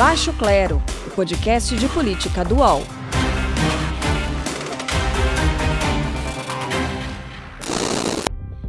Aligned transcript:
Baixo 0.00 0.32
Clero, 0.32 0.82
o 1.06 1.10
podcast 1.10 1.76
de 1.76 1.86
política 1.86 2.42
do 2.42 2.56
UOL. 2.56 2.82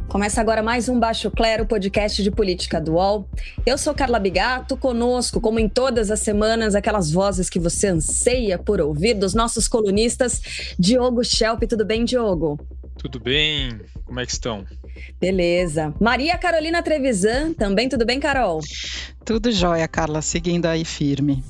Começa 0.08 0.42
agora 0.42 0.62
mais 0.62 0.90
um 0.90 1.00
Baixo 1.00 1.30
Clero, 1.30 1.64
podcast 1.64 2.22
de 2.22 2.30
política 2.30 2.78
do 2.78 2.96
UOL. 2.96 3.26
Eu 3.64 3.78
sou 3.78 3.94
Carla 3.94 4.18
Bigato, 4.18 4.76
conosco, 4.76 5.40
como 5.40 5.58
em 5.58 5.70
todas 5.70 6.10
as 6.10 6.20
semanas, 6.20 6.74
aquelas 6.74 7.10
vozes 7.10 7.48
que 7.48 7.58
você 7.58 7.86
anseia 7.86 8.58
por 8.58 8.78
ouvir 8.78 9.14
dos 9.14 9.32
nossos 9.32 9.66
colunistas, 9.66 10.74
Diogo 10.78 11.24
Schelp. 11.24 11.62
Tudo 11.62 11.86
bem, 11.86 12.04
Diogo? 12.04 12.60
Tudo 12.98 13.18
bem? 13.18 13.80
Como 14.04 14.20
é 14.20 14.26
que 14.26 14.32
estão? 14.32 14.66
Beleza. 15.20 15.94
Maria 16.00 16.36
Carolina 16.36 16.82
Trevisan, 16.82 17.52
também 17.52 17.88
tudo 17.88 18.04
bem, 18.04 18.18
Carol? 18.18 18.60
Tudo 19.24 19.52
jóia, 19.52 19.86
Carla, 19.86 20.20
seguindo 20.20 20.66
aí 20.66 20.84
firme. 20.84 21.42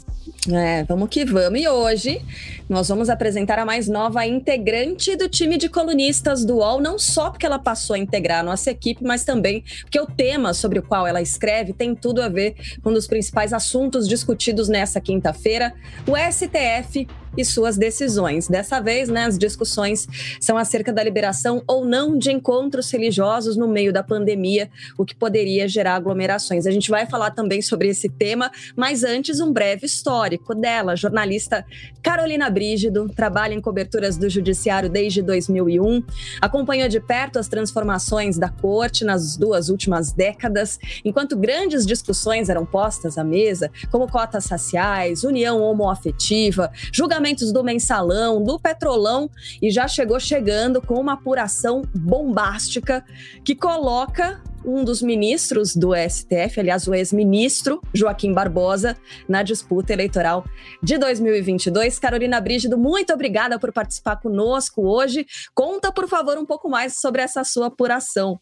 É, 0.50 0.82
vamos 0.84 1.08
que 1.08 1.24
vamos. 1.24 1.60
E 1.60 1.68
hoje 1.68 2.20
nós 2.68 2.88
vamos 2.88 3.08
apresentar 3.08 3.58
a 3.60 3.64
mais 3.64 3.86
nova 3.86 4.26
integrante 4.26 5.14
do 5.14 5.28
time 5.28 5.56
de 5.56 5.68
colunistas 5.68 6.44
do 6.44 6.56
UOL, 6.56 6.80
não 6.80 6.98
só 6.98 7.30
porque 7.30 7.46
ela 7.46 7.60
passou 7.60 7.94
a 7.94 7.98
integrar 7.98 8.40
a 8.40 8.42
nossa 8.42 8.70
equipe, 8.70 9.04
mas 9.04 9.24
também 9.24 9.62
porque 9.82 10.00
o 10.00 10.06
tema 10.06 10.52
sobre 10.52 10.80
o 10.80 10.82
qual 10.82 11.06
ela 11.06 11.22
escreve 11.22 11.72
tem 11.72 11.94
tudo 11.94 12.20
a 12.20 12.28
ver 12.28 12.56
com 12.82 12.90
um 12.90 12.94
dos 12.94 13.06
principais 13.06 13.52
assuntos 13.52 14.08
discutidos 14.08 14.68
nessa 14.68 15.00
quinta-feira, 15.00 15.74
o 16.06 16.16
STF 16.16 17.06
e 17.36 17.44
suas 17.44 17.76
decisões. 17.76 18.48
Dessa 18.48 18.80
vez, 18.80 19.08
né, 19.08 19.24
as 19.24 19.38
discussões 19.38 20.06
são 20.40 20.56
acerca 20.56 20.92
da 20.92 21.02
liberação 21.02 21.62
ou 21.66 21.84
não 21.84 22.18
de 22.18 22.30
encontros 22.30 22.90
religiosos 22.90 23.56
no 23.56 23.66
meio 23.66 23.92
da 23.92 24.02
pandemia, 24.02 24.70
o 24.98 25.04
que 25.04 25.14
poderia 25.14 25.66
gerar 25.66 25.94
aglomerações. 25.94 26.66
A 26.66 26.70
gente 26.70 26.90
vai 26.90 27.06
falar 27.06 27.30
também 27.30 27.62
sobre 27.62 27.88
esse 27.88 28.08
tema, 28.08 28.50
mas 28.76 29.02
antes 29.02 29.40
um 29.40 29.52
breve 29.52 29.86
histórico 29.86 30.54
dela, 30.54 30.96
jornalista 30.96 31.64
Carolina 32.02 32.50
Brígido, 32.50 33.08
trabalha 33.08 33.54
em 33.54 33.60
coberturas 33.60 34.16
do 34.16 34.28
judiciário 34.28 34.90
desde 34.90 35.22
2001, 35.22 36.02
acompanhou 36.40 36.88
de 36.88 37.00
perto 37.00 37.38
as 37.38 37.48
transformações 37.48 38.36
da 38.36 38.48
corte 38.48 39.04
nas 39.04 39.36
duas 39.36 39.68
últimas 39.68 40.12
décadas, 40.12 40.78
enquanto 41.04 41.36
grandes 41.36 41.86
discussões 41.86 42.48
eram 42.48 42.66
postas 42.66 43.16
à 43.16 43.24
mesa, 43.24 43.70
como 43.90 44.08
cotas 44.08 44.46
raciais, 44.46 45.24
união 45.24 45.60
homoafetiva, 45.62 46.70
julgamento 46.92 47.21
julgamentos 47.22 47.52
do 47.52 47.62
mensalão, 47.62 48.42
do 48.42 48.58
petrolão 48.58 49.30
e 49.60 49.70
já 49.70 49.86
chegou 49.86 50.18
chegando 50.18 50.82
com 50.82 50.94
uma 50.94 51.12
apuração 51.12 51.82
bombástica 51.94 53.04
que 53.44 53.54
coloca 53.54 54.42
um 54.64 54.84
dos 54.84 55.02
ministros 55.02 55.74
do 55.74 55.92
STF, 55.94 56.60
aliás, 56.60 56.86
o 56.86 56.94
ex-ministro 56.94 57.80
Joaquim 57.92 58.32
Barbosa, 58.32 58.96
na 59.28 59.42
disputa 59.42 59.92
eleitoral 59.92 60.44
de 60.82 60.98
2022. 60.98 61.98
Carolina 61.98 62.40
Brígido, 62.40 62.76
muito 62.76 63.12
obrigada 63.12 63.58
por 63.58 63.72
participar 63.72 64.16
conosco 64.16 64.86
hoje. 64.86 65.26
Conta, 65.54 65.92
por 65.92 66.08
favor, 66.08 66.38
um 66.38 66.46
pouco 66.46 66.68
mais 66.68 67.00
sobre 67.00 67.22
essa 67.22 67.42
sua 67.44 67.66
apuração. 67.68 68.40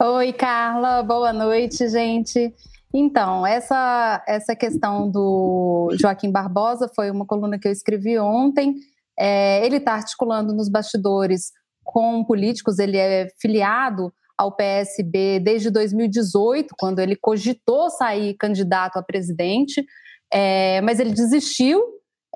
Oi, 0.00 0.32
Carla, 0.32 1.02
boa 1.02 1.32
noite, 1.32 1.88
gente. 1.88 2.54
Então, 2.96 3.44
essa, 3.44 4.22
essa 4.24 4.54
questão 4.54 5.10
do 5.10 5.88
Joaquim 6.00 6.30
Barbosa 6.30 6.88
foi 6.94 7.10
uma 7.10 7.26
coluna 7.26 7.58
que 7.58 7.66
eu 7.66 7.72
escrevi 7.72 8.16
ontem. 8.20 8.76
É, 9.18 9.66
ele 9.66 9.78
está 9.78 9.94
articulando 9.94 10.54
nos 10.54 10.68
bastidores 10.68 11.50
com 11.82 12.24
políticos, 12.24 12.78
ele 12.78 12.96
é 12.96 13.26
filiado 13.40 14.12
ao 14.38 14.54
PSB 14.54 15.40
desde 15.40 15.70
2018, 15.70 16.72
quando 16.78 17.00
ele 17.00 17.16
cogitou 17.16 17.90
sair 17.90 18.34
candidato 18.34 18.96
a 18.96 19.02
presidente, 19.02 19.84
é, 20.32 20.80
mas 20.82 21.00
ele 21.00 21.10
desistiu. 21.10 21.82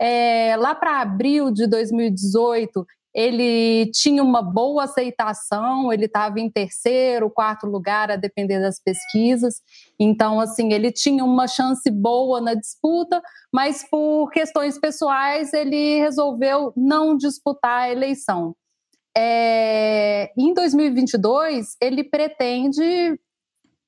É, 0.00 0.56
lá 0.56 0.74
para 0.74 1.00
abril 1.00 1.52
de 1.52 1.66
2018, 1.68 2.84
ele 3.14 3.90
tinha 3.92 4.22
uma 4.22 4.42
boa 4.42 4.84
aceitação, 4.84 5.92
ele 5.92 6.04
estava 6.04 6.38
em 6.38 6.50
terceiro, 6.50 7.30
quarto 7.30 7.66
lugar, 7.66 8.10
a 8.10 8.16
depender 8.16 8.60
das 8.60 8.80
pesquisas. 8.80 9.62
Então, 9.98 10.40
assim, 10.40 10.72
ele 10.72 10.92
tinha 10.92 11.24
uma 11.24 11.46
chance 11.46 11.90
boa 11.90 12.40
na 12.40 12.54
disputa, 12.54 13.20
mas 13.52 13.84
por 13.88 14.30
questões 14.30 14.78
pessoais 14.78 15.52
ele 15.52 15.98
resolveu 15.98 16.72
não 16.76 17.16
disputar 17.16 17.82
a 17.82 17.90
eleição. 17.90 18.54
É, 19.16 20.30
em 20.38 20.54
2022, 20.54 21.76
ele 21.80 22.04
pretende 22.04 23.18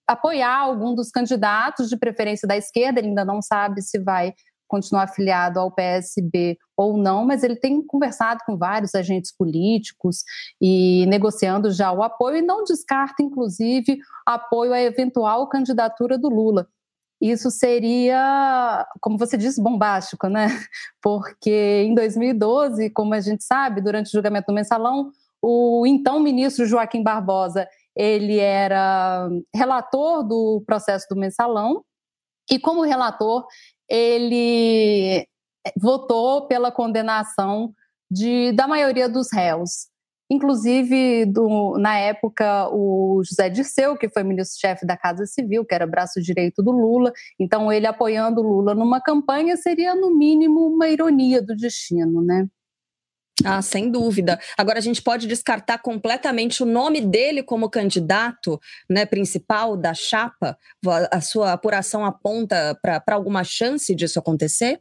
apoiar 0.08 0.58
algum 0.58 0.92
dos 0.92 1.10
candidatos, 1.10 1.88
de 1.88 1.96
preferência 1.96 2.48
da 2.48 2.56
esquerda, 2.56 2.98
ele 2.98 3.08
ainda 3.08 3.24
não 3.24 3.40
sabe 3.40 3.80
se 3.80 3.98
vai 4.00 4.34
continuar 4.70 5.02
afiliado 5.02 5.58
ao 5.58 5.70
PSB 5.70 6.56
ou 6.76 6.96
não, 6.96 7.26
mas 7.26 7.42
ele 7.42 7.56
tem 7.56 7.84
conversado 7.84 8.40
com 8.46 8.56
vários 8.56 8.94
agentes 8.94 9.34
políticos 9.36 10.22
e 10.60 11.04
negociando 11.06 11.72
já 11.72 11.92
o 11.92 12.02
apoio 12.02 12.36
e 12.36 12.42
não 12.42 12.62
descarta, 12.62 13.22
inclusive, 13.22 13.98
apoio 14.24 14.72
à 14.72 14.80
eventual 14.80 15.48
candidatura 15.48 16.16
do 16.16 16.28
Lula. 16.28 16.68
Isso 17.20 17.50
seria, 17.50 18.86
como 19.00 19.18
você 19.18 19.36
disse, 19.36 19.60
bombástico, 19.60 20.28
né? 20.28 20.46
Porque 21.02 21.84
em 21.84 21.94
2012, 21.94 22.88
como 22.90 23.12
a 23.12 23.20
gente 23.20 23.44
sabe, 23.44 23.82
durante 23.82 24.06
o 24.06 24.12
julgamento 24.12 24.46
do 24.46 24.54
mensalão, 24.54 25.10
o 25.42 25.84
então 25.86 26.20
ministro 26.20 26.64
Joaquim 26.64 27.02
Barbosa 27.02 27.68
ele 27.96 28.38
era 28.38 29.28
relator 29.54 30.22
do 30.22 30.62
processo 30.64 31.06
do 31.10 31.16
mensalão 31.16 31.84
e 32.50 32.58
como 32.58 32.82
relator 32.82 33.46
ele 33.90 35.26
votou 35.76 36.46
pela 36.46 36.70
condenação 36.70 37.74
de, 38.10 38.52
da 38.52 38.66
maioria 38.66 39.08
dos 39.08 39.32
réus. 39.32 39.88
Inclusive, 40.32 41.26
do, 41.26 41.76
na 41.76 41.98
época, 41.98 42.68
o 42.72 43.20
José 43.24 43.50
Dirceu, 43.50 43.96
que 43.96 44.08
foi 44.08 44.22
ministro-chefe 44.22 44.86
da 44.86 44.96
Casa 44.96 45.26
Civil, 45.26 45.64
que 45.64 45.74
era 45.74 45.88
braço 45.88 46.22
direito 46.22 46.62
do 46.62 46.70
Lula, 46.70 47.12
então 47.38 47.72
ele 47.72 47.86
apoiando 47.86 48.40
o 48.40 48.44
Lula 48.44 48.72
numa 48.72 49.00
campanha 49.00 49.56
seria, 49.56 49.92
no 49.96 50.16
mínimo, 50.16 50.68
uma 50.68 50.88
ironia 50.88 51.42
do 51.42 51.56
destino, 51.56 52.22
né? 52.22 52.46
Ah, 53.44 53.62
sem 53.62 53.90
dúvida. 53.90 54.38
Agora 54.56 54.78
a 54.78 54.82
gente 54.82 55.00
pode 55.00 55.26
descartar 55.26 55.78
completamente 55.78 56.62
o 56.62 56.66
nome 56.66 57.00
dele 57.00 57.42
como 57.42 57.70
candidato, 57.70 58.60
né, 58.88 59.06
principal 59.06 59.76
da 59.76 59.94
chapa. 59.94 60.58
A 61.10 61.20
sua 61.20 61.52
apuração 61.52 62.04
aponta 62.04 62.78
para 62.82 63.02
alguma 63.14 63.42
chance 63.42 63.94
disso 63.94 64.18
acontecer? 64.18 64.80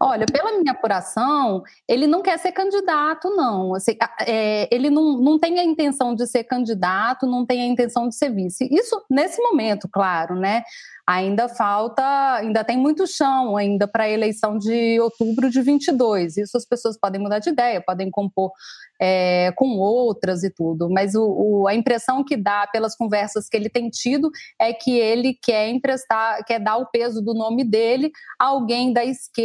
Olha, 0.00 0.26
pela 0.26 0.58
minha 0.58 0.72
apuração, 0.72 1.62
ele 1.86 2.06
não 2.06 2.22
quer 2.22 2.38
ser 2.38 2.52
candidato, 2.52 3.30
não. 3.30 3.74
Assim, 3.74 3.96
é, 4.26 4.68
ele 4.74 4.90
não, 4.90 5.18
não 5.18 5.38
tem 5.38 5.58
a 5.58 5.64
intenção 5.64 6.14
de 6.14 6.26
ser 6.26 6.44
candidato, 6.44 7.26
não 7.26 7.44
tem 7.44 7.62
a 7.62 7.66
intenção 7.66 8.08
de 8.08 8.14
ser 8.14 8.30
vice. 8.30 8.68
Isso 8.70 9.04
nesse 9.10 9.40
momento, 9.42 9.88
claro, 9.90 10.34
né? 10.34 10.62
ainda 11.08 11.48
falta, 11.48 12.34
ainda 12.34 12.62
tem 12.62 12.76
muito 12.76 13.06
chão 13.06 13.56
ainda 13.56 13.88
para 13.88 14.04
a 14.04 14.10
eleição 14.10 14.58
de 14.58 15.00
outubro 15.00 15.48
de 15.48 15.62
22. 15.62 16.36
Isso 16.36 16.54
as 16.54 16.66
pessoas 16.66 16.98
podem 16.98 17.18
mudar 17.18 17.38
de 17.38 17.48
ideia, 17.48 17.80
podem 17.80 18.10
compor 18.10 18.52
é, 19.00 19.50
com 19.56 19.78
outras 19.78 20.44
e 20.44 20.50
tudo. 20.50 20.90
Mas 20.90 21.14
o, 21.14 21.24
o, 21.24 21.66
a 21.66 21.74
impressão 21.74 22.22
que 22.22 22.36
dá 22.36 22.66
pelas 22.66 22.94
conversas 22.94 23.48
que 23.48 23.56
ele 23.56 23.70
tem 23.70 23.88
tido 23.88 24.30
é 24.58 24.74
que 24.74 24.98
ele 24.98 25.32
quer 25.32 25.70
emprestar, 25.70 26.44
quer 26.44 26.60
dar 26.60 26.76
o 26.76 26.90
peso 26.90 27.22
do 27.22 27.32
nome 27.32 27.64
dele 27.64 28.12
a 28.38 28.44
alguém 28.48 28.92
da 28.92 29.02
esquerda 29.02 29.37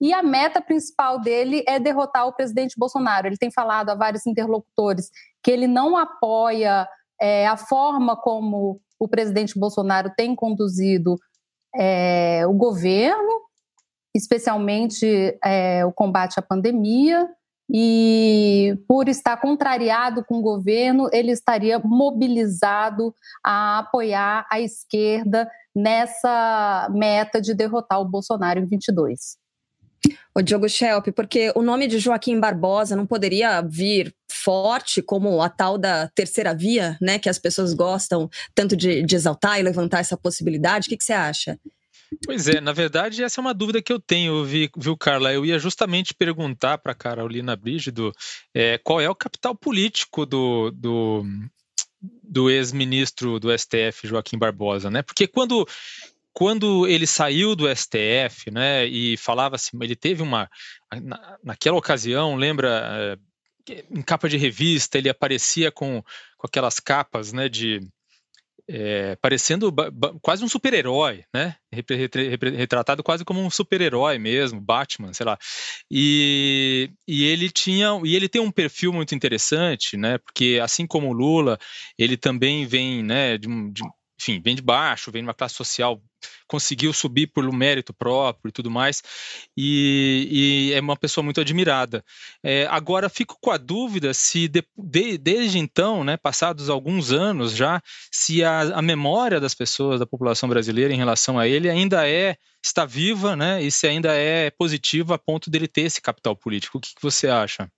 e 0.00 0.12
a 0.12 0.22
meta 0.22 0.60
principal 0.60 1.20
dele 1.20 1.64
é 1.66 1.78
derrotar 1.78 2.26
o 2.26 2.32
presidente 2.32 2.74
Bolsonaro. 2.78 3.26
Ele 3.26 3.36
tem 3.36 3.50
falado 3.50 3.90
a 3.90 3.94
vários 3.94 4.26
interlocutores 4.26 5.10
que 5.42 5.50
ele 5.50 5.66
não 5.66 5.96
apoia 5.96 6.88
é, 7.20 7.46
a 7.46 7.56
forma 7.56 8.16
como 8.16 8.80
o 8.98 9.08
presidente 9.08 9.58
Bolsonaro 9.58 10.12
tem 10.16 10.34
conduzido 10.34 11.16
é, 11.74 12.46
o 12.46 12.52
governo, 12.52 13.42
especialmente 14.14 15.38
é, 15.44 15.84
o 15.84 15.92
combate 15.92 16.38
à 16.38 16.42
pandemia, 16.42 17.28
e 17.70 18.78
por 18.88 19.08
estar 19.08 19.36
contrariado 19.36 20.24
com 20.24 20.38
o 20.38 20.42
governo, 20.42 21.08
ele 21.12 21.32
estaria 21.32 21.78
mobilizado 21.78 23.14
a 23.44 23.80
apoiar 23.80 24.46
a 24.50 24.60
esquerda 24.60 25.48
nessa 25.74 26.88
meta 26.90 27.40
de 27.40 27.54
derrotar 27.54 28.00
o 28.00 28.08
Bolsonaro 28.08 28.58
em 28.58 28.66
22. 28.66 29.36
O 30.34 30.40
Diogo 30.40 30.68
Schelp, 30.68 31.08
porque 31.08 31.52
o 31.54 31.62
nome 31.62 31.86
de 31.86 31.98
Joaquim 31.98 32.38
Barbosa 32.38 32.94
não 32.94 33.04
poderia 33.04 33.60
vir 33.60 34.14
forte 34.30 35.02
como 35.02 35.42
a 35.42 35.48
tal 35.48 35.76
da 35.76 36.08
terceira 36.14 36.54
via, 36.54 36.96
né, 37.00 37.18
que 37.18 37.28
as 37.28 37.38
pessoas 37.38 37.74
gostam 37.74 38.30
tanto 38.54 38.76
de, 38.76 39.02
de 39.02 39.16
exaltar 39.16 39.58
e 39.58 39.62
levantar 39.62 39.98
essa 39.98 40.16
possibilidade. 40.16 40.86
O 40.86 40.90
que, 40.90 40.96
que 40.96 41.04
você 41.04 41.12
acha? 41.12 41.58
Pois 42.24 42.48
é, 42.48 42.60
na 42.60 42.72
verdade, 42.72 43.22
essa 43.22 43.40
é 43.40 43.42
uma 43.42 43.52
dúvida 43.52 43.82
que 43.82 43.92
eu 43.92 44.00
tenho, 44.00 44.44
viu, 44.44 44.96
Carla? 44.96 45.32
Eu 45.32 45.44
ia 45.44 45.58
justamente 45.58 46.14
perguntar 46.14 46.78
para 46.78 46.92
a 46.92 46.94
Carolina 46.94 47.54
Brígido 47.54 48.12
é, 48.54 48.78
qual 48.78 49.00
é 49.00 49.08
o 49.08 49.14
capital 49.14 49.54
político 49.54 50.24
do, 50.24 50.70
do, 50.70 51.24
do 52.00 52.50
ex-ministro 52.50 53.38
do 53.38 53.56
STF, 53.56 54.06
Joaquim 54.06 54.38
Barbosa, 54.38 54.90
né? 54.90 55.02
Porque 55.02 55.26
quando 55.26 55.66
quando 56.32 56.86
ele 56.86 57.04
saiu 57.04 57.56
do 57.56 57.68
STF, 57.68 58.48
né, 58.52 58.86
e 58.86 59.16
falava 59.16 59.56
assim, 59.56 59.76
ele 59.82 59.96
teve 59.96 60.22
uma, 60.22 60.48
na, 61.02 61.36
naquela 61.42 61.76
ocasião, 61.76 62.36
lembra, 62.36 63.18
é, 63.68 63.84
em 63.90 64.02
capa 64.02 64.28
de 64.28 64.36
revista, 64.36 64.96
ele 64.98 65.08
aparecia 65.08 65.72
com, 65.72 66.00
com 66.36 66.46
aquelas 66.46 66.78
capas, 66.78 67.32
né, 67.32 67.48
de 67.48 67.80
é, 68.68 69.16
parecendo 69.16 69.74
quase 70.20 70.44
um 70.44 70.48
super-herói, 70.48 71.24
né? 71.34 71.56
Retratado 72.56 73.02
quase 73.02 73.24
como 73.24 73.40
um 73.40 73.50
super-herói 73.50 74.18
mesmo, 74.18 74.60
Batman, 74.60 75.12
sei 75.14 75.24
lá. 75.24 75.38
E, 75.90 76.90
e 77.06 77.24
ele 77.24 77.50
tinha, 77.50 77.98
e 78.04 78.14
ele 78.14 78.28
tem 78.28 78.40
um 78.40 78.50
perfil 78.50 78.92
muito 78.92 79.14
interessante, 79.14 79.96
né? 79.96 80.18
Porque 80.18 80.60
assim 80.62 80.86
como 80.86 81.08
o 81.08 81.12
Lula, 81.12 81.58
ele 81.98 82.16
também 82.16 82.66
vem, 82.66 83.02
né, 83.02 83.38
de, 83.38 83.48
de 83.72 83.82
enfim, 84.20 84.40
vem 84.40 84.56
de 84.56 84.62
baixo, 84.62 85.12
vem 85.12 85.22
de 85.22 85.28
uma 85.28 85.34
classe 85.34 85.54
social, 85.54 86.02
conseguiu 86.48 86.92
subir 86.92 87.28
por 87.28 87.50
mérito 87.52 87.94
próprio 87.94 88.48
e 88.48 88.52
tudo 88.52 88.70
mais, 88.70 89.02
e, 89.56 90.70
e 90.70 90.74
é 90.74 90.80
uma 90.80 90.96
pessoa 90.96 91.22
muito 91.22 91.40
admirada. 91.40 92.04
É, 92.42 92.66
agora, 92.66 93.08
fico 93.08 93.36
com 93.40 93.50
a 93.50 93.56
dúvida 93.56 94.12
se 94.12 94.48
de, 94.48 94.64
de, 94.76 95.16
desde 95.18 95.58
então, 95.58 96.02
né, 96.02 96.16
passados 96.16 96.68
alguns 96.68 97.12
anos 97.12 97.52
já, 97.52 97.80
se 98.10 98.42
a, 98.42 98.60
a, 98.78 98.82
memória 98.82 99.40
das 99.40 99.54
pessoas, 99.54 100.00
da 100.00 100.06
população 100.06 100.48
brasileira 100.48 100.92
em 100.92 100.96
relação 100.96 101.38
a 101.38 101.46
ele 101.46 101.70
ainda 101.70 102.08
é, 102.08 102.36
está 102.64 102.84
viva, 102.84 103.36
né, 103.36 103.62
e 103.62 103.70
se 103.70 103.86
ainda 103.86 104.12
é 104.14 104.50
positiva 104.50 105.14
a 105.14 105.18
ponto 105.18 105.48
dele 105.50 105.68
ter 105.68 105.82
esse 105.82 106.00
capital 106.00 106.34
político. 106.34 106.78
O 106.78 106.80
que, 106.80 106.94
que 106.94 107.02
você 107.02 107.28
acha? 107.28 107.70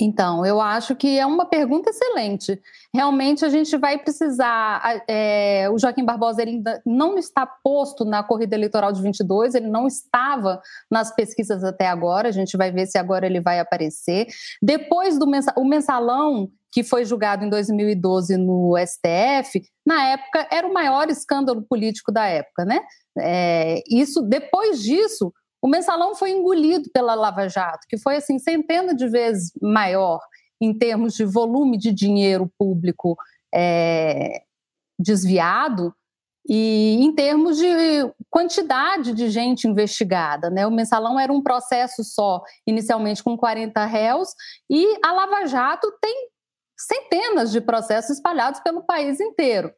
Então, 0.00 0.44
eu 0.44 0.60
acho 0.60 0.96
que 0.96 1.18
é 1.18 1.24
uma 1.24 1.46
pergunta 1.46 1.90
excelente. 1.90 2.60
Realmente 2.92 3.44
a 3.44 3.48
gente 3.48 3.76
vai 3.76 3.96
precisar. 3.96 5.04
É, 5.08 5.68
o 5.70 5.78
Joaquim 5.78 6.04
Barbosa 6.04 6.42
ele 6.42 6.52
ainda 6.52 6.82
não 6.84 7.16
está 7.16 7.46
posto 7.46 8.04
na 8.04 8.22
corrida 8.22 8.56
eleitoral 8.56 8.92
de 8.92 9.00
22, 9.00 9.54
ele 9.54 9.68
não 9.68 9.86
estava 9.86 10.60
nas 10.90 11.14
pesquisas 11.14 11.62
até 11.62 11.86
agora. 11.86 12.28
A 12.28 12.32
gente 12.32 12.56
vai 12.56 12.72
ver 12.72 12.86
se 12.86 12.98
agora 12.98 13.26
ele 13.26 13.40
vai 13.40 13.60
aparecer. 13.60 14.26
Depois 14.60 15.16
do 15.16 15.26
o 15.56 15.64
mensalão 15.64 16.50
que 16.72 16.82
foi 16.82 17.04
julgado 17.04 17.44
em 17.44 17.48
2012 17.48 18.36
no 18.36 18.74
STF, 18.76 19.62
na 19.86 20.08
época 20.08 20.48
era 20.50 20.66
o 20.66 20.74
maior 20.74 21.08
escândalo 21.08 21.62
político 21.62 22.10
da 22.10 22.26
época, 22.26 22.64
né? 22.64 22.80
É, 23.16 23.80
isso 23.88 24.20
depois 24.22 24.82
disso 24.82 25.32
o 25.64 25.66
mensalão 25.66 26.14
foi 26.14 26.30
engolido 26.30 26.90
pela 26.92 27.14
Lava 27.14 27.48
Jato, 27.48 27.86
que 27.88 27.96
foi 27.96 28.16
assim 28.16 28.38
centenas 28.38 28.94
de 28.98 29.08
vezes 29.08 29.50
maior 29.62 30.20
em 30.60 30.76
termos 30.76 31.14
de 31.14 31.24
volume 31.24 31.78
de 31.78 31.90
dinheiro 31.90 32.52
público 32.58 33.16
é, 33.54 34.42
desviado 34.98 35.94
e 36.46 36.98
em 37.00 37.14
termos 37.14 37.56
de 37.56 37.66
quantidade 38.28 39.14
de 39.14 39.30
gente 39.30 39.66
investigada. 39.66 40.50
Né? 40.50 40.66
O 40.66 40.70
mensalão 40.70 41.18
era 41.18 41.32
um 41.32 41.42
processo 41.42 42.04
só, 42.04 42.42
inicialmente 42.66 43.24
com 43.24 43.34
40 43.34 43.86
réus, 43.86 44.34
e 44.68 44.98
a 45.02 45.12
Lava 45.12 45.46
Jato 45.46 45.90
tem 45.98 46.28
centenas 46.76 47.50
de 47.50 47.62
processos 47.62 48.18
espalhados 48.18 48.60
pelo 48.60 48.82
país 48.82 49.18
inteiro. 49.18 49.72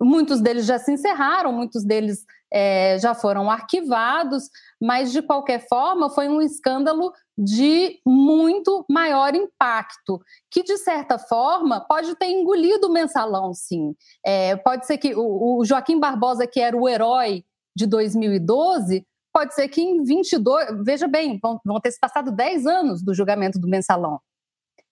Muitos 0.00 0.40
deles 0.40 0.64
já 0.64 0.78
se 0.78 0.92
encerraram, 0.92 1.52
muitos 1.52 1.84
deles 1.84 2.24
é, 2.52 2.98
já 2.98 3.14
foram 3.14 3.50
arquivados, 3.50 4.48
mas 4.80 5.12
de 5.12 5.20
qualquer 5.22 5.66
forma 5.68 6.08
foi 6.10 6.28
um 6.28 6.40
escândalo 6.40 7.12
de 7.36 8.00
muito 8.06 8.84
maior 8.88 9.34
impacto, 9.34 10.20
que 10.50 10.62
de 10.62 10.76
certa 10.78 11.18
forma 11.18 11.80
pode 11.80 12.14
ter 12.16 12.26
engolido 12.26 12.88
o 12.88 12.92
mensalão, 12.92 13.52
sim. 13.54 13.94
É, 14.24 14.56
pode 14.56 14.86
ser 14.86 14.98
que 14.98 15.14
o, 15.14 15.58
o 15.58 15.64
Joaquim 15.64 16.00
Barbosa, 16.00 16.46
que 16.46 16.60
era 16.60 16.76
o 16.76 16.88
herói 16.88 17.44
de 17.76 17.86
2012, 17.86 19.06
pode 19.32 19.54
ser 19.54 19.68
que 19.68 19.80
em 19.80 20.02
22, 20.02 20.84
veja 20.84 21.06
bem, 21.06 21.38
vão, 21.40 21.60
vão 21.64 21.80
ter 21.80 21.92
se 21.92 22.00
passado 22.00 22.32
10 22.32 22.66
anos 22.66 23.02
do 23.02 23.14
julgamento 23.14 23.58
do 23.58 23.68
mensalão. 23.68 24.20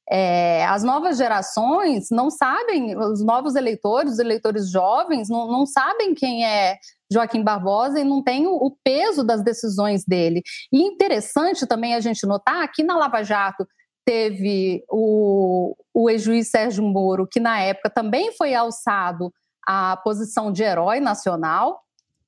É, 0.08 0.64
as 0.66 0.84
novas 0.84 1.16
gerações 1.16 2.08
não 2.10 2.30
sabem, 2.30 2.96
os 2.96 3.24
novos 3.24 3.56
eleitores, 3.56 4.12
os 4.12 4.18
eleitores 4.18 4.70
jovens, 4.70 5.28
não, 5.28 5.48
não 5.48 5.66
sabem 5.66 6.14
quem 6.14 6.46
é 6.46 6.76
Joaquim 7.10 7.42
Barbosa 7.42 8.00
e 8.00 8.04
não 8.04 8.22
tem 8.22 8.46
o, 8.46 8.54
o, 8.54 8.70
peso 8.84 9.24
das 9.24 9.42
decisões 9.42 10.04
dele. 10.04 10.42
E 10.72 10.82
interessante 10.82 11.66
também 11.66 11.94
a 11.94 12.00
gente 12.00 12.26
notar 12.26 12.70
que 12.72 12.84
na 12.84 12.96
Lava 12.96 13.22
Jato 13.22 13.66
teve 14.04 14.84
o, 14.88 15.74
o 15.92 16.08
ex-juiz 16.08 16.48
Sérgio 16.48 16.84
Moro, 16.84 17.26
que 17.26 17.40
na 17.40 17.60
época 17.60 17.90
também 17.90 18.32
foi 18.32 18.54
alçado 18.54 19.32
à 19.66 19.96
posição 19.96 20.52
de 20.52 20.62
herói 20.62 21.00
nacional, 21.00 21.80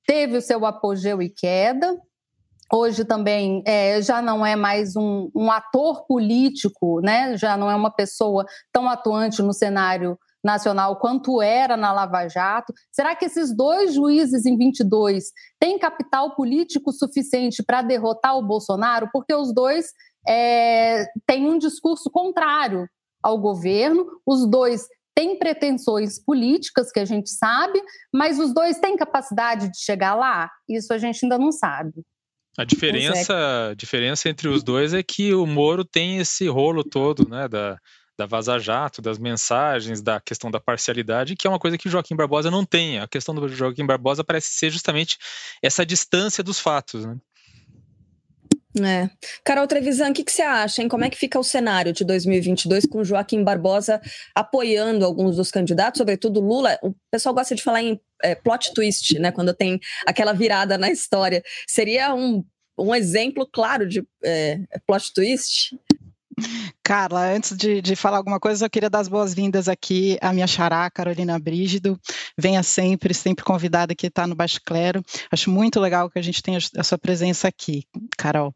teve 0.05 0.37
o 0.37 0.41
seu 0.41 0.65
apogeu 0.65 1.21
e 1.21 1.29
queda, 1.29 1.97
hoje 2.71 3.03
também 3.03 3.63
é, 3.65 4.01
já 4.01 4.21
não 4.21 4.45
é 4.45 4.55
mais 4.55 4.95
um, 4.95 5.29
um, 5.35 5.51
ator 5.51 6.05
político, 6.05 7.01
né? 7.01 7.37
já 7.37 7.57
não 7.57 7.69
é 7.69 7.75
uma 7.75 7.91
pessoa 7.91 8.45
tão 8.71 8.87
atuante 8.87 9.41
no 9.41 9.53
cenário 9.53 10.17
nacional 10.43 10.97
quanto 10.97 11.41
era 11.41 11.75
na 11.75 11.91
Lava 11.91 12.27
Jato. 12.27 12.73
Será 12.91 13.15
que 13.15 13.25
esses 13.25 13.55
dois 13.55 13.93
juízes 13.93 14.45
em 14.45 14.57
22 14.57 15.25
têm 15.59 15.77
capital 15.77 16.35
político 16.35 16.91
suficiente 16.91 17.63
para 17.63 17.81
derrotar 17.81 18.37
o 18.37 18.45
Bolsonaro? 18.45 19.09
Porque 19.11 19.33
os 19.33 19.53
dois 19.53 19.87
é, 20.27 21.05
têm 21.25 21.47
um 21.47 21.57
discurso 21.57 22.09
contrário 22.09 22.87
ao 23.21 23.37
governo, 23.37 24.05
os 24.25 24.49
dois 24.49 24.87
têm 25.13 25.37
pretensões 25.37 26.23
políticas, 26.23 26.91
que 26.91 26.99
a 26.99 27.05
gente 27.05 27.29
sabe, 27.29 27.81
mas 28.13 28.39
os 28.39 28.53
dois 28.53 28.79
têm 28.79 28.95
capacidade 28.95 29.69
de 29.69 29.77
chegar 29.83 30.15
lá? 30.15 30.49
Isso 30.69 30.93
a 30.93 30.97
gente 30.97 31.25
ainda 31.25 31.37
não 31.37 31.51
sabe. 31.51 31.91
A 32.59 32.65
diferença, 32.65 33.73
diferença 33.77 34.27
entre 34.27 34.49
os 34.49 34.61
dois 34.61 34.93
é 34.93 35.01
que 35.01 35.33
o 35.33 35.45
Moro 35.45 35.85
tem 35.85 36.17
esse 36.17 36.47
rolo 36.49 36.83
todo, 36.83 37.27
né, 37.29 37.47
da, 37.47 37.79
da 38.17 38.25
Vaza 38.25 38.59
Jato, 38.59 39.01
das 39.01 39.17
mensagens, 39.17 40.01
da 40.01 40.19
questão 40.19 40.51
da 40.51 40.59
parcialidade, 40.59 41.37
que 41.37 41.47
é 41.47 41.49
uma 41.49 41.57
coisa 41.57 41.77
que 41.77 41.87
o 41.87 41.91
Joaquim 41.91 42.17
Barbosa 42.17 42.51
não 42.51 42.65
tem. 42.65 42.99
A 42.99 43.07
questão 43.07 43.33
do 43.33 43.47
Joaquim 43.47 43.85
Barbosa 43.85 44.25
parece 44.25 44.47
ser 44.47 44.69
justamente 44.71 45.17
essa 45.63 45.85
distância 45.85 46.43
dos 46.43 46.59
fatos, 46.59 47.05
né? 47.05 47.15
É. 48.77 49.09
Carol 49.43 49.65
Trevisan, 49.65 50.11
o 50.11 50.13
que, 50.13 50.23
que, 50.23 50.31
você 50.31 50.43
acha, 50.43 50.81
hein? 50.81 50.87
Como 50.87 51.03
é 51.03 51.09
que 51.09 51.17
fica 51.17 51.39
o 51.39 51.43
cenário 51.43 51.91
de 51.91 52.05
2022 52.05 52.85
com 52.85 53.03
Joaquim 53.03 53.43
Barbosa 53.43 53.99
apoiando 54.35 55.03
alguns 55.03 55.37
dos 55.37 55.49
candidatos, 55.49 55.97
sobretudo 55.97 56.39
Lula? 56.39 56.77
O 56.83 56.93
pessoal 57.09 57.33
gosta 57.33 57.55
de 57.55 57.63
falar 57.63 57.81
em 57.81 57.99
é, 58.21 58.35
plot 58.35 58.71
twist, 58.73 59.17
né? 59.17 59.31
Quando 59.31 59.55
tem 59.55 59.79
aquela 60.05 60.33
virada 60.33 60.77
na 60.77 60.91
história. 60.91 61.43
Seria 61.67 62.13
um, 62.13 62.45
um 62.77 62.93
exemplo 62.93 63.47
claro 63.51 63.87
de 63.87 64.05
é, 64.23 64.59
plot 64.85 65.13
twist? 65.13 65.75
Carla, 66.89 67.21
antes 67.35 67.55
de, 67.55 67.83
de 67.83 67.95
falar 67.95 68.17
alguma 68.17 68.39
coisa, 68.39 68.65
eu 68.65 68.69
queria 68.69 68.89
dar 68.89 68.97
as 68.97 69.07
boas-vindas 69.07 69.69
aqui 69.69 70.17
à 70.21 70.33
minha 70.33 70.47
xará, 70.47 70.89
Carolina 70.89 71.37
Brígido. 71.37 71.99
Venha 72.35 72.63
sempre, 72.63 73.13
sempre 73.13 73.45
convidada 73.45 73.93
que 73.93 74.07
está 74.07 74.25
no 74.25 74.33
Baixo 74.33 74.59
Clero. 74.65 75.05
Acho 75.31 75.51
muito 75.51 75.79
legal 75.79 76.09
que 76.09 76.17
a 76.17 76.21
gente 76.23 76.41
tenha 76.41 76.57
a 76.75 76.83
sua 76.83 76.97
presença 76.97 77.47
aqui, 77.47 77.83
Carol. 78.17 78.55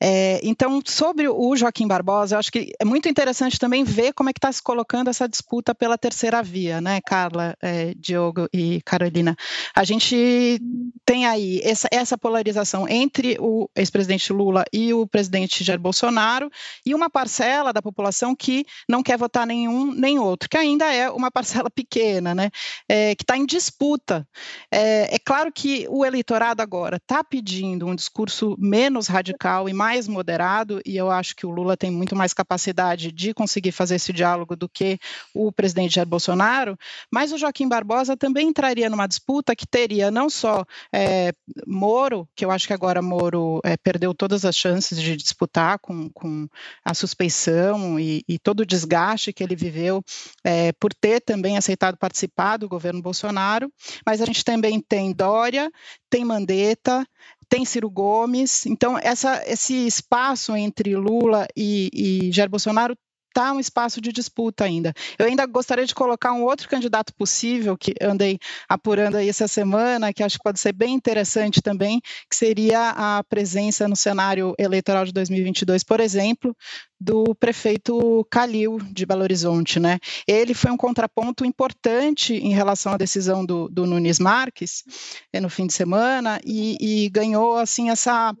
É, 0.00 0.38
então, 0.44 0.80
sobre 0.86 1.26
o 1.26 1.56
Joaquim 1.56 1.88
Barbosa, 1.88 2.36
eu 2.36 2.38
acho 2.38 2.52
que 2.52 2.72
é 2.78 2.84
muito 2.84 3.08
interessante 3.08 3.58
também 3.58 3.82
ver 3.82 4.12
como 4.12 4.30
é 4.30 4.32
que 4.32 4.38
está 4.38 4.52
se 4.52 4.62
colocando 4.62 5.10
essa 5.10 5.28
disputa 5.28 5.74
pela 5.74 5.98
terceira 5.98 6.40
via, 6.40 6.80
né, 6.80 7.00
Carla, 7.00 7.56
é, 7.60 7.94
Diogo 7.96 8.48
e 8.52 8.80
Carolina. 8.82 9.34
A 9.74 9.82
gente 9.82 10.60
tem 11.04 11.26
aí 11.26 11.60
essa, 11.64 11.88
essa 11.90 12.16
polarização 12.16 12.88
entre 12.88 13.36
o 13.40 13.68
ex-presidente 13.74 14.32
Lula 14.32 14.64
e 14.72 14.94
o 14.94 15.04
presidente 15.04 15.64
Jair 15.64 15.80
Bolsonaro 15.80 16.48
e 16.86 16.94
uma 16.94 17.10
parcela 17.10 17.71
da 17.72 17.82
população 17.82 18.34
que 18.34 18.64
não 18.88 19.02
quer 19.02 19.18
votar 19.18 19.46
nenhum 19.46 19.92
nem 19.92 20.18
outro, 20.18 20.48
que 20.48 20.56
ainda 20.56 20.92
é 20.92 21.10
uma 21.10 21.30
parcela 21.30 21.70
pequena, 21.70 22.34
né? 22.34 22.50
É, 22.88 23.14
que 23.14 23.22
está 23.22 23.36
em 23.36 23.46
disputa. 23.46 24.26
É, 24.70 25.14
é, 25.14 25.18
claro 25.18 25.52
que 25.52 25.86
o 25.88 26.04
eleitorado 26.04 26.62
agora 26.62 26.96
está 26.96 27.22
pedindo 27.22 27.86
um 27.86 27.94
discurso 27.94 28.56
menos 28.58 29.06
radical 29.06 29.68
e 29.68 29.72
mais 29.72 30.08
moderado, 30.08 30.80
e 30.84 30.96
eu 30.96 31.10
acho 31.10 31.34
que 31.36 31.46
o 31.46 31.50
Lula 31.50 31.76
tem 31.76 31.90
muito 31.90 32.16
mais 32.16 32.32
capacidade 32.32 33.12
de 33.12 33.34
conseguir 33.34 33.72
fazer 33.72 33.96
esse 33.96 34.12
diálogo 34.12 34.56
do 34.56 34.68
que 34.68 34.98
o 35.34 35.52
presidente 35.52 35.94
Jair 35.94 36.06
Bolsonaro, 36.06 36.76
mas 37.10 37.32
o 37.32 37.38
Joaquim 37.38 37.68
Barbosa 37.68 38.16
também 38.16 38.48
entraria 38.48 38.90
numa 38.90 39.06
disputa 39.06 39.56
que 39.56 39.66
teria 39.66 40.10
não 40.10 40.28
só 40.28 40.64
é, 40.92 41.32
Moro, 41.66 42.28
que 42.34 42.44
eu 42.44 42.50
acho 42.50 42.66
que 42.66 42.72
agora 42.72 43.02
Moro 43.02 43.60
é, 43.64 43.76
perdeu 43.76 44.14
todas 44.14 44.44
as 44.44 44.56
chances 44.56 45.00
de 45.00 45.16
disputar 45.16 45.78
com, 45.78 46.08
com 46.10 46.48
a 46.84 46.94
suspeição 46.94 47.61
e, 47.98 48.22
e, 48.28 48.38
todo 48.38 48.60
o 48.60 48.66
desgaste 48.66 49.32
que 49.32 49.42
ele 49.42 49.56
viveu 49.56 50.02
é, 50.44 50.72
por 50.72 50.92
ter 50.94 51.20
também 51.20 51.56
aceitado 51.56 51.96
participar 51.96 52.56
do 52.56 52.68
governo 52.68 53.02
Bolsonaro, 53.02 53.70
mas 54.06 54.20
a 54.20 54.26
gente 54.26 54.44
também 54.44 54.80
tem 54.80 55.12
Dória, 55.12 55.70
tem 56.10 56.24
Mandetta, 56.24 57.06
tem 57.48 57.64
Ciro 57.64 57.90
Gomes, 57.90 58.64
então 58.66 58.98
essa, 58.98 59.42
esse 59.46 59.86
espaço 59.86 60.56
entre 60.56 60.96
Lula 60.96 61.46
e, 61.56 61.90
e 61.92 62.32
Jair 62.32 62.48
Bolsonaro 62.48 62.96
está 63.32 63.52
um 63.52 63.58
espaço 63.58 64.00
de 64.00 64.12
disputa 64.12 64.64
ainda. 64.64 64.92
Eu 65.18 65.26
ainda 65.26 65.46
gostaria 65.46 65.86
de 65.86 65.94
colocar 65.94 66.32
um 66.32 66.44
outro 66.44 66.68
candidato 66.68 67.12
possível 67.14 67.76
que 67.76 67.94
andei 68.00 68.38
apurando 68.68 69.16
aí 69.16 69.28
essa 69.28 69.48
semana, 69.48 70.12
que 70.12 70.22
acho 70.22 70.36
que 70.36 70.44
pode 70.44 70.60
ser 70.60 70.72
bem 70.72 70.94
interessante 70.94 71.62
também, 71.62 72.00
que 72.28 72.36
seria 72.36 72.90
a 72.90 73.24
presença 73.24 73.88
no 73.88 73.96
cenário 73.96 74.54
eleitoral 74.58 75.04
de 75.04 75.12
2022, 75.12 75.82
por 75.82 75.98
exemplo, 75.98 76.54
do 77.00 77.34
prefeito 77.34 78.24
Calil 78.30 78.78
de 78.92 79.04
Belo 79.04 79.22
Horizonte, 79.22 79.80
né? 79.80 79.98
Ele 80.28 80.54
foi 80.54 80.70
um 80.70 80.76
contraponto 80.76 81.44
importante 81.44 82.34
em 82.34 82.52
relação 82.52 82.92
à 82.92 82.96
decisão 82.96 83.44
do, 83.44 83.68
do 83.68 83.86
Nunes 83.86 84.20
Marques 84.20 84.84
eh, 85.32 85.40
no 85.40 85.48
fim 85.48 85.66
de 85.66 85.72
semana 85.72 86.40
e, 86.44 86.76
e 86.80 87.08
ganhou 87.08 87.56
assim 87.56 87.90
essa 87.90 88.32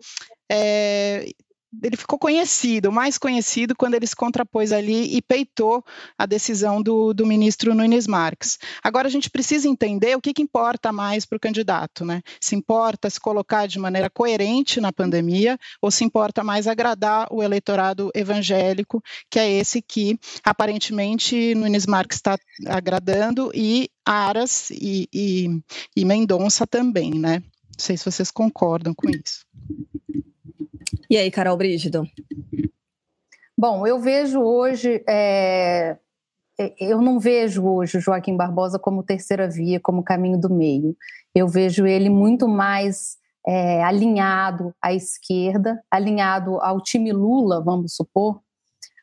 é, 0.50 1.32
ele 1.82 1.96
ficou 1.96 2.18
conhecido, 2.18 2.92
mais 2.92 3.16
conhecido 3.16 3.74
quando 3.74 3.94
ele 3.94 4.06
se 4.06 4.16
contrapôs 4.16 4.72
ali 4.72 5.16
e 5.16 5.22
peitou 5.22 5.84
a 6.18 6.26
decisão 6.26 6.82
do, 6.82 7.14
do 7.14 7.26
ministro 7.26 7.74
Nunes 7.74 8.06
Marques. 8.06 8.58
Agora 8.82 9.08
a 9.08 9.10
gente 9.10 9.30
precisa 9.30 9.68
entender 9.68 10.16
o 10.16 10.20
que, 10.20 10.34
que 10.34 10.42
importa 10.42 10.92
mais 10.92 11.24
para 11.24 11.36
o 11.36 11.40
candidato, 11.40 12.04
né? 12.04 12.22
Se 12.40 12.54
importa 12.54 13.08
se 13.08 13.20
colocar 13.20 13.66
de 13.66 13.78
maneira 13.78 14.10
coerente 14.10 14.80
na 14.80 14.92
pandemia 14.92 15.58
ou 15.80 15.90
se 15.90 16.04
importa 16.04 16.44
mais 16.44 16.66
agradar 16.66 17.28
o 17.30 17.42
eleitorado 17.42 18.10
evangélico, 18.14 19.02
que 19.30 19.38
é 19.38 19.50
esse 19.50 19.80
que 19.80 20.18
aparentemente 20.44 21.54
Nunes 21.54 21.86
Marques 21.86 22.18
está 22.18 22.38
agradando 22.66 23.50
e 23.54 23.88
Aras 24.04 24.70
e, 24.70 25.08
e, 25.12 25.62
e 25.96 26.04
Mendonça 26.04 26.66
também, 26.66 27.14
né? 27.14 27.38
Não 27.38 27.78
sei 27.78 27.96
se 27.96 28.04
vocês 28.04 28.30
concordam 28.30 28.92
com 28.94 29.08
isso. 29.08 29.46
E 31.12 31.16
aí, 31.18 31.30
Carol 31.30 31.58
Brígido? 31.58 32.08
Bom, 33.54 33.86
eu 33.86 34.00
vejo 34.00 34.40
hoje, 34.40 35.04
é, 35.06 35.98
é, 36.58 36.74
eu 36.80 37.02
não 37.02 37.20
vejo 37.20 37.66
hoje 37.66 37.98
o 37.98 38.00
Joaquim 38.00 38.34
Barbosa 38.34 38.78
como 38.78 39.02
terceira 39.02 39.46
via, 39.46 39.78
como 39.78 40.02
caminho 40.02 40.40
do 40.40 40.48
meio. 40.48 40.96
Eu 41.34 41.46
vejo 41.46 41.86
ele 41.86 42.08
muito 42.08 42.48
mais 42.48 43.18
é, 43.46 43.84
alinhado 43.84 44.74
à 44.80 44.94
esquerda, 44.94 45.84
alinhado 45.90 46.58
ao 46.62 46.80
time 46.80 47.12
Lula, 47.12 47.62
vamos 47.62 47.94
supor, 47.94 48.40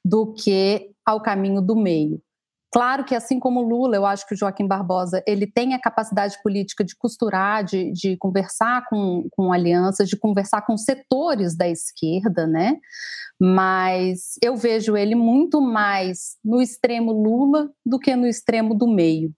do 0.03 0.33
que 0.33 0.89
ao 1.05 1.21
caminho 1.21 1.61
do 1.61 1.75
meio. 1.75 2.19
Claro 2.71 3.03
que, 3.03 3.15
assim 3.15 3.39
como 3.39 3.61
Lula, 3.61 3.95
eu 3.95 4.05
acho 4.05 4.27
que 4.27 4.35
o 4.35 4.37
Joaquim 4.37 4.67
Barbosa 4.67 5.23
ele 5.25 5.47
tem 5.47 5.73
a 5.73 5.81
capacidade 5.81 6.39
política 6.43 6.83
de 6.83 6.95
costurar, 6.95 7.63
de, 7.63 7.91
de 7.91 8.15
conversar 8.17 8.85
com, 8.87 9.27
com 9.31 9.51
alianças, 9.51 10.07
de 10.07 10.15
conversar 10.15 10.61
com 10.61 10.77
setores 10.77 11.57
da 11.57 11.67
esquerda, 11.67 12.45
né? 12.45 12.77
Mas 13.41 14.35
eu 14.43 14.55
vejo 14.55 14.95
ele 14.95 15.15
muito 15.15 15.59
mais 15.59 16.37
no 16.43 16.61
extremo 16.61 17.11
Lula 17.11 17.71
do 17.83 17.97
que 17.97 18.15
no 18.15 18.27
extremo 18.27 18.75
do 18.75 18.87
meio. 18.87 19.33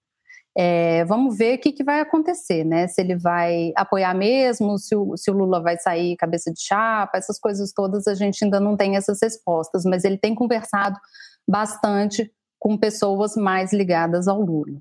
É, 0.57 1.05
vamos 1.05 1.37
ver 1.37 1.57
o 1.57 1.61
que, 1.61 1.71
que, 1.71 1.83
vai 1.83 2.01
acontecer, 2.01 2.65
né? 2.65 2.85
Se 2.87 2.99
ele 2.99 3.15
vai 3.15 3.71
apoiar 3.77 4.13
mesmo, 4.13 4.77
se 4.77 4.93
o, 4.93 5.15
se 5.15 5.31
o, 5.31 5.33
Lula 5.33 5.61
vai 5.61 5.77
sair 5.77 6.17
cabeça 6.17 6.51
de 6.51 6.61
chapa, 6.61 7.17
essas 7.17 7.39
coisas 7.39 7.71
todas 7.71 8.05
a 8.07 8.13
gente 8.13 8.43
ainda 8.43 8.59
não 8.59 8.75
tem 8.75 8.97
essas 8.97 9.19
respostas, 9.21 9.83
mas 9.85 10.03
ele 10.03 10.17
tem 10.17 10.35
conversado 10.35 10.99
bastante 11.47 12.29
com 12.61 12.77
pessoas 12.77 13.35
mais 13.35 13.73
ligadas 13.73 14.27
ao 14.27 14.39
Lula. 14.39 14.79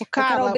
O 0.00 0.06
Carla, 0.10 0.52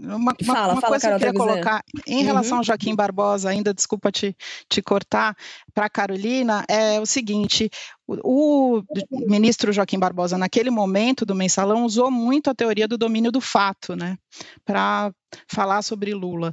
uma, 0.00 0.16
uma, 0.16 0.34
fala, 0.44 0.72
uma 0.72 0.80
fala, 0.80 0.88
coisa 0.88 1.06
Carol, 1.06 1.18
que 1.20 1.26
eu 1.26 1.32
queria 1.32 1.32
colocar 1.32 1.84
em 2.04 2.24
relação 2.24 2.54
uhum. 2.54 2.58
ao 2.58 2.64
Joaquim 2.64 2.96
Barbosa, 2.96 3.48
ainda 3.48 3.72
desculpa 3.72 4.10
te, 4.10 4.36
te 4.68 4.82
cortar, 4.82 5.36
para 5.72 5.86
a 5.86 5.90
Carolina, 5.90 6.64
é 6.68 6.98
o 6.98 7.06
seguinte: 7.06 7.70
o, 8.08 8.78
o, 8.78 9.20
ministro 9.30 9.72
Joaquim 9.72 10.00
Barbosa, 10.00 10.36
naquele 10.36 10.70
momento 10.70 11.24
do 11.24 11.36
mensalão, 11.36 11.84
usou 11.84 12.10
muito 12.10 12.50
a 12.50 12.54
teoria 12.54 12.88
do 12.88 12.98
domínio 12.98 13.30
do 13.30 13.40
fato, 13.40 13.94
né, 13.94 14.18
para 14.64 15.12
falar 15.46 15.82
sobre 15.82 16.12
Lula 16.12 16.52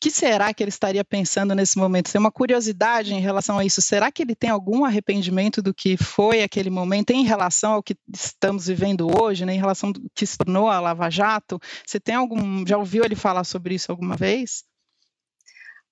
que 0.00 0.10
será 0.10 0.52
que 0.52 0.62
ele 0.62 0.68
estaria 0.68 1.04
pensando 1.04 1.54
nesse 1.54 1.78
momento? 1.78 2.12
Tem 2.12 2.18
uma 2.18 2.30
curiosidade 2.30 3.14
em 3.14 3.20
relação 3.20 3.58
a 3.58 3.64
isso. 3.64 3.80
Será 3.80 4.12
que 4.12 4.22
ele 4.22 4.34
tem 4.34 4.50
algum 4.50 4.84
arrependimento 4.84 5.62
do 5.62 5.72
que 5.72 5.96
foi 5.96 6.42
aquele 6.42 6.70
momento 6.70 7.10
em 7.10 7.24
relação 7.24 7.72
ao 7.72 7.82
que 7.82 7.96
estamos 8.12 8.66
vivendo 8.66 9.08
hoje, 9.20 9.46
né? 9.46 9.54
em 9.54 9.58
relação 9.58 9.90
ao 9.90 9.94
que 10.14 10.26
se 10.26 10.36
tornou 10.36 10.68
a 10.68 10.80
Lava 10.80 11.10
Jato? 11.10 11.58
Você 11.84 11.98
tem 11.98 12.14
algum, 12.14 12.66
já 12.66 12.76
ouviu 12.76 13.04
ele 13.04 13.16
falar 13.16 13.44
sobre 13.44 13.74
isso 13.74 13.90
alguma 13.90 14.16
vez? 14.16 14.64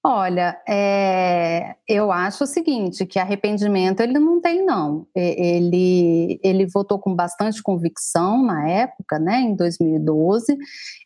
Olha, 0.06 0.60
é, 0.68 1.76
eu 1.88 2.12
acho 2.12 2.44
o 2.44 2.46
seguinte, 2.46 3.06
que 3.06 3.18
arrependimento 3.18 4.00
ele 4.00 4.18
não 4.18 4.38
tem 4.38 4.62
não. 4.62 5.06
Ele, 5.14 6.38
ele 6.44 6.66
votou 6.66 6.98
com 6.98 7.14
bastante 7.14 7.62
convicção 7.62 8.44
na 8.44 8.68
época, 8.68 9.18
né, 9.18 9.40
em 9.40 9.56
2012. 9.56 10.58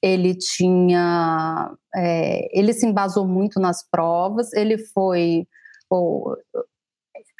Ele 0.03 0.35
tinha, 0.35 1.71
é, 1.95 2.49
ele 2.59 2.73
se 2.73 2.87
embasou 2.87 3.25
muito 3.25 3.61
nas 3.61 3.89
provas. 3.89 4.53
Ele 4.53 4.77
foi, 4.77 5.47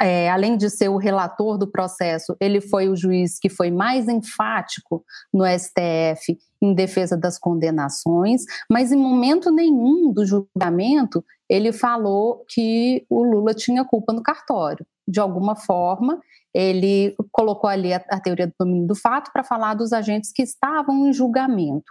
é, 0.01 0.31
além 0.31 0.57
de 0.57 0.71
ser 0.71 0.89
o 0.89 0.97
relator 0.97 1.59
do 1.59 1.67
processo, 1.67 2.37
ele 2.41 2.61
foi 2.61 2.89
o 2.89 2.97
juiz 2.97 3.39
que 3.39 3.49
foi 3.49 3.71
mais 3.71 4.09
enfático 4.09 5.05
no 5.33 5.45
STF 5.45 6.39
em 6.63 6.75
defesa 6.75 7.17
das 7.17 7.39
condenações, 7.39 8.43
mas 8.71 8.93
em 8.93 8.97
momento 8.97 9.51
nenhum 9.51 10.13
do 10.13 10.25
julgamento 10.25 11.25
ele 11.49 11.73
falou 11.73 12.45
que 12.49 13.05
o 13.09 13.23
Lula 13.23 13.55
tinha 13.55 13.85
culpa 13.85 14.13
no 14.13 14.23
cartório. 14.23 14.87
De 15.07 15.19
alguma 15.19 15.57
forma, 15.57 16.21
ele 16.55 17.17
colocou 17.33 17.69
ali 17.69 17.93
a, 17.93 18.05
a 18.11 18.21
teoria 18.21 18.47
do 18.47 18.55
domínio 18.59 18.87
do 18.87 18.95
fato 18.95 19.33
para 19.33 19.43
falar 19.43 19.75
dos 19.75 19.93
agentes 19.93 20.31
que 20.33 20.43
estavam 20.43 21.09
em 21.09 21.13
julgamento. 21.13 21.91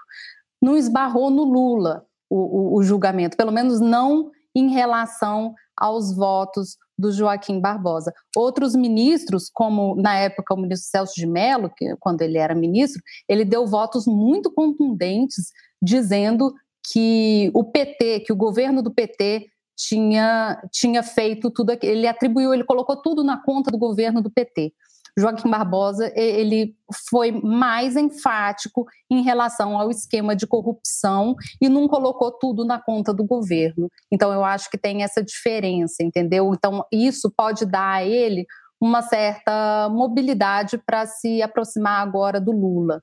Não 0.62 0.78
esbarrou 0.78 1.30
no 1.30 1.44
Lula 1.44 2.06
o, 2.30 2.36
o, 2.36 2.78
o 2.78 2.84
julgamento, 2.84 3.36
pelo 3.36 3.52
menos 3.52 3.80
não 3.80 4.32
em 4.56 4.70
relação 4.70 5.54
aos 5.76 6.16
votos 6.16 6.78
do 6.98 7.12
Joaquim 7.12 7.60
Barbosa. 7.60 8.14
Outros 8.36 8.76
ministros, 8.76 9.50
como 9.54 9.96
na 9.96 10.16
época 10.16 10.54
o 10.54 10.58
ministro 10.58 10.90
Celso 10.90 11.14
de 11.16 11.28
Mello, 11.28 11.72
que, 11.76 11.96
quando 12.00 12.22
ele 12.22 12.38
era 12.38 12.56
ministro, 12.56 13.02
ele 13.28 13.46
deu 13.46 13.68
votos 13.68 14.08
muito 14.08 14.52
contundentes 14.52 15.52
dizendo 15.82 16.54
que 16.92 17.52
o 17.54 17.64
PT, 17.64 18.22
que 18.22 18.34
o 18.34 18.36
governo 18.36 18.82
do 18.82 18.94
PT 18.94 19.48
tinha, 19.78 20.60
tinha 20.72 21.04
feito 21.04 21.52
tudo 21.52 21.72
aquilo, 21.72 21.92
ele 21.92 22.08
atribuiu, 22.08 22.54
ele 22.54 22.64
colocou 22.64 22.98
tudo 22.98 23.24
na 23.24 23.38
conta 23.38 23.70
do 23.70 23.78
governo 23.78 24.22
do 24.22 24.32
PT. 24.32 24.74
Joaquim 25.18 25.50
Barbosa 25.50 26.12
ele 26.16 26.76
foi 27.10 27.32
mais 27.32 27.96
enfático 27.96 28.86
em 29.10 29.24
relação 29.24 29.78
ao 29.78 29.90
esquema 29.90 30.36
de 30.36 30.46
corrupção 30.46 31.36
e 31.60 31.68
não 31.68 31.88
colocou 31.88 32.32
tudo 32.32 32.64
na 32.64 32.80
conta 32.80 33.14
do 33.14 33.26
governo. 33.26 33.90
Então 34.12 34.32
eu 34.32 34.44
acho 34.44 34.70
que 34.70 34.78
tem 34.78 35.04
essa 35.04 35.24
diferença, 35.24 36.04
entendeu? 36.04 36.54
Então 36.54 36.86
isso 36.92 37.32
pode 37.36 37.66
dar 37.66 37.96
a 37.96 38.06
ele 38.06 38.46
uma 38.80 39.02
certa 39.02 39.90
mobilidade 39.90 40.78
para 40.78 41.08
se 41.08 41.42
aproximar 41.42 42.02
agora 42.02 42.40
do 42.40 42.52
Lula. 42.52 43.02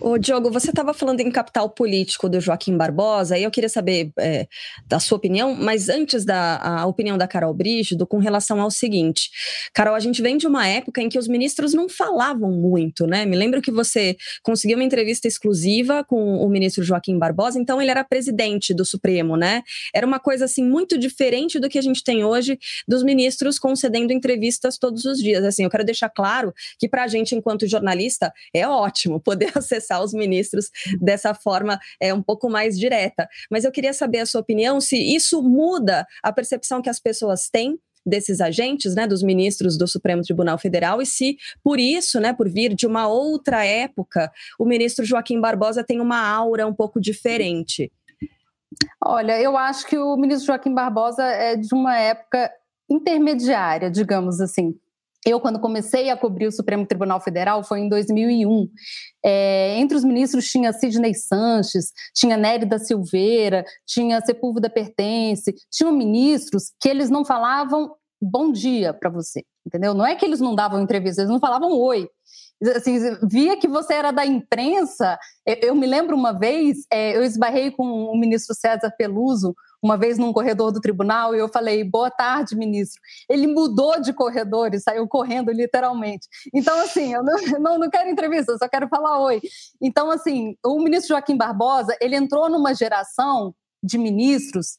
O 0.00 0.18
Diogo, 0.18 0.50
você 0.50 0.70
estava 0.70 0.92
falando 0.92 1.20
em 1.20 1.30
capital 1.30 1.70
político 1.70 2.28
do 2.28 2.40
Joaquim 2.40 2.76
Barbosa, 2.76 3.38
e 3.38 3.42
eu 3.42 3.50
queria 3.50 3.68
saber 3.68 4.12
é, 4.18 4.46
da 4.86 5.00
sua 5.00 5.16
opinião, 5.16 5.54
mas 5.54 5.88
antes 5.88 6.24
da 6.24 6.84
opinião 6.86 7.16
da 7.16 7.26
Carol 7.26 7.54
Brígido, 7.54 8.06
com 8.06 8.18
relação 8.18 8.60
ao 8.60 8.70
seguinte. 8.70 9.30
Carol, 9.72 9.94
a 9.94 10.00
gente 10.00 10.20
vem 10.20 10.36
de 10.36 10.46
uma 10.46 10.66
época 10.66 11.00
em 11.00 11.08
que 11.08 11.18
os 11.18 11.26
ministros 11.26 11.72
não 11.72 11.88
falavam 11.88 12.52
muito, 12.52 13.06
né? 13.06 13.24
Me 13.24 13.36
lembro 13.36 13.62
que 13.62 13.70
você 13.70 14.16
conseguiu 14.42 14.76
uma 14.76 14.84
entrevista 14.84 15.26
exclusiva 15.26 16.04
com 16.04 16.36
o 16.36 16.48
ministro 16.48 16.84
Joaquim 16.84 17.18
Barbosa, 17.18 17.58
então 17.58 17.80
ele 17.80 17.90
era 17.90 18.04
presidente 18.04 18.74
do 18.74 18.84
Supremo, 18.84 19.36
né? 19.36 19.62
Era 19.94 20.06
uma 20.06 20.18
coisa 20.18 20.44
assim 20.44 20.64
muito 20.64 20.98
diferente 20.98 21.58
do 21.58 21.68
que 21.68 21.78
a 21.78 21.82
gente 21.82 22.04
tem 22.04 22.24
hoje 22.24 22.58
dos 22.86 23.02
ministros 23.02 23.58
concedendo 23.58 24.12
entrevistas 24.12 24.78
todos 24.78 25.04
os 25.04 25.18
dias. 25.18 25.44
Assim, 25.44 25.64
eu 25.64 25.70
quero 25.70 25.84
deixar 25.84 26.08
claro 26.08 26.52
que 26.78 26.88
para 26.88 27.04
a 27.04 27.08
gente, 27.08 27.34
enquanto 27.34 27.66
jornalista, 27.66 28.32
é 28.52 28.66
ótimo 28.66 29.20
poder 29.20 29.52
acessar 29.64 30.02
os 30.02 30.12
ministros 30.12 30.70
dessa 31.00 31.34
forma 31.34 31.78
é, 32.00 32.12
um 32.12 32.22
pouco 32.22 32.48
mais 32.48 32.78
direta. 32.78 33.28
Mas 33.50 33.64
eu 33.64 33.72
queria 33.72 33.92
saber 33.92 34.20
a 34.20 34.26
sua 34.26 34.40
opinião 34.40 34.80
se 34.80 34.96
isso 34.96 35.42
muda 35.42 36.06
a 36.22 36.32
percepção 36.32 36.82
que 36.82 36.90
as 36.90 37.00
pessoas 37.00 37.48
têm 37.48 37.78
desses 38.06 38.40
agentes, 38.40 38.94
né, 38.94 39.06
dos 39.06 39.22
ministros 39.22 39.78
do 39.78 39.88
Supremo 39.88 40.22
Tribunal 40.22 40.58
Federal, 40.58 41.00
e 41.00 41.06
se 41.06 41.38
por 41.62 41.80
isso, 41.80 42.20
né, 42.20 42.34
por 42.34 42.48
vir 42.48 42.74
de 42.74 42.86
uma 42.86 43.08
outra 43.08 43.64
época, 43.64 44.30
o 44.58 44.66
ministro 44.66 45.04
Joaquim 45.04 45.40
Barbosa 45.40 45.82
tem 45.82 46.00
uma 46.00 46.20
aura 46.20 46.66
um 46.66 46.74
pouco 46.74 47.00
diferente. 47.00 47.90
Olha, 49.02 49.40
eu 49.40 49.56
acho 49.56 49.86
que 49.86 49.96
o 49.96 50.16
ministro 50.16 50.48
Joaquim 50.48 50.74
Barbosa 50.74 51.24
é 51.24 51.56
de 51.56 51.72
uma 51.74 51.96
época 51.96 52.50
intermediária, 52.90 53.90
digamos 53.90 54.40
assim. 54.40 54.74
Eu, 55.26 55.40
quando 55.40 55.58
comecei 55.58 56.10
a 56.10 56.16
cobrir 56.16 56.46
o 56.46 56.52
Supremo 56.52 56.86
Tribunal 56.86 57.20
Federal, 57.20 57.64
foi 57.64 57.80
em 57.80 57.88
2001. 57.88 58.68
É, 59.24 59.78
entre 59.78 59.96
os 59.96 60.04
ministros 60.04 60.46
tinha 60.46 60.72
Sidney 60.72 61.14
Sanches, 61.14 61.92
tinha 62.14 62.36
Nery 62.36 62.66
da 62.66 62.78
Silveira, 62.78 63.64
tinha 63.86 64.20
Sepúlveda 64.20 64.68
Pertence, 64.68 65.54
tinham 65.70 65.92
ministros 65.92 66.72
que 66.80 66.88
eles 66.88 67.08
não 67.08 67.24
falavam 67.24 67.94
bom 68.20 68.52
dia 68.52 68.92
para 68.92 69.10
você, 69.10 69.42
entendeu? 69.66 69.94
Não 69.94 70.06
é 70.06 70.14
que 70.14 70.24
eles 70.24 70.40
não 70.40 70.54
davam 70.54 70.82
entrevista, 70.82 71.22
eles 71.22 71.30
não 71.30 71.40
falavam 71.40 71.72
oi. 71.72 72.08
Assim, 72.76 72.98
via 73.28 73.56
que 73.56 73.68
você 73.68 73.94
era 73.94 74.10
da 74.10 74.24
imprensa. 74.24 75.18
Eu, 75.46 75.56
eu 75.68 75.74
me 75.74 75.86
lembro 75.86 76.16
uma 76.16 76.32
vez, 76.32 76.78
é, 76.90 77.16
eu 77.16 77.22
esbarrei 77.22 77.70
com 77.70 77.84
o 77.84 78.18
ministro 78.18 78.54
César 78.54 78.92
Peluso, 78.96 79.54
uma 79.84 79.98
vez 79.98 80.16
num 80.16 80.32
corredor 80.32 80.72
do 80.72 80.80
tribunal, 80.80 81.34
e 81.34 81.38
eu 81.38 81.48
falei, 81.48 81.84
boa 81.84 82.10
tarde, 82.10 82.56
ministro. 82.56 82.98
Ele 83.28 83.46
mudou 83.46 84.00
de 84.00 84.14
corredor 84.14 84.72
e 84.72 84.80
saiu 84.80 85.06
correndo, 85.06 85.52
literalmente. 85.52 86.26
Então, 86.54 86.78
assim, 86.80 87.12
eu 87.12 87.22
não, 87.22 87.34
não, 87.60 87.78
não 87.78 87.90
quero 87.90 88.08
entrevista, 88.08 88.52
eu 88.52 88.58
só 88.58 88.66
quero 88.66 88.88
falar 88.88 89.20
oi. 89.20 89.42
Então, 89.82 90.10
assim, 90.10 90.56
o 90.64 90.80
ministro 90.80 91.08
Joaquim 91.08 91.36
Barbosa, 91.36 91.94
ele 92.00 92.16
entrou 92.16 92.48
numa 92.48 92.74
geração 92.74 93.54
de 93.82 93.98
ministros 93.98 94.78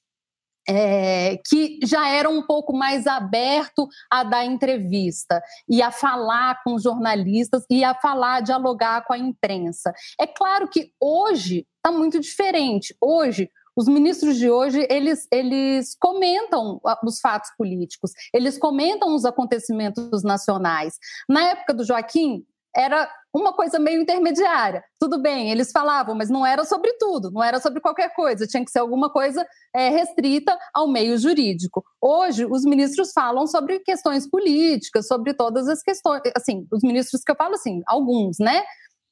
é, 0.68 1.38
que 1.48 1.78
já 1.84 2.10
era 2.10 2.28
um 2.28 2.42
pouco 2.42 2.76
mais 2.76 3.06
aberto 3.06 3.88
a 4.10 4.24
dar 4.24 4.44
entrevista 4.44 5.40
e 5.70 5.84
a 5.84 5.92
falar 5.92 6.64
com 6.64 6.80
jornalistas 6.80 7.64
e 7.70 7.84
a 7.84 7.94
falar, 7.94 8.42
dialogar 8.42 9.06
com 9.06 9.14
a 9.14 9.18
imprensa. 9.20 9.94
É 10.20 10.26
claro 10.26 10.68
que 10.68 10.92
hoje 11.00 11.68
está 11.78 11.96
muito 11.96 12.20
diferente. 12.20 12.96
Hoje, 13.00 13.52
os 13.76 13.88
ministros 13.88 14.38
de 14.38 14.50
hoje, 14.50 14.88
eles, 14.90 15.28
eles 15.32 15.96
comentam 16.00 16.80
os 17.04 17.20
fatos 17.20 17.50
políticos, 17.58 18.12
eles 18.34 18.58
comentam 18.58 19.14
os 19.14 19.26
acontecimentos 19.26 20.24
nacionais. 20.24 20.96
Na 21.28 21.44
época 21.50 21.74
do 21.74 21.84
Joaquim, 21.84 22.46
era 22.76 23.10
uma 23.34 23.54
coisa 23.54 23.80
meio 23.80 24.02
intermediária. 24.02 24.84
Tudo 25.00 25.22
bem, 25.22 25.50
eles 25.50 25.72
falavam, 25.72 26.14
mas 26.14 26.30
não 26.30 26.46
era 26.46 26.64
sobre 26.66 26.92
tudo, 26.94 27.32
não 27.32 27.44
era 27.44 27.60
sobre 27.60 27.80
qualquer 27.80 28.14
coisa, 28.14 28.46
tinha 28.46 28.64
que 28.64 28.72
ser 28.72 28.80
alguma 28.80 29.10
coisa 29.10 29.46
é, 29.74 29.90
restrita 29.90 30.58
ao 30.74 30.88
meio 30.88 31.18
jurídico. 31.18 31.84
Hoje, 32.02 32.46
os 32.46 32.64
ministros 32.64 33.12
falam 33.14 33.48
sobre 33.48 33.80
questões 33.80 34.30
políticas, 34.30 35.08
sobre 35.08 35.34
todas 35.34 35.68
as 35.70 35.82
questões, 35.82 36.22
assim, 36.36 36.68
os 36.72 36.82
ministros 36.84 37.24
que 37.24 37.32
eu 37.32 37.36
falo, 37.36 37.56
assim, 37.56 37.82
alguns, 37.88 38.38
né? 38.40 38.62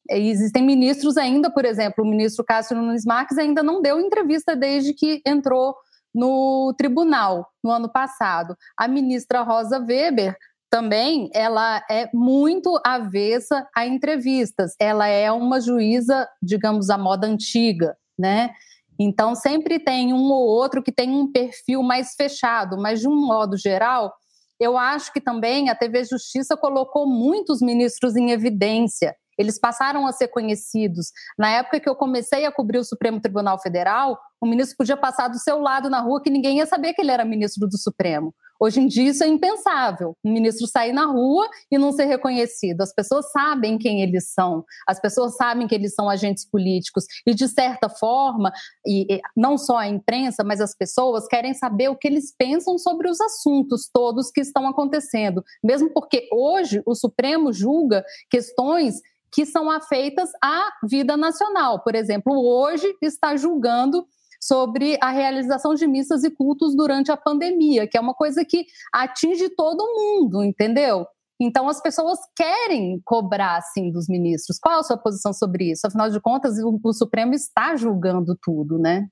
Existem 0.09 0.63
ministros 0.63 1.17
ainda, 1.17 1.49
por 1.49 1.65
exemplo, 1.65 2.03
o 2.03 2.07
ministro 2.07 2.43
Cássio 2.43 2.75
Nunes 2.75 3.05
Marques 3.05 3.37
ainda 3.37 3.63
não 3.63 3.81
deu 3.81 3.99
entrevista 3.99 4.55
desde 4.55 4.93
que 4.93 5.21
entrou 5.25 5.75
no 6.13 6.73
tribunal 6.77 7.47
no 7.63 7.71
ano 7.71 7.91
passado. 7.91 8.55
A 8.77 8.87
ministra 8.87 9.41
Rosa 9.41 9.79
Weber 9.79 10.37
também 10.69 11.29
ela 11.33 11.83
é 11.89 12.09
muito 12.13 12.79
avessa 12.85 13.67
a 13.75 13.85
entrevistas. 13.85 14.73
Ela 14.79 15.07
é 15.07 15.31
uma 15.31 15.61
juíza, 15.61 16.27
digamos, 16.41 16.89
à 16.89 16.97
moda 16.97 17.27
antiga, 17.27 17.95
né? 18.17 18.51
Então 18.99 19.35
sempre 19.35 19.79
tem 19.79 20.13
um 20.13 20.31
ou 20.31 20.47
outro 20.47 20.83
que 20.83 20.91
tem 20.91 21.11
um 21.11 21.31
perfil 21.31 21.81
mais 21.81 22.13
fechado, 22.15 22.77
mas 22.77 23.01
de 23.01 23.07
um 23.07 23.15
modo 23.15 23.57
geral, 23.57 24.13
eu 24.59 24.77
acho 24.77 25.11
que 25.11 25.21
também 25.21 25.69
a 25.69 25.75
TV 25.75 26.03
Justiça 26.03 26.55
colocou 26.55 27.07
muitos 27.07 27.61
ministros 27.61 28.15
em 28.15 28.31
evidência. 28.31 29.15
Eles 29.37 29.59
passaram 29.59 30.05
a 30.07 30.11
ser 30.11 30.27
conhecidos. 30.27 31.11
Na 31.37 31.49
época 31.49 31.79
que 31.79 31.89
eu 31.89 31.95
comecei 31.95 32.45
a 32.45 32.51
cobrir 32.51 32.77
o 32.77 32.83
Supremo 32.83 33.19
Tribunal 33.19 33.59
Federal, 33.59 34.19
o 34.41 34.45
ministro 34.45 34.77
podia 34.77 34.97
passar 34.97 35.29
do 35.29 35.39
seu 35.39 35.59
lado 35.59 35.89
na 35.89 36.01
rua 36.01 36.21
que 36.21 36.29
ninguém 36.29 36.57
ia 36.57 36.65
saber 36.65 36.93
que 36.93 37.01
ele 37.01 37.11
era 37.11 37.23
ministro 37.23 37.67
do 37.67 37.77
Supremo. 37.77 38.33
Hoje 38.59 38.79
em 38.79 38.87
dia 38.87 39.09
isso 39.09 39.23
é 39.23 39.27
impensável. 39.27 40.15
Um 40.23 40.31
ministro 40.31 40.67
sair 40.67 40.93
na 40.93 41.05
rua 41.05 41.49
e 41.71 41.77
não 41.77 41.91
ser 41.91 42.05
reconhecido. 42.05 42.81
As 42.81 42.93
pessoas 42.93 43.29
sabem 43.31 43.77
quem 43.77 44.01
eles 44.01 44.31
são. 44.31 44.63
As 44.87 45.01
pessoas 45.01 45.35
sabem 45.35 45.67
que 45.67 45.75
eles 45.75 45.93
são 45.93 46.09
agentes 46.09 46.45
políticos 46.45 47.05
e 47.27 47.33
de 47.33 47.47
certa 47.47 47.89
forma, 47.89 48.51
e, 48.87 49.19
não 49.35 49.57
só 49.57 49.77
a 49.77 49.87
imprensa, 49.87 50.43
mas 50.43 50.61
as 50.61 50.73
pessoas 50.73 51.27
querem 51.27 51.53
saber 51.53 51.89
o 51.89 51.95
que 51.95 52.07
eles 52.07 52.33
pensam 52.37 52.77
sobre 52.77 53.09
os 53.09 53.19
assuntos 53.19 53.89
todos 53.91 54.31
que 54.31 54.41
estão 54.41 54.67
acontecendo. 54.67 55.43
Mesmo 55.63 55.91
porque 55.93 56.29
hoje 56.31 56.81
o 56.85 56.95
Supremo 56.95 57.51
julga 57.51 58.03
questões 58.29 59.01
que 59.33 59.45
são 59.45 59.69
afeitas 59.69 60.29
à 60.41 60.69
vida 60.83 61.17
nacional. 61.17 61.81
Por 61.83 61.95
exemplo, 61.95 62.33
hoje 62.33 62.95
está 63.01 63.35
julgando 63.35 64.05
sobre 64.39 64.97
a 65.01 65.09
realização 65.09 65.73
de 65.73 65.87
missas 65.87 66.23
e 66.23 66.29
cultos 66.29 66.75
durante 66.75 67.11
a 67.11 67.17
pandemia, 67.17 67.87
que 67.87 67.97
é 67.97 68.01
uma 68.01 68.13
coisa 68.13 68.45
que 68.45 68.65
atinge 68.93 69.49
todo 69.49 69.83
mundo, 69.83 70.43
entendeu? 70.43 71.07
Então 71.39 71.67
as 71.67 71.81
pessoas 71.81 72.19
querem 72.35 73.01
cobrar 73.03 73.57
assim 73.57 73.91
dos 73.91 74.07
ministros. 74.07 74.59
Qual 74.59 74.79
a 74.79 74.83
sua 74.83 74.97
posição 74.97 75.33
sobre 75.33 75.71
isso? 75.71 75.87
Afinal 75.87 76.09
de 76.09 76.19
contas, 76.19 76.57
o, 76.59 76.79
o 76.83 76.93
Supremo 76.93 77.33
está 77.33 77.75
julgando 77.75 78.37
tudo, 78.41 78.77
né? 78.77 79.07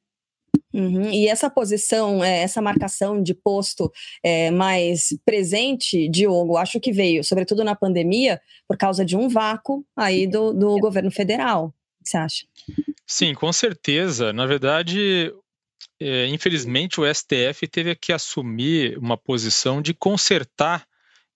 Uhum. 0.73 1.09
E 1.11 1.27
essa 1.27 1.49
posição, 1.49 2.23
é, 2.23 2.43
essa 2.43 2.61
marcação 2.61 3.21
de 3.21 3.33
posto 3.33 3.91
é, 4.23 4.49
mais 4.51 5.09
presente, 5.25 6.07
Diogo, 6.09 6.57
acho 6.57 6.79
que 6.79 6.91
veio, 6.91 7.23
sobretudo 7.23 7.63
na 7.63 7.75
pandemia, 7.75 8.39
por 8.67 8.77
causa 8.77 9.03
de 9.03 9.17
um 9.17 9.27
vácuo 9.27 9.85
aí 9.95 10.25
do, 10.27 10.53
do 10.53 10.77
governo 10.79 11.11
federal. 11.11 11.73
O 11.99 12.03
que 12.03 12.09
você 12.09 12.17
acha? 12.17 12.45
Sim, 13.05 13.33
com 13.33 13.51
certeza. 13.51 14.31
Na 14.31 14.45
verdade, 14.45 15.33
é, 15.99 16.27
infelizmente, 16.27 16.99
o 16.99 17.13
STF 17.13 17.67
teve 17.67 17.93
que 17.95 18.13
assumir 18.13 18.97
uma 18.97 19.17
posição 19.17 19.81
de 19.81 19.93
consertar 19.93 20.85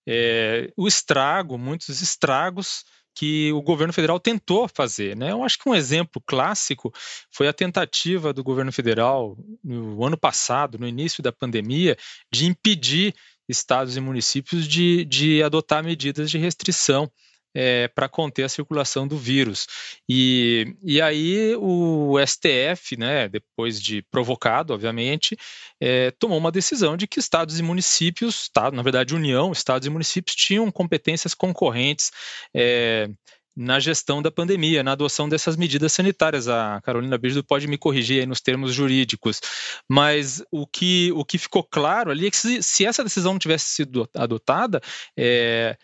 é, 0.08 0.72
o 0.76 0.88
estrago, 0.88 1.58
muitos 1.58 2.00
estragos 2.00 2.84
que 3.16 3.50
o 3.52 3.62
governo 3.62 3.94
federal 3.94 4.20
tentou 4.20 4.68
fazer. 4.68 5.16
Né? 5.16 5.32
Eu 5.32 5.42
acho 5.42 5.58
que 5.58 5.68
um 5.68 5.74
exemplo 5.74 6.22
clássico 6.26 6.92
foi 7.32 7.48
a 7.48 7.52
tentativa 7.52 8.30
do 8.30 8.44
governo 8.44 8.70
federal, 8.70 9.38
no 9.64 10.04
ano 10.04 10.18
passado, 10.18 10.78
no 10.78 10.86
início 10.86 11.22
da 11.22 11.32
pandemia, 11.32 11.96
de 12.30 12.44
impedir 12.44 13.14
estados 13.48 13.96
e 13.96 14.00
municípios 14.00 14.68
de, 14.68 15.04
de 15.06 15.42
adotar 15.42 15.82
medidas 15.82 16.30
de 16.30 16.36
restrição 16.36 17.10
é, 17.58 17.88
para 17.88 18.06
conter 18.06 18.42
a 18.42 18.50
circulação 18.50 19.08
do 19.08 19.16
vírus. 19.16 19.66
E, 20.06 20.76
e 20.84 21.00
aí 21.00 21.56
o 21.56 22.16
STF, 22.24 22.98
né, 22.98 23.30
depois 23.30 23.80
de 23.80 24.02
provocado, 24.10 24.74
obviamente, 24.74 25.38
é, 25.80 26.10
tomou 26.10 26.36
uma 26.36 26.52
decisão 26.52 26.98
de 26.98 27.06
que 27.06 27.18
estados 27.18 27.58
e 27.58 27.62
municípios, 27.62 28.50
tá, 28.50 28.70
na 28.70 28.82
verdade 28.82 29.14
União, 29.14 29.52
estados 29.52 29.86
e 29.86 29.90
municípios 29.90 30.36
tinham 30.36 30.70
competências 30.70 31.32
concorrentes 31.32 32.10
é, 32.54 33.08
na 33.56 33.80
gestão 33.80 34.20
da 34.20 34.30
pandemia, 34.30 34.82
na 34.82 34.92
adoção 34.92 35.26
dessas 35.26 35.56
medidas 35.56 35.90
sanitárias. 35.94 36.46
A 36.46 36.78
Carolina 36.82 37.16
Beijo 37.16 37.42
pode 37.42 37.66
me 37.66 37.78
corrigir 37.78 38.20
aí 38.20 38.26
nos 38.26 38.42
termos 38.42 38.74
jurídicos, 38.74 39.40
mas 39.88 40.44
o 40.50 40.66
que, 40.66 41.10
o 41.12 41.24
que 41.24 41.38
ficou 41.38 41.64
claro 41.64 42.10
ali 42.10 42.26
é 42.26 42.30
que 42.30 42.36
se, 42.36 42.62
se 42.62 42.84
essa 42.84 43.02
decisão 43.02 43.32
não 43.32 43.38
tivesse 43.38 43.70
sido 43.70 44.06
adotada, 44.14 44.82
é, 45.16 45.74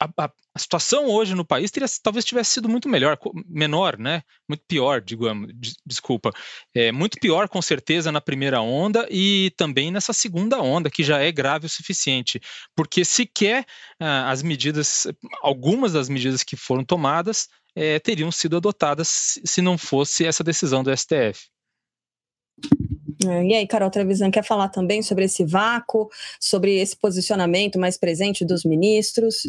a, 0.00 0.24
a, 0.24 0.30
a, 0.54 0.58
situação 0.58 1.06
hoje 1.06 1.34
no 1.34 1.44
país 1.44 1.70
teria, 1.70 1.86
talvez 2.02 2.24
tivesse 2.24 2.52
sido 2.52 2.68
muito 2.68 2.88
melhor, 2.88 3.18
menor, 3.46 3.98
né? 3.98 4.22
Muito 4.48 4.64
pior, 4.66 5.00
digamos, 5.00 5.52
desculpa. 5.84 6.32
É, 6.74 6.90
muito 6.90 7.18
pior, 7.20 7.48
com 7.48 7.60
certeza, 7.60 8.10
na 8.10 8.20
primeira 8.20 8.62
onda 8.62 9.06
e 9.10 9.52
também 9.56 9.90
nessa 9.90 10.12
segunda 10.12 10.60
onda, 10.60 10.90
que 10.90 11.04
já 11.04 11.18
é 11.18 11.30
grave 11.30 11.66
o 11.66 11.68
suficiente. 11.68 12.40
Porque 12.74 13.04
sequer 13.04 13.66
ah, 14.00 14.30
as 14.30 14.42
medidas, 14.42 15.06
algumas 15.42 15.92
das 15.92 16.08
medidas 16.08 16.42
que 16.42 16.56
foram 16.56 16.84
tomadas, 16.84 17.46
é, 17.76 17.98
teriam 17.98 18.32
sido 18.32 18.56
adotadas 18.56 19.38
se 19.44 19.60
não 19.60 19.76
fosse 19.76 20.24
essa 20.24 20.42
decisão 20.42 20.82
do 20.82 20.96
STF. 20.96 21.48
É, 23.26 23.44
e 23.44 23.54
aí, 23.54 23.66
Carol 23.66 23.90
Trevisan 23.90 24.30
quer 24.30 24.42
falar 24.42 24.68
também 24.68 25.02
sobre 25.02 25.24
esse 25.24 25.44
vácuo, 25.44 26.08
sobre 26.40 26.78
esse 26.78 26.96
posicionamento 26.96 27.78
mais 27.78 27.98
presente 27.98 28.44
dos 28.46 28.64
ministros? 28.64 29.46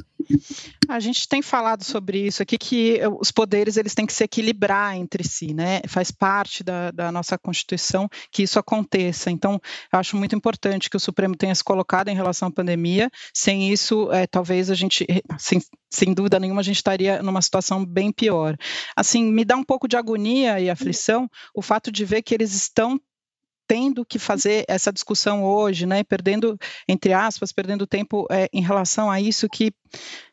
A 0.89 0.99
gente 0.99 1.27
tem 1.27 1.41
falado 1.41 1.83
sobre 1.83 2.19
isso 2.19 2.43
aqui, 2.43 2.57
que 2.57 2.99
os 3.19 3.31
poderes 3.31 3.77
eles 3.77 3.95
têm 3.95 4.05
que 4.05 4.11
se 4.11 4.25
equilibrar 4.25 4.97
entre 4.97 5.23
si, 5.23 5.53
né? 5.53 5.81
Faz 5.87 6.11
parte 6.11 6.63
da, 6.63 6.91
da 6.91 7.11
nossa 7.11 7.37
Constituição 7.37 8.09
que 8.29 8.43
isso 8.43 8.59
aconteça. 8.59 9.31
Então, 9.31 9.53
eu 9.91 9.99
acho 9.99 10.17
muito 10.17 10.35
importante 10.35 10.89
que 10.89 10.97
o 10.97 10.99
Supremo 10.99 11.35
tenha 11.35 11.55
se 11.55 11.63
colocado 11.63 12.09
em 12.09 12.15
relação 12.15 12.49
à 12.49 12.51
pandemia. 12.51 13.09
Sem 13.33 13.71
isso, 13.71 14.11
é, 14.11 14.27
talvez 14.27 14.69
a 14.69 14.75
gente, 14.75 15.07
sem, 15.39 15.61
sem 15.89 16.13
dúvida 16.13 16.39
nenhuma, 16.39 16.59
a 16.59 16.63
gente 16.63 16.75
estaria 16.75 17.23
numa 17.23 17.41
situação 17.41 17.85
bem 17.85 18.11
pior. 18.11 18.57
Assim, 18.97 19.23
me 19.31 19.45
dá 19.45 19.55
um 19.55 19.63
pouco 19.63 19.87
de 19.87 19.95
agonia 19.95 20.59
e 20.59 20.69
aflição 20.69 21.29
o 21.55 21.61
fato 21.61 21.89
de 21.89 22.03
ver 22.03 22.21
que 22.21 22.33
eles 22.33 22.53
estão 22.53 22.99
tendo 23.67 24.05
que 24.05 24.19
fazer 24.19 24.65
essa 24.67 24.91
discussão 24.91 25.43
hoje, 25.43 25.85
né, 25.85 26.03
perdendo, 26.03 26.57
entre 26.87 27.13
aspas, 27.13 27.51
perdendo 27.51 27.87
tempo 27.87 28.27
é, 28.29 28.49
em 28.51 28.61
relação 28.61 29.09
a 29.09 29.19
isso 29.21 29.47
que 29.47 29.71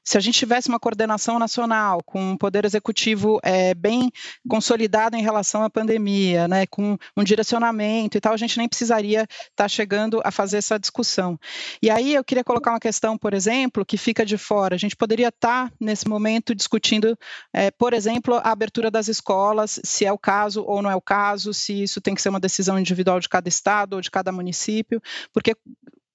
se 0.09 0.17
a 0.17 0.21
gente 0.23 0.39
tivesse 0.39 0.71
uma 0.71 0.81
coordenação 0.81 1.39
nacional 1.39 2.03
com 2.03 2.31
um 2.31 2.35
poder 2.35 2.65
executivo 2.65 3.39
é, 3.43 3.75
bem 3.75 4.11
consolidado 4.49 5.15
em 5.19 5.21
relação 5.21 5.63
à 5.63 5.69
pandemia, 5.69 6.49
né, 6.49 6.65
com 6.67 6.97
um 7.15 7.23
direcionamento 7.23 8.17
e 8.17 8.21
tal, 8.21 8.33
a 8.33 8.37
gente 8.39 8.57
nem 8.57 8.67
precisaria 8.67 9.25
estar 9.25 9.51
tá 9.55 9.69
chegando 9.69 10.23
a 10.25 10.31
fazer 10.31 10.57
essa 10.57 10.79
discussão. 10.79 11.39
E 11.83 11.91
aí 11.91 12.15
eu 12.15 12.25
queria 12.25 12.43
colocar 12.43 12.71
uma 12.71 12.81
questão, 12.81 13.19
por 13.19 13.35
exemplo, 13.35 13.85
que 13.85 13.99
fica 13.99 14.25
de 14.25 14.39
fora. 14.39 14.75
A 14.75 14.79
gente 14.79 14.97
poderia 14.97 15.29
estar 15.29 15.69
tá, 15.69 15.73
nesse 15.79 16.09
momento 16.09 16.55
discutindo, 16.55 17.15
é, 17.53 17.71
por 17.71 17.93
exemplo, 17.93 18.37
a 18.37 18.51
abertura 18.51 18.91
das 18.91 19.09
escolas, 19.09 19.79
se 19.85 20.07
é 20.07 20.13
o 20.13 20.17
caso 20.17 20.65
ou 20.65 20.81
não 20.81 20.91
é 20.91 20.97
o 20.97 21.03
caso, 21.03 21.53
se 21.53 21.83
isso 21.83 22.01
tem 22.01 22.15
que 22.15 22.23
ser 22.23 22.31
uma 22.31 22.41
decisão 22.41 22.79
individual 22.79 23.21
de 23.21 23.29
cada 23.29 23.51
estado 23.51 23.93
ou 23.93 24.01
de 24.01 24.11
cada 24.11 24.33
município, 24.33 25.03
porque 25.35 25.55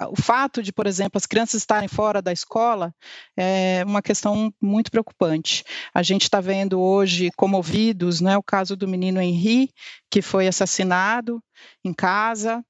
o 0.02 0.22
fato 0.22 0.62
de, 0.62 0.74
por 0.74 0.88
exemplo, 0.88 1.18
as 1.18 1.26
crianças 1.26 1.62
estarem 1.62 1.88
fora 1.88 2.22
da 2.22 2.32
escola 2.32 2.94
é 3.38 3.84
uma 3.86 4.02
questão 4.02 4.54
muito 4.62 4.92
preocupante. 4.92 5.64
A 5.94 6.04
gente 6.04 6.24
está 6.24 6.42
vendo 6.42 6.80
hoje 6.80 7.32
comovidos, 7.36 8.20
né, 8.20 8.38
o 8.38 8.44
caso 8.44 8.76
do 8.76 8.88
menino 8.88 9.22
Henri, 9.22 9.70
que 10.10 10.22
foi 10.22 10.48
assassinado 10.48 11.42
em 11.84 11.94
casa, 11.94 12.64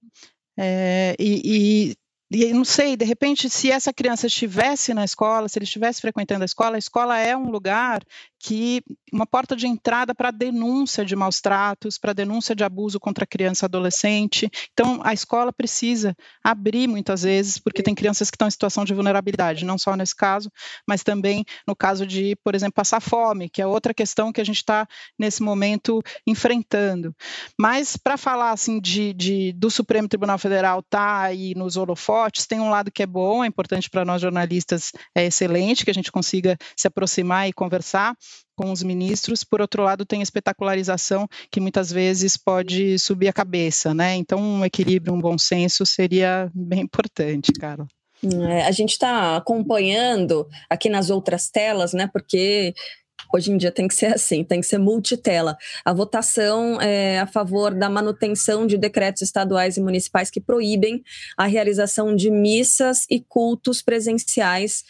é, 0.57 1.15
e, 1.19 1.91
e 1.91 1.95
e 2.33 2.51
não 2.53 2.65
sei, 2.65 2.97
de 2.97 3.05
repente, 3.05 3.49
se 3.49 3.71
essa 3.71 3.93
criança 3.93 4.27
estivesse 4.27 4.93
na 4.93 5.05
escola, 5.05 5.47
se 5.47 5.57
ele 5.57 5.65
estivesse 5.65 6.01
frequentando 6.01 6.43
a 6.43 6.45
escola, 6.45 6.75
a 6.75 6.79
escola 6.79 7.19
é 7.19 7.37
um 7.37 7.49
lugar 7.51 8.01
que 8.39 8.83
uma 9.11 9.25
porta 9.25 9.55
de 9.55 9.67
entrada 9.67 10.13
para 10.13 10.29
denúncia 10.29 11.05
de 11.05 11.15
maus 11.15 11.39
tratos, 11.39 11.97
para 11.97 12.11
denúncia 12.11 12.53
de 12.53 12.63
abuso 12.63 12.99
contra 12.99 13.25
criança 13.25 13.63
e 13.63 13.67
adolescente. 13.67 14.49
Então, 14.73 14.99
a 15.01 15.13
escola 15.13 15.53
precisa 15.53 16.13
abrir 16.43 16.87
muitas 16.87 17.23
vezes, 17.23 17.57
porque 17.57 17.81
tem 17.81 17.95
crianças 17.95 18.29
que 18.29 18.35
estão 18.35 18.47
em 18.47 18.51
situação 18.51 18.83
de 18.83 18.93
vulnerabilidade, 18.93 19.63
não 19.63 19.77
só 19.77 19.95
nesse 19.95 20.15
caso, 20.15 20.51
mas 20.85 21.03
também 21.03 21.45
no 21.65 21.73
caso 21.73 22.05
de, 22.05 22.35
por 22.43 22.53
exemplo, 22.53 22.73
passar 22.73 22.99
fome, 22.99 23.47
que 23.47 23.61
é 23.61 23.67
outra 23.67 23.93
questão 23.93 24.33
que 24.33 24.41
a 24.41 24.45
gente 24.45 24.57
está 24.57 24.85
nesse 25.17 25.41
momento 25.41 26.01
enfrentando. 26.27 27.15
Mas 27.57 27.95
para 27.95 28.17
falar 28.17 28.51
assim 28.51 28.81
de, 28.81 29.13
de, 29.13 29.53
do 29.53 29.71
Supremo 29.71 30.09
Tribunal 30.09 30.37
Federal 30.37 30.83
tá 30.83 31.21
aí 31.21 31.53
nos 31.55 31.77
holofotes, 31.77 32.22
tem 32.31 32.59
um 32.59 32.69
lado 32.69 32.91
que 32.91 33.03
é 33.03 33.05
bom, 33.05 33.43
é 33.43 33.47
importante 33.47 33.89
para 33.89 34.05
nós 34.05 34.21
jornalistas, 34.21 34.91
é 35.15 35.25
excelente 35.25 35.83
que 35.83 35.91
a 35.91 35.93
gente 35.93 36.11
consiga 36.11 36.57
se 36.75 36.87
aproximar 36.87 37.47
e 37.47 37.53
conversar 37.53 38.15
com 38.55 38.71
os 38.71 38.83
ministros, 38.83 39.43
por 39.43 39.61
outro 39.61 39.83
lado, 39.83 40.05
tem 40.05 40.21
espetacularização 40.21 41.27
que 41.51 41.59
muitas 41.59 41.91
vezes 41.91 42.37
pode 42.37 42.99
subir 42.99 43.27
a 43.27 43.33
cabeça, 43.33 43.93
né? 43.93 44.15
Então, 44.15 44.39
um 44.39 44.63
equilíbrio, 44.63 45.13
um 45.13 45.19
bom 45.19 45.37
senso 45.37 45.85
seria 45.85 46.51
bem 46.53 46.81
importante, 46.81 47.51
Carla. 47.53 47.87
É, 48.49 48.63
a 48.63 48.71
gente 48.71 48.91
está 48.91 49.35
acompanhando 49.35 50.47
aqui 50.69 50.87
nas 50.87 51.09
outras 51.09 51.49
telas, 51.49 51.93
né? 51.93 52.09
Porque 52.11 52.73
Hoje 53.33 53.51
em 53.51 53.57
dia 53.57 53.71
tem 53.71 53.87
que 53.87 53.95
ser 53.95 54.13
assim, 54.13 54.43
tem 54.43 54.61
que 54.61 54.67
ser 54.67 54.77
multitela. 54.77 55.57
A 55.83 55.91
votação 55.91 56.79
é 56.79 57.19
a 57.19 57.25
favor 57.25 57.73
da 57.73 57.89
manutenção 57.89 58.67
de 58.67 58.77
decretos 58.77 59.23
estaduais 59.23 59.75
e 59.75 59.81
municipais 59.81 60.29
que 60.29 60.39
proíbem 60.39 61.03
a 61.35 61.47
realização 61.47 62.15
de 62.15 62.29
missas 62.29 63.07
e 63.09 63.19
cultos 63.19 63.81
presenciais 63.81 64.83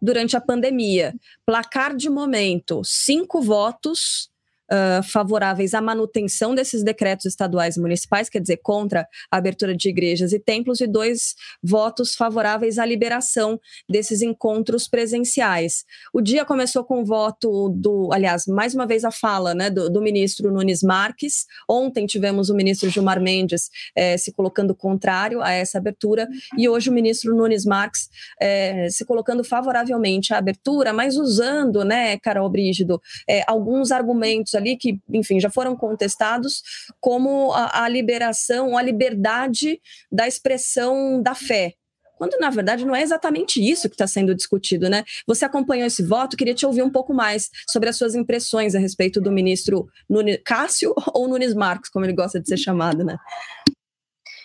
durante 0.00 0.34
a 0.34 0.40
pandemia. 0.40 1.14
Placar 1.44 1.94
de 1.94 2.08
momento: 2.08 2.80
cinco 2.84 3.42
votos 3.42 4.29
uh, 4.70 5.02
favoráveis 5.02 5.74
à 5.74 5.80
manutenção 5.80 6.54
desses 6.54 6.82
decretos 6.82 7.26
estaduais 7.26 7.76
e 7.76 7.80
municipais, 7.80 8.28
quer 8.28 8.40
dizer, 8.40 8.58
contra 8.58 9.06
a 9.30 9.36
abertura 9.36 9.76
de 9.76 9.88
igrejas 9.88 10.32
e 10.32 10.38
templos, 10.38 10.80
e 10.80 10.86
dois 10.86 11.34
votos 11.62 12.14
favoráveis 12.14 12.78
à 12.78 12.86
liberação 12.86 13.60
desses 13.88 14.22
encontros 14.22 14.88
presenciais. 14.88 15.84
O 16.12 16.20
dia 16.20 16.44
começou 16.44 16.84
com 16.84 17.02
o 17.02 17.04
voto 17.04 17.68
do, 17.70 18.10
aliás, 18.12 18.46
mais 18.46 18.74
uma 18.74 18.86
vez 18.86 19.04
a 19.04 19.10
fala 19.10 19.54
né, 19.54 19.70
do, 19.70 19.90
do 19.90 20.00
ministro 20.00 20.52
Nunes 20.52 20.82
Marques. 20.82 21.46
Ontem 21.68 22.06
tivemos 22.06 22.50
o 22.50 22.54
ministro 22.54 22.90
Gilmar 22.90 23.20
Mendes 23.20 23.70
eh, 23.96 24.16
se 24.16 24.32
colocando 24.32 24.74
contrário 24.74 25.42
a 25.42 25.50
essa 25.50 25.78
abertura, 25.78 26.28
e 26.56 26.68
hoje 26.68 26.90
o 26.90 26.92
ministro 26.92 27.34
Nunes 27.34 27.64
Marques 27.64 28.08
eh, 28.40 28.88
se 28.90 29.04
colocando 29.04 29.42
favoravelmente 29.44 30.32
à 30.32 30.38
abertura, 30.38 30.92
mas 30.92 31.16
usando, 31.16 31.84
né, 31.84 32.18
Carol 32.18 32.48
Brígido, 32.48 33.00
eh, 33.28 33.42
alguns 33.46 33.90
argumentos 33.90 34.54
ali 34.60 34.76
que, 34.76 35.00
enfim, 35.08 35.40
já 35.40 35.50
foram 35.50 35.74
contestados, 35.74 36.62
como 37.00 37.52
a, 37.52 37.84
a 37.84 37.88
liberação, 37.88 38.76
a 38.76 38.82
liberdade 38.82 39.80
da 40.10 40.28
expressão 40.28 41.22
da 41.22 41.34
fé, 41.34 41.74
quando 42.20 42.38
na 42.38 42.50
verdade 42.50 42.84
não 42.84 42.94
é 42.94 43.00
exatamente 43.00 43.66
isso 43.66 43.88
que 43.88 43.94
está 43.94 44.06
sendo 44.06 44.34
discutido, 44.34 44.90
né? 44.90 45.04
Você 45.26 45.42
acompanhou 45.46 45.86
esse 45.86 46.02
voto, 46.02 46.36
queria 46.36 46.54
te 46.54 46.66
ouvir 46.66 46.82
um 46.82 46.90
pouco 46.90 47.14
mais 47.14 47.48
sobre 47.66 47.88
as 47.88 47.96
suas 47.96 48.14
impressões 48.14 48.74
a 48.74 48.78
respeito 48.78 49.22
do 49.22 49.32
ministro 49.32 49.88
Nunes, 50.06 50.38
Cássio 50.44 50.94
ou 51.14 51.26
Nunes 51.26 51.54
Marcos, 51.54 51.88
como 51.88 52.04
ele 52.04 52.12
gosta 52.12 52.38
de 52.38 52.46
ser 52.46 52.58
chamado, 52.58 53.02
né? 53.02 53.16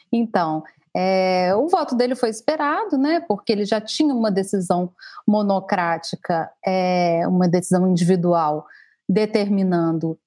Então, 0.10 0.64
é, 0.96 1.54
o 1.54 1.68
voto 1.68 1.98
dele 1.98 2.16
foi 2.16 2.30
esperado, 2.30 2.98
né? 2.98 3.20
Porque 3.28 3.52
ele 3.52 3.66
já 3.66 3.82
tinha 3.82 4.16
uma 4.16 4.32
decisão 4.32 4.94
monocrática, 5.28 6.50
é, 6.66 7.28
uma 7.28 7.50
decisão 7.50 7.86
individual 7.92 8.66
determinando, 9.10 10.18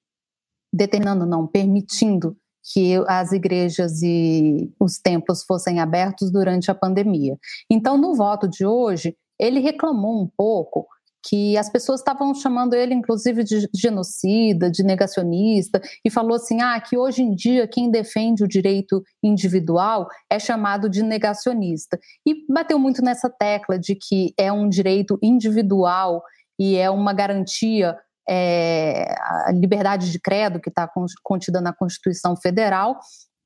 determinando 0.73 1.25
não, 1.25 1.47
permitindo 1.47 2.37
que 2.71 2.95
as 3.07 3.31
igrejas 3.31 4.01
e 4.03 4.71
os 4.79 4.99
templos 4.99 5.43
fossem 5.43 5.79
abertos 5.79 6.31
durante 6.31 6.69
a 6.69 6.75
pandemia. 6.75 7.37
Então, 7.69 7.97
no 7.97 8.13
voto 8.15 8.47
de 8.47 8.65
hoje, 8.65 9.15
ele 9.39 9.59
reclamou 9.59 10.21
um 10.21 10.29
pouco 10.37 10.85
que 11.27 11.57
as 11.57 11.69
pessoas 11.69 11.99
estavam 11.99 12.33
chamando 12.33 12.73
ele, 12.73 12.93
inclusive, 12.93 13.43
de 13.43 13.67
genocida, 13.75 14.71
de 14.71 14.83
negacionista, 14.83 15.81
e 16.05 16.09
falou 16.09 16.35
assim: 16.35 16.61
ah, 16.61 16.79
que 16.79 16.97
hoje 16.97 17.21
em 17.21 17.35
dia 17.35 17.67
quem 17.67 17.91
defende 17.91 18.43
o 18.43 18.47
direito 18.47 19.03
individual 19.23 20.07
é 20.29 20.39
chamado 20.39 20.89
de 20.89 21.03
negacionista. 21.03 21.99
E 22.25 22.45
bateu 22.51 22.79
muito 22.79 23.01
nessa 23.01 23.29
tecla 23.29 23.77
de 23.77 23.95
que 23.95 24.33
é 24.37 24.51
um 24.51 24.69
direito 24.69 25.17
individual 25.21 26.23
e 26.59 26.75
é 26.75 26.89
uma 26.89 27.13
garantia 27.13 27.97
é, 28.29 29.15
a 29.47 29.51
liberdade 29.51 30.11
de 30.11 30.19
credo 30.19 30.59
que 30.59 30.69
está 30.69 30.87
contida 31.23 31.59
na 31.59 31.73
Constituição 31.73 32.35
Federal 32.37 32.99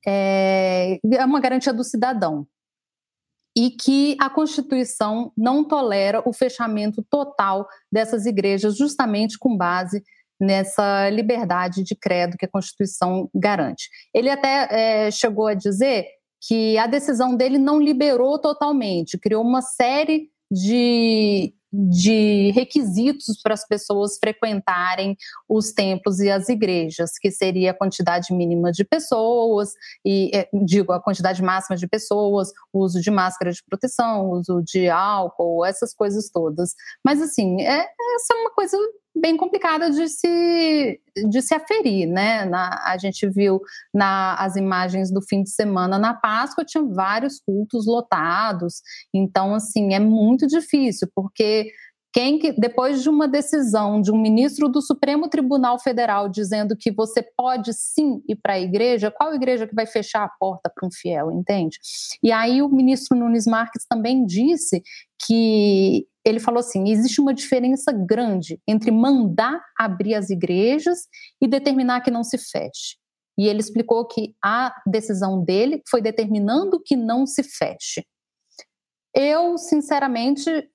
é, 0.06 0.98
é 1.02 1.24
uma 1.24 1.40
garantia 1.40 1.72
do 1.72 1.82
cidadão 1.82 2.46
e 3.56 3.70
que 3.70 4.16
a 4.20 4.28
Constituição 4.28 5.32
não 5.36 5.66
tolera 5.66 6.22
o 6.28 6.32
fechamento 6.32 7.04
total 7.08 7.66
dessas 7.90 8.26
igrejas, 8.26 8.76
justamente 8.76 9.38
com 9.38 9.56
base 9.56 10.02
nessa 10.40 11.08
liberdade 11.10 11.84
de 11.84 11.94
credo 11.94 12.36
que 12.36 12.44
a 12.44 12.50
Constituição 12.50 13.30
garante. 13.34 13.88
Ele 14.12 14.28
até 14.28 15.06
é, 15.06 15.10
chegou 15.10 15.46
a 15.46 15.54
dizer 15.54 16.08
que 16.46 16.76
a 16.76 16.86
decisão 16.86 17.36
dele 17.36 17.56
não 17.56 17.80
liberou 17.80 18.38
totalmente, 18.38 19.16
criou 19.16 19.42
uma 19.42 19.62
série 19.62 20.28
de 20.50 21.54
de 21.90 22.52
requisitos 22.52 23.40
para 23.42 23.54
as 23.54 23.66
pessoas 23.66 24.16
frequentarem 24.18 25.16
os 25.48 25.72
templos 25.72 26.20
e 26.20 26.30
as 26.30 26.48
igrejas, 26.48 27.18
que 27.18 27.30
seria 27.30 27.72
a 27.72 27.74
quantidade 27.74 28.32
mínima 28.32 28.70
de 28.70 28.84
pessoas, 28.84 29.70
e 30.04 30.30
é, 30.32 30.48
digo, 30.64 30.92
a 30.92 31.00
quantidade 31.00 31.42
máxima 31.42 31.76
de 31.76 31.88
pessoas, 31.88 32.52
uso 32.72 33.00
de 33.00 33.10
máscara 33.10 33.50
de 33.50 33.62
proteção, 33.64 34.30
uso 34.30 34.62
de 34.62 34.88
álcool, 34.88 35.64
essas 35.64 35.92
coisas 35.92 36.30
todas. 36.30 36.74
Mas 37.04 37.20
assim, 37.20 37.60
é, 37.62 37.78
essa 37.80 38.34
é 38.34 38.36
uma 38.36 38.50
coisa 38.50 38.76
bem 39.14 39.36
complicada 39.36 39.90
de 39.90 40.08
se, 40.08 41.00
de 41.30 41.40
se 41.40 41.54
aferir, 41.54 42.06
né? 42.08 42.44
Na, 42.44 42.82
a 42.84 42.98
gente 42.98 43.28
viu 43.28 43.60
na, 43.92 44.34
as 44.34 44.56
imagens 44.56 45.10
do 45.12 45.22
fim 45.22 45.42
de 45.42 45.50
semana 45.50 45.98
na 45.98 46.14
Páscoa, 46.14 46.64
tinha 46.64 46.82
vários 46.82 47.40
cultos 47.40 47.86
lotados, 47.86 48.82
então, 49.12 49.54
assim, 49.54 49.94
é 49.94 50.00
muito 50.00 50.46
difícil, 50.46 51.08
porque 51.14 51.70
quem 52.14 52.38
que, 52.38 52.52
depois 52.52 53.02
de 53.02 53.08
uma 53.08 53.26
decisão 53.26 54.00
de 54.00 54.12
um 54.12 54.16
ministro 54.16 54.68
do 54.68 54.80
Supremo 54.80 55.28
Tribunal 55.28 55.80
Federal 55.80 56.28
dizendo 56.28 56.76
que 56.76 56.92
você 56.92 57.20
pode 57.36 57.74
sim 57.74 58.22
ir 58.28 58.36
para 58.36 58.52
a 58.52 58.60
igreja, 58.60 59.10
qual 59.10 59.34
igreja 59.34 59.66
que 59.66 59.74
vai 59.74 59.84
fechar 59.84 60.22
a 60.22 60.28
porta 60.28 60.70
para 60.72 60.86
um 60.86 60.92
fiel, 60.92 61.32
entende? 61.32 61.76
E 62.22 62.30
aí 62.30 62.62
o 62.62 62.68
ministro 62.68 63.18
Nunes 63.18 63.48
Marques 63.48 63.84
também 63.90 64.24
disse 64.24 64.80
que 65.26 66.06
ele 66.24 66.38
falou 66.38 66.60
assim: 66.60 66.88
existe 66.88 67.20
uma 67.20 67.34
diferença 67.34 67.90
grande 67.90 68.60
entre 68.64 68.92
mandar 68.92 69.60
abrir 69.76 70.14
as 70.14 70.30
igrejas 70.30 71.08
e 71.42 71.48
determinar 71.48 72.00
que 72.00 72.12
não 72.12 72.22
se 72.22 72.38
feche. 72.38 72.96
E 73.36 73.48
ele 73.48 73.58
explicou 73.58 74.06
que 74.06 74.36
a 74.40 74.72
decisão 74.86 75.44
dele 75.44 75.82
foi 75.90 76.00
determinando 76.00 76.80
que 76.80 76.94
não 76.94 77.26
se 77.26 77.42
feche. 77.42 78.06
Eu, 79.12 79.58
sinceramente, 79.58 80.68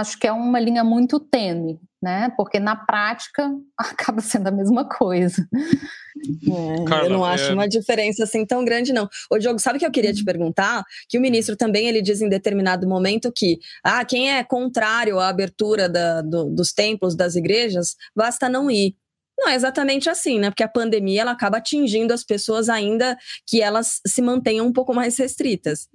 acho 0.00 0.18
que 0.18 0.26
é 0.26 0.32
uma 0.32 0.60
linha 0.60 0.84
muito 0.84 1.18
tênue, 1.18 1.80
né? 2.02 2.30
Porque 2.36 2.60
na 2.60 2.76
prática 2.76 3.50
acaba 3.76 4.20
sendo 4.20 4.48
a 4.48 4.50
mesma 4.50 4.86
coisa. 4.86 5.46
É, 5.52 6.84
Carla, 6.84 7.06
eu 7.06 7.12
não 7.12 7.24
acho 7.24 7.44
é... 7.44 7.54
uma 7.54 7.66
diferença 7.66 8.24
assim 8.24 8.44
tão 8.44 8.64
grande, 8.64 8.92
não. 8.92 9.08
Ô, 9.30 9.38
Diogo, 9.38 9.58
sabe 9.58 9.76
o 9.76 9.80
que 9.80 9.86
eu 9.86 9.90
queria 9.90 10.12
te 10.12 10.20
uhum. 10.20 10.26
perguntar? 10.26 10.84
Que 11.08 11.16
o 11.16 11.20
ministro 11.20 11.56
também 11.56 11.88
ele 11.88 12.02
diz 12.02 12.20
em 12.20 12.28
determinado 12.28 12.86
momento 12.86 13.32
que 13.32 13.58
ah, 13.82 14.04
quem 14.04 14.30
é 14.30 14.44
contrário 14.44 15.18
à 15.18 15.28
abertura 15.28 15.88
da, 15.88 16.20
do, 16.20 16.44
dos 16.44 16.72
templos, 16.72 17.16
das 17.16 17.34
igrejas, 17.34 17.96
basta 18.14 18.48
não 18.48 18.70
ir. 18.70 18.94
Não 19.38 19.48
é 19.48 19.54
exatamente 19.54 20.08
assim, 20.08 20.38
né? 20.38 20.50
Porque 20.50 20.62
a 20.62 20.68
pandemia 20.68 21.22
ela 21.22 21.32
acaba 21.32 21.58
atingindo 21.58 22.12
as 22.12 22.24
pessoas 22.24 22.70
ainda 22.70 23.18
que 23.46 23.60
elas 23.60 24.00
se 24.06 24.22
mantenham 24.22 24.66
um 24.66 24.72
pouco 24.72 24.94
mais 24.94 25.18
restritas. 25.18 25.88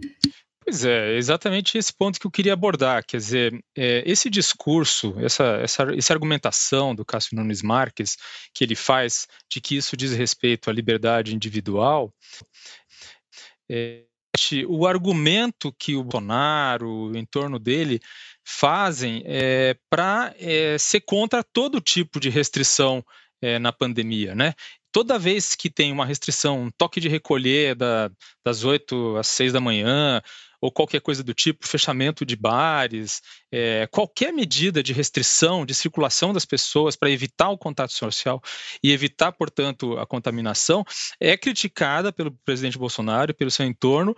Pois 0.64 0.86
é, 0.86 1.16
exatamente 1.16 1.78
esse 1.78 1.92
ponto 1.92 2.20
que 2.20 2.28
eu 2.28 2.32
queria 2.32 2.54
abordar. 2.54 3.04
Quer 3.04 3.18
dizer, 3.18 3.64
é, 3.76 4.04
esse 4.06 4.30
discurso, 4.30 5.16
essa, 5.20 5.44
essa, 5.62 5.84
essa 5.96 6.14
argumentação 6.14 6.94
do 6.94 7.04
Cássio 7.04 7.36
Nunes 7.36 7.64
Marques, 7.64 8.16
que 8.54 8.64
ele 8.64 8.76
faz 8.76 9.28
de 9.50 9.60
que 9.60 9.76
isso 9.76 9.98
diz 9.98 10.14
respeito 10.14 10.70
à 10.70 10.74
liberdade 10.74 11.36
individual, 11.36 12.14
é, 13.70 14.04
o 14.68 14.86
argumento 14.86 15.74
que 15.78 15.96
o 15.96 16.04
Bolsonaro, 16.04 17.12
em 17.16 17.26
torno 17.26 17.58
dele, 17.58 18.00
fazem 18.46 19.24
é, 19.26 19.76
para 19.90 20.34
é, 20.38 20.78
ser 20.78 21.02
contra 21.02 21.44
todo 21.44 21.82
tipo 21.82 22.20
de 22.20 22.30
restrição 22.30 23.04
é, 23.42 23.58
na 23.58 23.72
pandemia, 23.72 24.36
né? 24.36 24.54
Toda 24.92 25.18
vez 25.18 25.56
que 25.56 25.70
tem 25.70 25.92
uma 25.92 26.06
restrição, 26.06 26.64
um 26.64 26.72
toque 26.72 27.00
de 27.00 27.08
recolher 27.08 27.76
da, 27.76 28.12
das 28.46 28.64
8 28.64 29.18
às 29.18 29.28
6 29.28 29.54
da 29.54 29.62
manhã, 29.62 30.22
ou 30.62 30.72
qualquer 30.72 31.02
coisa 31.02 31.24
do 31.24 31.34
tipo, 31.34 31.68
fechamento 31.68 32.24
de 32.24 32.36
bares, 32.36 33.22
é, 33.52 33.88
qualquer 33.88 34.32
medida 34.32 34.84
de 34.84 34.94
restrição 34.94 35.66
de 35.66 35.74
circulação 35.74 36.32
das 36.32 36.46
pessoas 36.46 36.96
para 36.96 37.10
evitar 37.10 37.50
o 37.50 37.58
contato 37.58 37.92
social 37.92 38.40
e 38.84 38.92
evitar, 38.92 39.32
portanto, 39.32 39.98
a 39.98 40.06
contaminação, 40.06 40.86
é 41.20 41.36
criticada 41.36 42.14
pelo 42.14 42.32
presidente 42.46 42.78
Bolsonaro 42.78 43.32
e 43.32 43.34
pelo 43.34 43.50
seu 43.50 43.66
entorno 43.66 44.16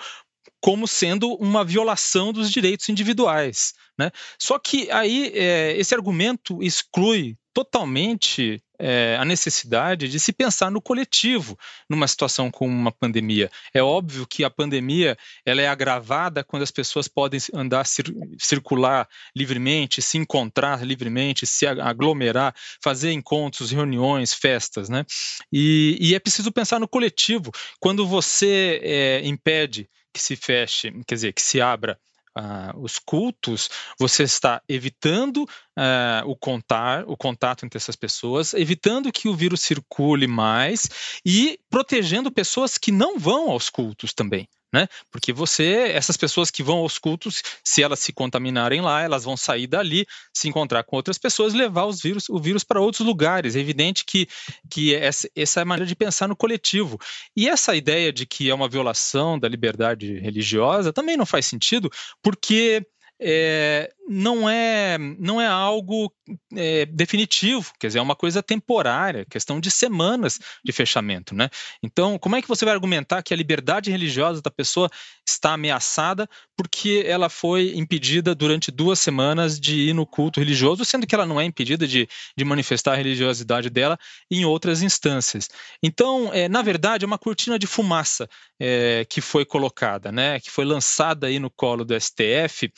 como 0.59 0.87
sendo 0.87 1.33
uma 1.35 1.63
violação 1.63 2.31
dos 2.31 2.49
direitos 2.49 2.87
individuais. 2.89 3.73
Né? 3.97 4.11
Só 4.39 4.57
que 4.57 4.89
aí 4.91 5.31
é, 5.33 5.77
esse 5.77 5.93
argumento 5.93 6.61
exclui 6.63 7.37
totalmente 7.53 8.61
é, 8.79 9.15
a 9.19 9.23
necessidade 9.23 10.09
de 10.09 10.19
se 10.19 10.33
pensar 10.33 10.71
no 10.71 10.81
coletivo 10.81 11.57
numa 11.89 12.07
situação 12.07 12.49
como 12.49 12.73
uma 12.73 12.91
pandemia. 12.91 13.49
É 13.73 13.81
óbvio 13.81 14.27
que 14.27 14.43
a 14.43 14.49
pandemia 14.49 15.17
ela 15.45 15.61
é 15.61 15.67
agravada 15.67 16.43
quando 16.43 16.63
as 16.63 16.71
pessoas 16.71 17.07
podem 17.07 17.39
andar, 17.53 17.85
cir 17.85 18.05
circular 18.37 19.07
livremente, 19.35 20.01
se 20.01 20.17
encontrar 20.17 20.83
livremente, 20.85 21.45
se 21.45 21.65
aglomerar, 21.65 22.53
fazer 22.81 23.11
encontros, 23.11 23.71
reuniões, 23.71 24.33
festas, 24.33 24.89
né? 24.89 25.05
E, 25.51 25.97
e 26.01 26.15
é 26.15 26.19
preciso 26.19 26.51
pensar 26.51 26.79
no 26.79 26.87
coletivo. 26.87 27.51
Quando 27.79 28.05
você 28.07 28.81
é, 28.83 29.21
impede 29.23 29.89
que 30.13 30.21
se 30.21 30.35
feche, 30.35 30.91
quer 31.07 31.15
dizer, 31.15 31.33
que 31.33 31.41
se 31.41 31.61
abra 31.61 31.97
uh, 32.37 32.79
os 32.79 32.99
cultos, 32.99 33.69
você 33.99 34.23
está 34.23 34.61
evitando 34.67 35.43
uh, 35.43 36.27
o, 36.27 36.35
contar, 36.35 37.03
o 37.07 37.15
contato 37.15 37.65
entre 37.65 37.77
essas 37.77 37.95
pessoas, 37.95 38.53
evitando 38.53 39.11
que 39.11 39.27
o 39.27 39.35
vírus 39.35 39.61
circule 39.61 40.27
mais 40.27 40.89
e 41.25 41.59
protegendo 41.69 42.31
pessoas 42.31 42.77
que 42.77 42.91
não 42.91 43.17
vão 43.17 43.49
aos 43.49 43.69
cultos 43.69 44.13
também 44.13 44.47
né? 44.73 44.87
Porque 45.11 45.31
você, 45.31 45.91
essas 45.93 46.17
pessoas 46.17 46.49
que 46.49 46.63
vão 46.63 46.79
aos 46.79 46.97
cultos, 46.97 47.43
se 47.63 47.83
elas 47.83 47.99
se 47.99 48.11
contaminarem 48.11 48.81
lá, 48.81 49.01
elas 49.01 49.23
vão 49.23 49.37
sair 49.37 49.67
dali, 49.67 50.07
se 50.33 50.49
encontrar 50.49 50.83
com 50.83 50.95
outras 50.95 51.19
pessoas, 51.19 51.53
levar 51.53 51.85
os 51.85 52.01
vírus, 52.01 52.27
o 52.27 52.39
vírus 52.39 52.63
para 52.63 52.81
outros 52.81 53.05
lugares. 53.05 53.55
É 53.55 53.59
evidente 53.59 54.03
que, 54.03 54.27
que 54.69 54.95
essa, 54.95 55.29
essa 55.35 55.59
é 55.59 55.63
a 55.63 55.65
maneira 55.65 55.87
de 55.87 55.95
pensar 55.95 56.27
no 56.27 56.35
coletivo. 56.35 56.99
E 57.37 57.47
essa 57.47 57.75
ideia 57.75 58.11
de 58.11 58.25
que 58.25 58.49
é 58.49 58.55
uma 58.55 58.67
violação 58.67 59.37
da 59.37 59.47
liberdade 59.47 60.19
religiosa 60.19 60.91
também 60.91 61.15
não 61.15 61.25
faz 61.25 61.45
sentido, 61.45 61.91
porque 62.21 62.83
é, 63.25 63.89
não 64.07 64.49
é 64.49 64.97
não 65.17 65.39
é 65.39 65.47
algo 65.47 66.13
é, 66.55 66.85
definitivo, 66.85 67.71
quer 67.79 67.87
dizer, 67.87 67.99
é 67.99 68.01
uma 68.01 68.15
coisa 68.15 68.43
temporária, 68.43 69.25
questão 69.29 69.59
de 69.59 69.71
semanas 69.71 70.39
de 70.63 70.71
fechamento, 70.73 71.33
né? 71.33 71.49
Então, 71.81 72.19
como 72.19 72.35
é 72.35 72.41
que 72.41 72.47
você 72.47 72.65
vai 72.65 72.73
argumentar 72.73 73.23
que 73.23 73.33
a 73.33 73.37
liberdade 73.37 73.89
religiosa 73.89 74.41
da 74.41 74.51
pessoa 74.51 74.89
está 75.27 75.53
ameaçada 75.53 76.27
porque 76.57 77.03
ela 77.07 77.29
foi 77.29 77.73
impedida 77.75 78.35
durante 78.35 78.71
duas 78.71 78.99
semanas 78.99 79.59
de 79.59 79.89
ir 79.89 79.93
no 79.93 80.05
culto 80.05 80.39
religioso, 80.39 80.83
sendo 80.83 81.07
que 81.07 81.15
ela 81.15 81.25
não 81.25 81.39
é 81.39 81.45
impedida 81.45 81.87
de, 81.87 82.07
de 82.37 82.45
manifestar 82.45 82.93
a 82.93 82.97
religiosidade 82.97 83.69
dela 83.69 83.97
em 84.29 84.43
outras 84.43 84.81
instâncias? 84.81 85.49
Então, 85.81 86.29
é, 86.33 86.49
na 86.49 86.61
verdade, 86.61 87.05
é 87.05 87.07
uma 87.07 87.17
cortina 87.17 87.57
de 87.57 87.67
fumaça 87.67 88.29
é, 88.59 89.05
que 89.09 89.21
foi 89.21 89.45
colocada, 89.45 90.11
né? 90.11 90.39
Que 90.39 90.51
foi 90.51 90.65
lançada 90.65 91.27
aí 91.27 91.39
no 91.39 91.49
colo 91.49 91.85
do 91.85 91.99
STF. 91.99 92.71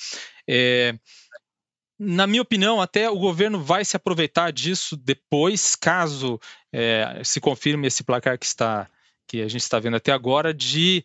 É, 0.47 0.97
na 1.97 2.27
minha 2.27 2.41
opinião, 2.41 2.81
até 2.81 3.09
o 3.09 3.17
governo 3.17 3.63
vai 3.63 3.85
se 3.85 3.95
aproveitar 3.95 4.51
disso 4.51 4.97
depois, 4.97 5.75
caso 5.75 6.39
é, 6.71 7.21
se 7.23 7.39
confirme 7.39 7.87
esse 7.87 8.03
placar 8.03 8.37
que 8.37 8.45
está 8.45 8.89
que 9.27 9.41
a 9.41 9.47
gente 9.47 9.61
está 9.61 9.79
vendo 9.79 9.95
até 9.97 10.11
agora 10.11 10.53
de 10.53 11.03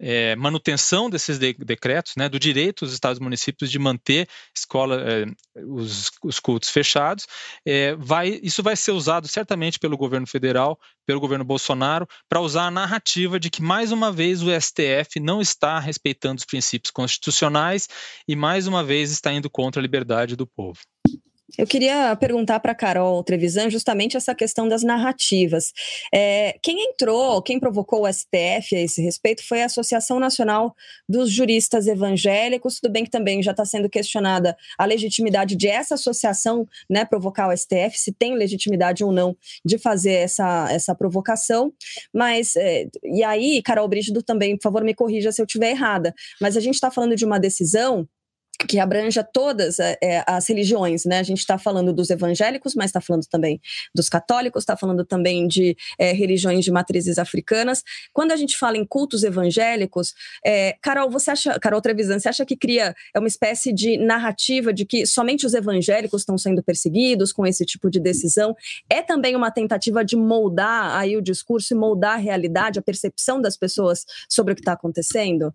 é, 0.00 0.34
manutenção 0.34 1.10
desses 1.10 1.38
de 1.38 1.52
decretos, 1.52 2.14
né, 2.16 2.28
do 2.28 2.38
direito 2.38 2.84
dos 2.84 2.94
estados 2.94 3.18
e 3.18 3.22
municípios 3.22 3.70
de 3.70 3.78
manter 3.78 4.26
escola, 4.56 5.02
é, 5.06 5.26
os, 5.62 6.10
os, 6.24 6.40
cultos 6.40 6.70
fechados, 6.70 7.26
é, 7.66 7.94
vai, 7.96 8.40
isso 8.42 8.62
vai 8.62 8.74
ser 8.74 8.92
usado 8.92 9.28
certamente 9.28 9.78
pelo 9.78 9.98
governo 9.98 10.26
federal, 10.26 10.78
pelo 11.06 11.20
governo 11.20 11.44
Bolsonaro, 11.44 12.08
para 12.28 12.40
usar 12.40 12.66
a 12.66 12.70
narrativa 12.70 13.38
de 13.38 13.50
que, 13.50 13.60
mais 13.60 13.92
uma 13.92 14.10
vez, 14.10 14.42
o 14.42 14.48
STF 14.50 15.20
não 15.20 15.40
está 15.40 15.78
respeitando 15.78 16.38
os 16.38 16.46
princípios 16.46 16.90
constitucionais 16.90 17.86
e, 18.26 18.34
mais 18.34 18.66
uma 18.66 18.82
vez, 18.82 19.10
está 19.10 19.32
indo 19.32 19.50
contra 19.50 19.80
a 19.80 19.82
liberdade 19.82 20.34
do 20.34 20.46
povo. 20.46 20.78
Eu 21.58 21.66
queria 21.66 22.14
perguntar 22.16 22.60
para 22.60 22.74
Carol 22.74 23.22
Trevisan 23.24 23.70
justamente 23.70 24.16
essa 24.16 24.34
questão 24.34 24.68
das 24.68 24.82
narrativas. 24.82 25.72
É, 26.12 26.56
quem 26.62 26.90
entrou, 26.90 27.42
quem 27.42 27.58
provocou 27.58 28.02
o 28.02 28.12
STF 28.12 28.74
a 28.74 28.80
esse 28.80 29.02
respeito 29.02 29.46
foi 29.46 29.62
a 29.62 29.66
Associação 29.66 30.20
Nacional 30.20 30.74
dos 31.08 31.30
Juristas 31.30 31.86
Evangélicos. 31.86 32.80
Tudo 32.80 32.92
bem 32.92 33.04
que 33.04 33.10
também 33.10 33.42
já 33.42 33.50
está 33.50 33.64
sendo 33.64 33.88
questionada 33.88 34.56
a 34.78 34.84
legitimidade 34.84 35.56
de 35.56 35.68
essa 35.68 35.94
associação 35.94 36.66
né, 36.88 37.04
provocar 37.04 37.48
o 37.48 37.56
STF, 37.56 37.98
se 37.98 38.12
tem 38.12 38.34
legitimidade 38.36 39.04
ou 39.04 39.12
não 39.12 39.36
de 39.64 39.78
fazer 39.78 40.12
essa, 40.12 40.68
essa 40.70 40.94
provocação. 40.94 41.72
Mas, 42.12 42.56
é, 42.56 42.86
e 43.04 43.22
aí, 43.24 43.62
Carol 43.62 43.88
Brígido 43.88 44.22
também, 44.22 44.56
por 44.56 44.62
favor, 44.62 44.84
me 44.84 44.94
corrija 44.94 45.32
se 45.32 45.40
eu 45.40 45.46
estiver 45.46 45.70
errada. 45.70 46.14
Mas 46.40 46.56
a 46.56 46.60
gente 46.60 46.74
está 46.74 46.90
falando 46.90 47.16
de 47.16 47.24
uma 47.24 47.38
decisão 47.38 48.08
que 48.66 48.78
abranja 48.78 49.24
todas 49.24 49.78
é, 49.78 49.96
é, 50.02 50.24
as 50.26 50.46
religiões, 50.48 51.04
né? 51.04 51.18
A 51.18 51.22
gente 51.22 51.38
está 51.38 51.58
falando 51.58 51.92
dos 51.92 52.10
evangélicos, 52.10 52.74
mas 52.74 52.86
está 52.86 53.00
falando 53.00 53.26
também 53.26 53.60
dos 53.94 54.08
católicos, 54.08 54.62
está 54.62 54.76
falando 54.76 55.04
também 55.04 55.46
de 55.46 55.76
é, 55.98 56.12
religiões 56.12 56.64
de 56.64 56.70
matrizes 56.70 57.18
africanas. 57.18 57.82
Quando 58.12 58.32
a 58.32 58.36
gente 58.36 58.56
fala 58.56 58.76
em 58.76 58.84
cultos 58.84 59.24
evangélicos, 59.24 60.14
é, 60.44 60.76
Carol, 60.82 61.10
você 61.10 61.30
acha, 61.30 61.58
Carol 61.58 61.80
Trevisan, 61.80 62.18
você 62.18 62.28
acha 62.28 62.44
que 62.44 62.56
cria 62.56 62.94
é 63.14 63.18
uma 63.18 63.28
espécie 63.28 63.72
de 63.72 63.96
narrativa 63.96 64.72
de 64.72 64.84
que 64.84 65.06
somente 65.06 65.46
os 65.46 65.54
evangélicos 65.54 66.22
estão 66.22 66.36
sendo 66.36 66.62
perseguidos 66.62 67.32
com 67.32 67.46
esse 67.46 67.64
tipo 67.64 67.90
de 67.90 67.98
decisão? 67.98 68.54
É 68.88 69.02
também 69.02 69.34
uma 69.34 69.50
tentativa 69.50 70.04
de 70.04 70.16
moldar 70.16 70.96
aí 70.96 71.16
o 71.16 71.22
discurso 71.22 71.74
e 71.74 71.76
moldar 71.76 72.14
a 72.14 72.18
realidade, 72.18 72.78
a 72.78 72.82
percepção 72.82 73.40
das 73.40 73.56
pessoas 73.56 74.04
sobre 74.28 74.52
o 74.52 74.56
que 74.56 74.62
está 74.62 74.72
acontecendo? 74.72 75.54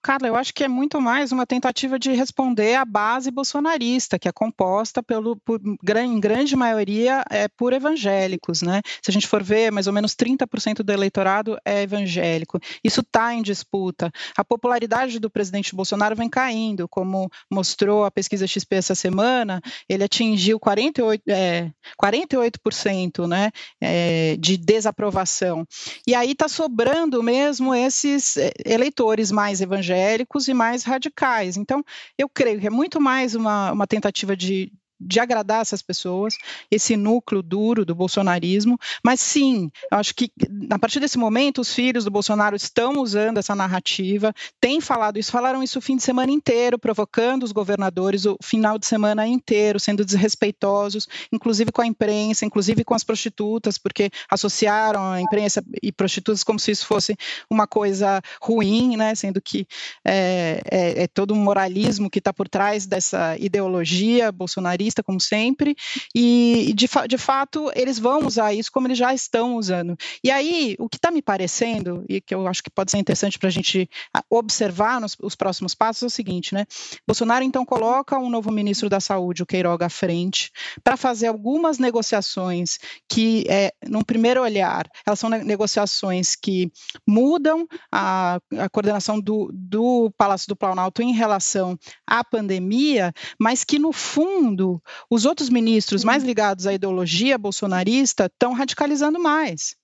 Carla, 0.00 0.28
eu 0.28 0.36
acho 0.36 0.54
que 0.54 0.62
é 0.62 0.68
muito 0.68 1.00
mais 1.00 1.32
uma 1.32 1.44
tentativa 1.44 1.98
de 1.98 2.12
responder 2.12 2.76
à 2.76 2.84
base 2.84 3.32
bolsonarista, 3.32 4.16
que 4.18 4.28
é 4.28 4.32
composta 4.32 5.02
pelo, 5.02 5.36
por, 5.36 5.60
em 5.60 6.20
grande 6.20 6.54
maioria 6.54 7.24
é, 7.28 7.48
por 7.48 7.72
evangélicos. 7.72 8.62
Né? 8.62 8.80
Se 9.02 9.10
a 9.10 9.12
gente 9.12 9.26
for 9.26 9.42
ver, 9.42 9.72
mais 9.72 9.88
ou 9.88 9.92
menos 9.92 10.14
30% 10.14 10.82
do 10.84 10.92
eleitorado 10.92 11.58
é 11.64 11.82
evangélico. 11.82 12.60
Isso 12.82 13.00
está 13.00 13.34
em 13.34 13.42
disputa. 13.42 14.10
A 14.36 14.44
popularidade 14.44 15.18
do 15.18 15.28
presidente 15.28 15.74
Bolsonaro 15.74 16.14
vem 16.14 16.28
caindo, 16.28 16.88
como 16.88 17.28
mostrou 17.50 18.04
a 18.04 18.10
pesquisa 18.10 18.46
XP 18.46 18.76
essa 18.76 18.94
semana, 18.94 19.60
ele 19.88 20.04
atingiu 20.04 20.60
48%, 20.60 21.20
é, 21.28 21.70
48% 22.00 23.26
né, 23.26 23.50
é, 23.80 24.36
de 24.38 24.56
desaprovação. 24.56 25.66
E 26.06 26.14
aí 26.14 26.32
está 26.32 26.48
sobrando 26.48 27.20
mesmo 27.20 27.74
esses 27.74 28.36
é, 28.36 28.52
eleitores 28.64 29.32
mais 29.32 29.60
evangélicos 29.60 29.87
evangélicos 29.88 30.48
e 30.48 30.54
mais 30.54 30.84
radicais. 30.84 31.56
Então, 31.56 31.82
eu 32.16 32.28
creio 32.28 32.60
que 32.60 32.66
é 32.66 32.70
muito 32.70 33.00
mais 33.00 33.34
uma, 33.34 33.72
uma 33.72 33.86
tentativa 33.86 34.36
de, 34.36 34.72
de 35.00 35.20
agradar 35.20 35.62
essas 35.62 35.82
pessoas, 35.82 36.34
esse 36.70 36.96
núcleo 36.96 37.42
duro 37.42 37.84
do 37.84 37.94
bolsonarismo, 37.94 38.78
mas 39.04 39.20
sim, 39.20 39.70
eu 39.90 39.98
acho 39.98 40.14
que 40.14 40.30
a 40.70 40.78
partir 40.78 41.00
desse 41.00 41.16
momento 41.16 41.60
os 41.60 41.72
filhos 41.72 42.04
do 42.04 42.10
Bolsonaro 42.10 42.56
estão 42.56 43.00
usando 43.00 43.38
essa 43.38 43.54
narrativa, 43.54 44.34
têm 44.60 44.80
falado 44.80 45.18
isso, 45.18 45.30
falaram 45.30 45.62
isso 45.62 45.78
o 45.78 45.82
fim 45.82 45.96
de 45.96 46.02
semana 46.02 46.32
inteiro, 46.32 46.78
provocando 46.78 47.44
os 47.44 47.52
governadores 47.52 48.24
o 48.24 48.36
final 48.42 48.78
de 48.78 48.86
semana 48.86 49.26
inteiro, 49.26 49.78
sendo 49.78 50.04
desrespeitosos, 50.04 51.06
inclusive 51.32 51.70
com 51.70 51.82
a 51.82 51.86
imprensa, 51.86 52.44
inclusive 52.44 52.84
com 52.84 52.94
as 52.94 53.04
prostitutas, 53.04 53.78
porque 53.78 54.10
associaram 54.30 55.12
a 55.12 55.20
imprensa 55.20 55.62
e 55.82 55.92
prostitutas 55.92 56.42
como 56.42 56.58
se 56.58 56.72
isso 56.72 56.86
fosse 56.86 57.16
uma 57.48 57.66
coisa 57.66 58.20
ruim, 58.40 58.96
né, 58.96 59.14
sendo 59.14 59.40
que 59.40 59.66
é, 60.04 60.60
é, 60.70 61.02
é 61.04 61.06
todo 61.06 61.34
um 61.34 61.36
moralismo 61.36 62.10
que 62.10 62.18
está 62.18 62.32
por 62.32 62.48
trás 62.48 62.86
dessa 62.86 63.36
ideologia 63.38 64.32
bolsonarista 64.32 64.87
bolsonarista, 64.88 65.02
como 65.02 65.20
sempre, 65.20 65.76
e 66.14 66.72
de, 66.74 66.88
de 67.08 67.18
fato 67.18 67.70
eles 67.74 67.98
vão 67.98 68.26
usar 68.26 68.52
isso 68.52 68.72
como 68.72 68.86
eles 68.86 68.98
já 68.98 69.12
estão 69.12 69.56
usando. 69.56 69.96
E 70.24 70.30
aí, 70.30 70.76
o 70.78 70.88
que 70.88 70.96
está 70.96 71.10
me 71.10 71.22
parecendo, 71.22 72.04
e 72.08 72.20
que 72.20 72.34
eu 72.34 72.46
acho 72.46 72.62
que 72.62 72.70
pode 72.70 72.90
ser 72.90 72.98
interessante 72.98 73.38
para 73.38 73.48
a 73.48 73.52
gente 73.52 73.88
observar 74.30 75.00
nos 75.00 75.16
os 75.20 75.34
próximos 75.34 75.74
passos, 75.74 76.02
é 76.02 76.06
o 76.06 76.10
seguinte, 76.10 76.54
né? 76.54 76.64
Bolsonaro 77.06 77.44
então 77.44 77.64
coloca 77.64 78.18
um 78.18 78.30
novo 78.30 78.50
ministro 78.50 78.88
da 78.88 79.00
Saúde, 79.00 79.42
o 79.42 79.46
Queiroga, 79.46 79.86
à 79.86 79.90
frente, 79.90 80.50
para 80.82 80.96
fazer 80.96 81.26
algumas 81.26 81.78
negociações 81.78 82.78
que, 83.08 83.44
é, 83.48 83.72
num 83.86 84.02
primeiro 84.02 84.42
olhar, 84.42 84.88
elas 85.04 85.18
são 85.18 85.28
negociações 85.28 86.34
que 86.36 86.70
mudam 87.06 87.66
a, 87.90 88.40
a 88.58 88.68
coordenação 88.68 89.20
do, 89.20 89.50
do 89.52 90.10
Palácio 90.16 90.48
do 90.48 90.56
Planalto 90.56 91.02
em 91.02 91.12
relação 91.12 91.78
à 92.06 92.22
pandemia, 92.22 93.12
mas 93.38 93.64
que, 93.64 93.78
no 93.78 93.92
fundo, 93.92 94.77
os 95.10 95.24
outros 95.24 95.48
ministros 95.48 96.04
mais 96.04 96.22
ligados 96.22 96.66
à 96.66 96.72
ideologia 96.72 97.38
bolsonarista 97.38 98.26
estão 98.26 98.52
radicalizando 98.52 99.20
mais. 99.20 99.76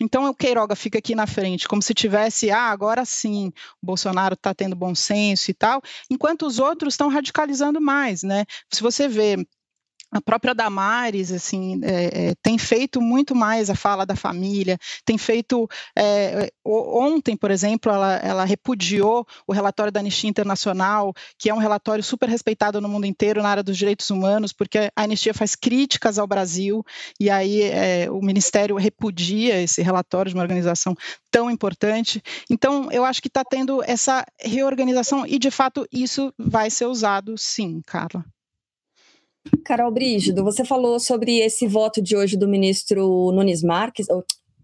Então 0.00 0.28
o 0.28 0.34
Queiroga 0.34 0.76
fica 0.76 0.98
aqui 0.98 1.14
na 1.14 1.26
frente, 1.26 1.66
como 1.66 1.82
se 1.82 1.94
tivesse, 1.94 2.50
ah, 2.50 2.70
agora 2.70 3.04
sim, 3.04 3.52
o 3.82 3.86
Bolsonaro 3.86 4.34
está 4.34 4.54
tendo 4.54 4.76
bom 4.76 4.94
senso 4.94 5.50
e 5.50 5.54
tal, 5.54 5.80
enquanto 6.10 6.46
os 6.46 6.58
outros 6.58 6.94
estão 6.94 7.08
radicalizando 7.08 7.80
mais, 7.80 8.22
né? 8.22 8.44
Se 8.70 8.82
você 8.82 9.08
vê 9.08 9.36
a 10.12 10.20
própria 10.20 10.54
Damares 10.54 11.32
assim 11.32 11.80
é, 11.82 12.28
é, 12.30 12.34
tem 12.42 12.58
feito 12.58 13.00
muito 13.00 13.34
mais 13.34 13.70
a 13.70 13.74
fala 13.74 14.04
da 14.04 14.14
família, 14.14 14.78
tem 15.04 15.16
feito 15.16 15.66
é, 15.96 16.52
ontem, 16.64 17.36
por 17.36 17.50
exemplo, 17.50 17.90
ela, 17.90 18.16
ela, 18.16 18.44
repudiou 18.44 19.26
o 19.46 19.52
relatório 19.52 19.90
da 19.90 20.00
Anistia 20.00 20.28
Internacional, 20.28 21.14
que 21.38 21.48
é 21.48 21.54
um 21.54 21.58
relatório 21.58 22.04
super 22.04 22.28
respeitado 22.28 22.80
no 22.80 22.88
mundo 22.88 23.06
inteiro 23.06 23.42
na 23.42 23.48
área 23.48 23.62
dos 23.62 23.78
direitos 23.78 24.10
humanos, 24.10 24.52
porque 24.52 24.90
a 24.94 25.02
Anistia 25.02 25.32
faz 25.32 25.54
críticas 25.56 26.18
ao 26.18 26.26
Brasil 26.26 26.84
e 27.18 27.30
aí 27.30 27.62
é, 27.62 28.10
o 28.10 28.20
Ministério 28.20 28.76
repudia 28.76 29.62
esse 29.62 29.80
relatório 29.80 30.30
de 30.30 30.36
uma 30.36 30.42
organização 30.42 30.94
tão 31.30 31.50
importante. 31.50 32.22
Então, 32.50 32.90
eu 32.92 33.04
acho 33.04 33.22
que 33.22 33.28
está 33.28 33.42
tendo 33.44 33.82
essa 33.82 34.24
reorganização 34.38 35.26
e, 35.26 35.38
de 35.38 35.50
fato, 35.50 35.86
isso 35.90 36.32
vai 36.38 36.68
ser 36.68 36.86
usado, 36.86 37.38
sim, 37.38 37.80
Carla. 37.86 38.24
Carol 39.64 39.90
Brígido, 39.90 40.44
você 40.44 40.64
falou 40.64 40.98
sobre 41.00 41.38
esse 41.38 41.66
voto 41.66 42.02
de 42.02 42.16
hoje 42.16 42.36
do 42.36 42.48
ministro 42.48 43.30
Nunes 43.32 43.62
Marques, 43.62 44.06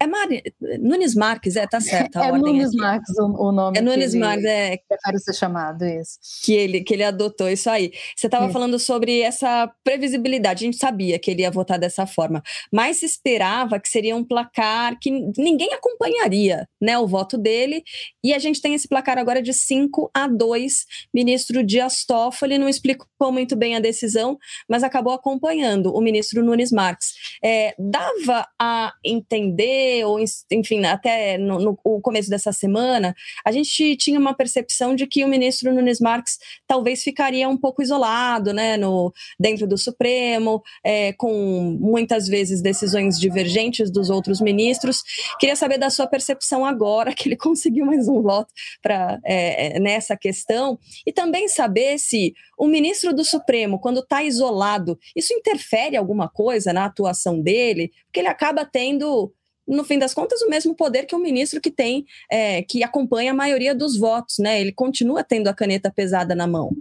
é 0.00 0.06
Mari... 0.06 0.42
Nunes 0.80 1.14
Marques, 1.14 1.56
é, 1.56 1.66
tá 1.66 1.80
certo. 1.80 2.18
é 2.18 2.30
Nunes 2.32 2.68
aqui. 2.68 2.76
Marques 2.76 3.18
o, 3.18 3.24
o, 3.24 3.52
nome. 3.52 3.78
É 3.78 3.80
Nunes 3.80 4.14
Marques, 4.14 4.44
é. 4.44 4.78
Prefere 4.88 5.18
ser 5.18 5.34
chamado, 5.34 5.84
isso. 5.84 6.18
Que 6.44 6.52
ele, 6.52 6.80
que 6.82 6.94
ele 6.94 7.02
adotou, 7.02 7.48
isso 7.48 7.68
aí. 7.68 7.92
Você 8.16 8.26
estava 8.26 8.48
falando 8.50 8.78
sobre 8.78 9.20
essa 9.20 9.70
previsibilidade, 9.82 10.64
a 10.64 10.66
gente 10.66 10.78
sabia 10.78 11.18
que 11.18 11.30
ele 11.30 11.42
ia 11.42 11.50
votar 11.50 11.78
dessa 11.78 12.06
forma, 12.06 12.42
mas 12.72 12.98
se 12.98 13.06
esperava 13.06 13.80
que 13.80 13.88
seria 13.88 14.14
um 14.14 14.24
placar 14.24 14.96
que 15.00 15.10
ninguém 15.36 15.72
acompanharia, 15.74 16.68
né, 16.80 16.96
o 16.98 17.06
voto 17.06 17.36
dele, 17.36 17.82
e 18.22 18.32
a 18.32 18.38
gente 18.38 18.60
tem 18.60 18.74
esse 18.74 18.86
placar 18.86 19.18
agora 19.18 19.42
de 19.42 19.52
5 19.52 20.10
a 20.14 20.28
2. 20.28 20.84
Ministro 21.12 21.64
Dias 21.64 22.04
Toffoli 22.06 22.58
não 22.58 22.68
explicou 22.68 23.32
muito 23.32 23.56
bem 23.56 23.74
a 23.74 23.80
decisão, 23.80 24.38
mas 24.68 24.82
acabou 24.82 25.12
acompanhando 25.12 25.92
o 25.92 26.00
ministro 26.00 26.44
Nunes 26.44 26.70
Marques. 26.70 27.14
É, 27.42 27.74
dava 27.78 28.46
a 28.60 28.92
entender 29.04 29.87
ou 30.04 30.18
enfim, 30.50 30.84
até 30.84 31.38
no, 31.38 31.58
no, 31.58 31.76
começo 32.00 32.30
dessa 32.30 32.52
semana, 32.52 33.14
a 33.44 33.52
gente 33.52 33.96
tinha 33.96 34.18
uma 34.18 34.34
percepção 34.34 34.94
de 34.94 35.06
que 35.06 35.24
o 35.24 35.28
ministro 35.28 35.72
Nunes 35.72 36.00
Marques 36.00 36.38
talvez 36.66 37.02
ficaria 37.02 37.48
um 37.48 37.56
pouco 37.56 37.82
isolado, 37.82 38.52
né, 38.52 38.76
no, 38.76 39.12
dentro 39.38 39.66
do 39.66 39.76
Supremo, 39.76 40.62
é, 40.84 41.12
com 41.12 41.76
muitas 41.80 42.26
vezes 42.26 42.62
decisões 42.62 43.18
divergentes 43.18 43.90
dos 43.90 44.10
outros 44.10 44.40
ministros. 44.40 45.02
Queria 45.38 45.56
saber 45.56 45.78
da 45.78 45.90
sua 45.90 46.06
percepção 46.06 46.64
agora 46.64 47.12
que 47.16 47.28
ele 47.28 47.36
conseguiu 47.36 47.86
mais 47.86 48.08
um 48.08 48.22
voto 48.22 48.52
para 48.82 49.18
é, 49.24 49.76
é, 49.76 49.80
nessa 49.80 50.16
questão 50.16 50.78
e 51.06 51.12
também 51.12 51.48
saber 51.48 51.98
se 51.98 52.34
o 52.58 52.66
ministro 52.66 53.14
do 53.14 53.24
Supremo, 53.24 53.78
quando 53.78 54.00
está 54.00 54.22
isolado, 54.22 54.98
isso 55.14 55.32
interfere 55.32 55.96
alguma 55.96 56.28
coisa 56.28 56.72
na 56.72 56.84
atuação 56.84 57.40
dele, 57.40 57.92
porque 58.06 58.20
ele 58.20 58.28
acaba 58.28 58.64
tendo 58.64 59.32
no 59.68 59.84
fim 59.84 59.98
das 59.98 60.14
contas, 60.14 60.40
o 60.42 60.48
mesmo 60.48 60.74
poder 60.74 61.04
que 61.04 61.14
o 61.14 61.18
ministro 61.18 61.60
que 61.60 61.70
tem, 61.70 62.06
é, 62.30 62.62
que 62.62 62.82
acompanha 62.82 63.32
a 63.32 63.34
maioria 63.34 63.74
dos 63.74 63.96
votos, 63.96 64.38
né? 64.38 64.60
Ele 64.60 64.72
continua 64.72 65.22
tendo 65.22 65.48
a 65.48 65.54
caneta 65.54 65.92
pesada 65.94 66.34
na 66.34 66.46
mão. 66.46 66.74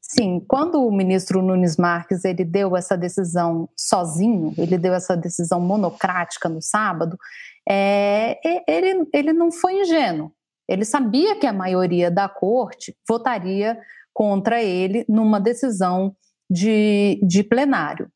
Sim, 0.00 0.40
quando 0.46 0.86
o 0.86 0.92
ministro 0.92 1.42
Nunes 1.42 1.76
Marques 1.76 2.24
ele 2.24 2.44
deu 2.44 2.76
essa 2.76 2.96
decisão 2.96 3.68
sozinho, 3.76 4.54
ele 4.56 4.78
deu 4.78 4.94
essa 4.94 5.16
decisão 5.16 5.60
monocrática 5.60 6.48
no 6.48 6.62
sábado, 6.62 7.18
é, 7.68 8.38
ele, 8.68 9.06
ele 9.12 9.32
não 9.32 9.50
foi 9.50 9.82
ingênuo. 9.82 10.32
Ele 10.68 10.84
sabia 10.84 11.36
que 11.36 11.46
a 11.46 11.52
maioria 11.52 12.10
da 12.10 12.28
corte 12.28 12.96
votaria 13.06 13.78
contra 14.12 14.62
ele 14.62 15.04
numa 15.08 15.40
decisão 15.40 16.14
de, 16.48 17.20
de 17.22 17.42
plenário. 17.42 18.08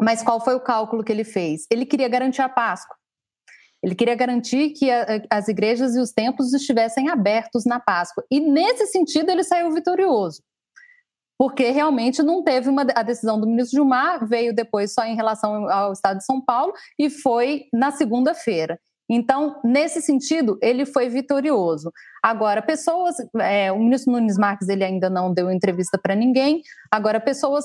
Mas 0.00 0.22
qual 0.22 0.40
foi 0.40 0.54
o 0.54 0.60
cálculo 0.60 1.04
que 1.04 1.12
ele 1.12 1.24
fez? 1.24 1.66
Ele 1.70 1.84
queria 1.84 2.08
garantir 2.08 2.42
a 2.42 2.48
Páscoa. 2.48 2.96
Ele 3.82 3.94
queria 3.94 4.14
garantir 4.14 4.70
que 4.70 4.90
a, 4.90 5.22
as 5.30 5.48
igrejas 5.48 5.94
e 5.94 6.00
os 6.00 6.12
templos 6.12 6.52
estivessem 6.52 7.08
abertos 7.08 7.64
na 7.64 7.78
Páscoa. 7.78 8.24
E 8.30 8.40
nesse 8.40 8.86
sentido 8.86 9.30
ele 9.30 9.44
saiu 9.44 9.70
vitorioso. 9.70 10.42
Porque 11.38 11.70
realmente 11.70 12.20
não 12.22 12.42
teve 12.42 12.68
uma 12.68 12.84
a 12.94 13.02
decisão 13.02 13.40
do 13.40 13.46
ministro 13.46 13.76
Gilmar, 13.76 14.26
veio 14.26 14.52
depois 14.52 14.92
só 14.92 15.04
em 15.04 15.14
relação 15.14 15.70
ao 15.70 15.92
estado 15.92 16.18
de 16.18 16.24
São 16.24 16.40
Paulo 16.44 16.72
e 16.98 17.08
foi 17.08 17.66
na 17.72 17.92
segunda-feira. 17.92 18.78
Então, 19.10 19.58
nesse 19.64 20.02
sentido, 20.02 20.58
ele 20.60 20.84
foi 20.84 21.08
vitorioso. 21.08 21.90
Agora, 22.22 22.60
pessoas, 22.60 23.14
é, 23.40 23.72
o 23.72 23.78
ministro 23.78 24.12
Nunes 24.12 24.36
Marques 24.36 24.68
ele 24.68 24.84
ainda 24.84 25.08
não 25.08 25.32
deu 25.32 25.50
entrevista 25.50 25.96
para 25.96 26.14
ninguém. 26.14 26.60
Agora, 26.90 27.18
pessoas 27.18 27.64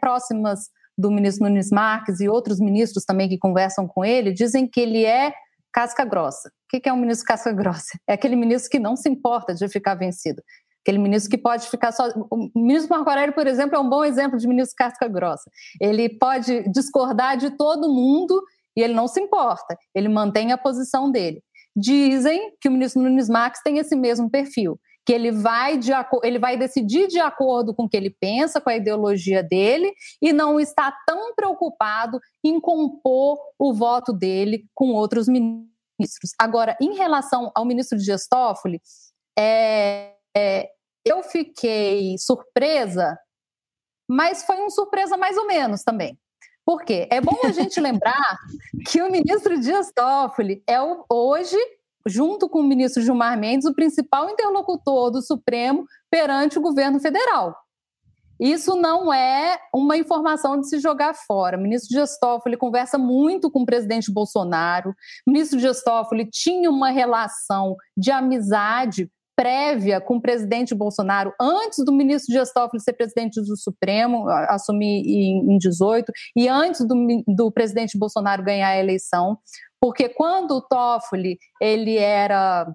próximas 0.00 0.70
do 1.02 1.10
ministro 1.10 1.48
Nunes 1.48 1.70
Marques 1.70 2.20
e 2.20 2.28
outros 2.28 2.60
ministros 2.60 3.04
também 3.04 3.28
que 3.28 3.36
conversam 3.36 3.86
com 3.86 4.04
ele 4.04 4.32
dizem 4.32 4.66
que 4.66 4.80
ele 4.80 5.04
é 5.04 5.32
casca 5.72 6.04
grossa. 6.04 6.48
O 6.48 6.80
que 6.80 6.88
é 6.88 6.92
um 6.92 6.96
ministro 6.96 7.26
casca 7.26 7.50
grossa? 7.52 7.98
É 8.08 8.14
aquele 8.14 8.36
ministro 8.36 8.70
que 8.70 8.78
não 8.78 8.96
se 8.96 9.08
importa 9.08 9.54
de 9.54 9.68
ficar 9.68 9.94
vencido. 9.94 10.40
Aquele 10.82 10.98
ministro 10.98 11.30
que 11.30 11.38
pode 11.38 11.68
ficar 11.68 11.92
só. 11.92 12.08
O 12.30 12.50
ministro 12.56 12.90
Marco 12.90 13.08
Aurélio, 13.08 13.34
por 13.34 13.46
exemplo, 13.46 13.76
é 13.76 13.78
um 13.78 13.88
bom 13.88 14.04
exemplo 14.04 14.38
de 14.38 14.48
ministro 14.48 14.74
casca 14.76 15.06
grossa. 15.06 15.50
Ele 15.80 16.08
pode 16.08 16.68
discordar 16.70 17.36
de 17.36 17.50
todo 17.50 17.92
mundo 17.92 18.42
e 18.76 18.82
ele 18.82 18.94
não 18.94 19.06
se 19.06 19.20
importa. 19.20 19.76
Ele 19.94 20.08
mantém 20.08 20.50
a 20.50 20.58
posição 20.58 21.10
dele. 21.10 21.42
Dizem 21.76 22.52
que 22.60 22.68
o 22.68 22.72
ministro 22.72 23.02
Nunes 23.02 23.28
Marques 23.28 23.62
tem 23.62 23.78
esse 23.78 23.94
mesmo 23.94 24.30
perfil 24.30 24.78
que 25.04 25.12
ele 25.12 25.32
vai, 25.32 25.76
de, 25.76 25.90
ele 26.22 26.38
vai 26.38 26.56
decidir 26.56 27.08
de 27.08 27.18
acordo 27.18 27.74
com 27.74 27.84
o 27.84 27.88
que 27.88 27.96
ele 27.96 28.10
pensa, 28.10 28.60
com 28.60 28.70
a 28.70 28.76
ideologia 28.76 29.42
dele, 29.42 29.92
e 30.20 30.32
não 30.32 30.60
está 30.60 30.92
tão 31.06 31.34
preocupado 31.34 32.20
em 32.44 32.60
compor 32.60 33.38
o 33.58 33.72
voto 33.74 34.12
dele 34.12 34.66
com 34.74 34.92
outros 34.92 35.26
ministros. 35.26 36.32
Agora, 36.38 36.76
em 36.80 36.94
relação 36.94 37.50
ao 37.54 37.64
ministro 37.64 37.98
Dias 37.98 38.26
Toffoli, 38.28 38.80
é, 39.38 40.14
é, 40.36 40.70
eu 41.04 41.22
fiquei 41.22 42.16
surpresa, 42.18 43.18
mas 44.08 44.44
foi 44.44 44.56
uma 44.56 44.70
surpresa 44.70 45.16
mais 45.16 45.36
ou 45.36 45.46
menos 45.46 45.82
também. 45.82 46.18
Por 46.64 46.84
quê? 46.84 47.08
É 47.10 47.20
bom 47.20 47.36
a 47.44 47.50
gente 47.50 47.80
lembrar 47.80 48.36
que 48.88 49.02
o 49.02 49.10
ministro 49.10 49.58
Dias 49.60 49.90
Toffoli 49.92 50.62
é 50.66 50.80
o, 50.80 51.04
hoje 51.10 51.56
junto 52.06 52.48
com 52.48 52.60
o 52.60 52.64
ministro 52.64 53.02
Gilmar 53.02 53.38
Mendes, 53.38 53.66
o 53.66 53.74
principal 53.74 54.28
interlocutor 54.30 55.10
do 55.10 55.22
Supremo 55.22 55.86
perante 56.10 56.58
o 56.58 56.62
governo 56.62 57.00
federal. 57.00 57.56
Isso 58.40 58.74
não 58.74 59.12
é 59.12 59.56
uma 59.72 59.96
informação 59.96 60.60
de 60.60 60.68
se 60.68 60.80
jogar 60.80 61.14
fora. 61.14 61.56
O 61.56 61.60
ministro 61.60 61.90
Dias 61.90 62.18
Toffoli 62.18 62.56
conversa 62.56 62.98
muito 62.98 63.48
com 63.48 63.60
o 63.60 63.66
presidente 63.66 64.10
Bolsonaro. 64.10 64.90
O 65.24 65.30
ministro 65.30 65.60
Dias 65.60 65.82
Toffoli 65.84 66.28
tinha 66.28 66.68
uma 66.68 66.90
relação 66.90 67.76
de 67.96 68.10
amizade 68.10 69.08
prévia 69.36 70.00
com 70.00 70.16
o 70.16 70.20
presidente 70.20 70.74
Bolsonaro 70.74 71.32
antes 71.40 71.84
do 71.84 71.92
ministro 71.92 72.32
Dias 72.32 72.52
Toffoli 72.52 72.82
ser 72.82 72.92
presidente 72.92 73.40
do 73.40 73.56
Supremo, 73.56 74.28
assumir 74.48 75.02
em, 75.06 75.58
18, 75.58 76.12
e 76.36 76.48
antes 76.48 76.86
do, 76.86 76.94
do 77.26 77.50
presidente 77.50 77.98
Bolsonaro 77.98 78.42
ganhar 78.42 78.68
a 78.68 78.78
eleição. 78.78 79.38
Porque 79.80 80.08
quando 80.08 80.52
o 80.52 80.60
Toffoli 80.60 81.38
ele 81.60 81.96
era 81.96 82.72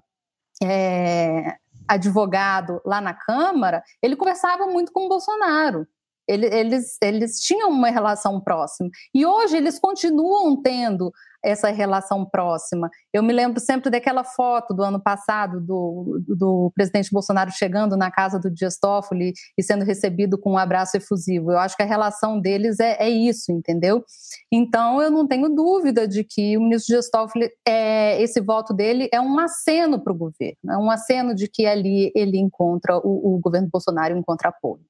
é, 0.62 1.54
advogado 1.88 2.80
lá 2.84 3.00
na 3.00 3.14
Câmara, 3.14 3.82
ele 4.02 4.16
conversava 4.16 4.66
muito 4.66 4.92
com 4.92 5.06
o 5.06 5.08
Bolsonaro. 5.08 5.86
Ele, 6.28 6.46
eles, 6.46 6.98
eles 7.02 7.40
tinham 7.40 7.70
uma 7.70 7.88
relação 7.88 8.38
próxima. 8.38 8.90
E 9.14 9.24
hoje 9.24 9.56
eles 9.56 9.78
continuam 9.78 10.60
tendo 10.60 11.10
essa 11.44 11.70
relação 11.70 12.24
próxima. 12.24 12.90
Eu 13.12 13.22
me 13.22 13.32
lembro 13.32 13.60
sempre 13.60 13.90
daquela 13.90 14.24
foto 14.24 14.74
do 14.74 14.82
ano 14.82 15.00
passado 15.00 15.60
do, 15.60 16.20
do 16.26 16.72
presidente 16.74 17.10
Bolsonaro 17.12 17.50
chegando 17.50 17.96
na 17.96 18.10
casa 18.10 18.38
do 18.38 18.50
Dias 18.50 18.78
Toffoli 18.78 19.32
e 19.56 19.62
sendo 19.62 19.84
recebido 19.84 20.38
com 20.38 20.52
um 20.52 20.58
abraço 20.58 20.96
efusivo. 20.96 21.52
Eu 21.52 21.58
acho 21.58 21.76
que 21.76 21.82
a 21.82 21.86
relação 21.86 22.40
deles 22.40 22.80
é, 22.80 22.96
é 23.00 23.08
isso, 23.08 23.52
entendeu? 23.52 24.04
Então 24.52 25.00
eu 25.00 25.10
não 25.10 25.26
tenho 25.26 25.48
dúvida 25.48 26.06
de 26.06 26.24
que 26.24 26.56
o 26.56 26.60
ministro 26.60 26.94
Dias 26.94 27.10
Toffoli, 27.10 27.50
é, 27.66 28.20
esse 28.20 28.40
voto 28.40 28.74
dele 28.74 29.08
é 29.12 29.20
um 29.20 29.38
aceno 29.38 30.02
para 30.02 30.12
o 30.12 30.16
governo, 30.16 30.70
é 30.70 30.76
um 30.76 30.90
aceno 30.90 31.34
de 31.34 31.48
que 31.48 31.66
ali 31.66 32.12
ele 32.14 32.38
encontra, 32.38 32.98
o, 32.98 33.36
o 33.36 33.38
governo 33.38 33.68
Bolsonaro 33.70 34.16
encontra 34.16 34.48
apoio. 34.48 34.82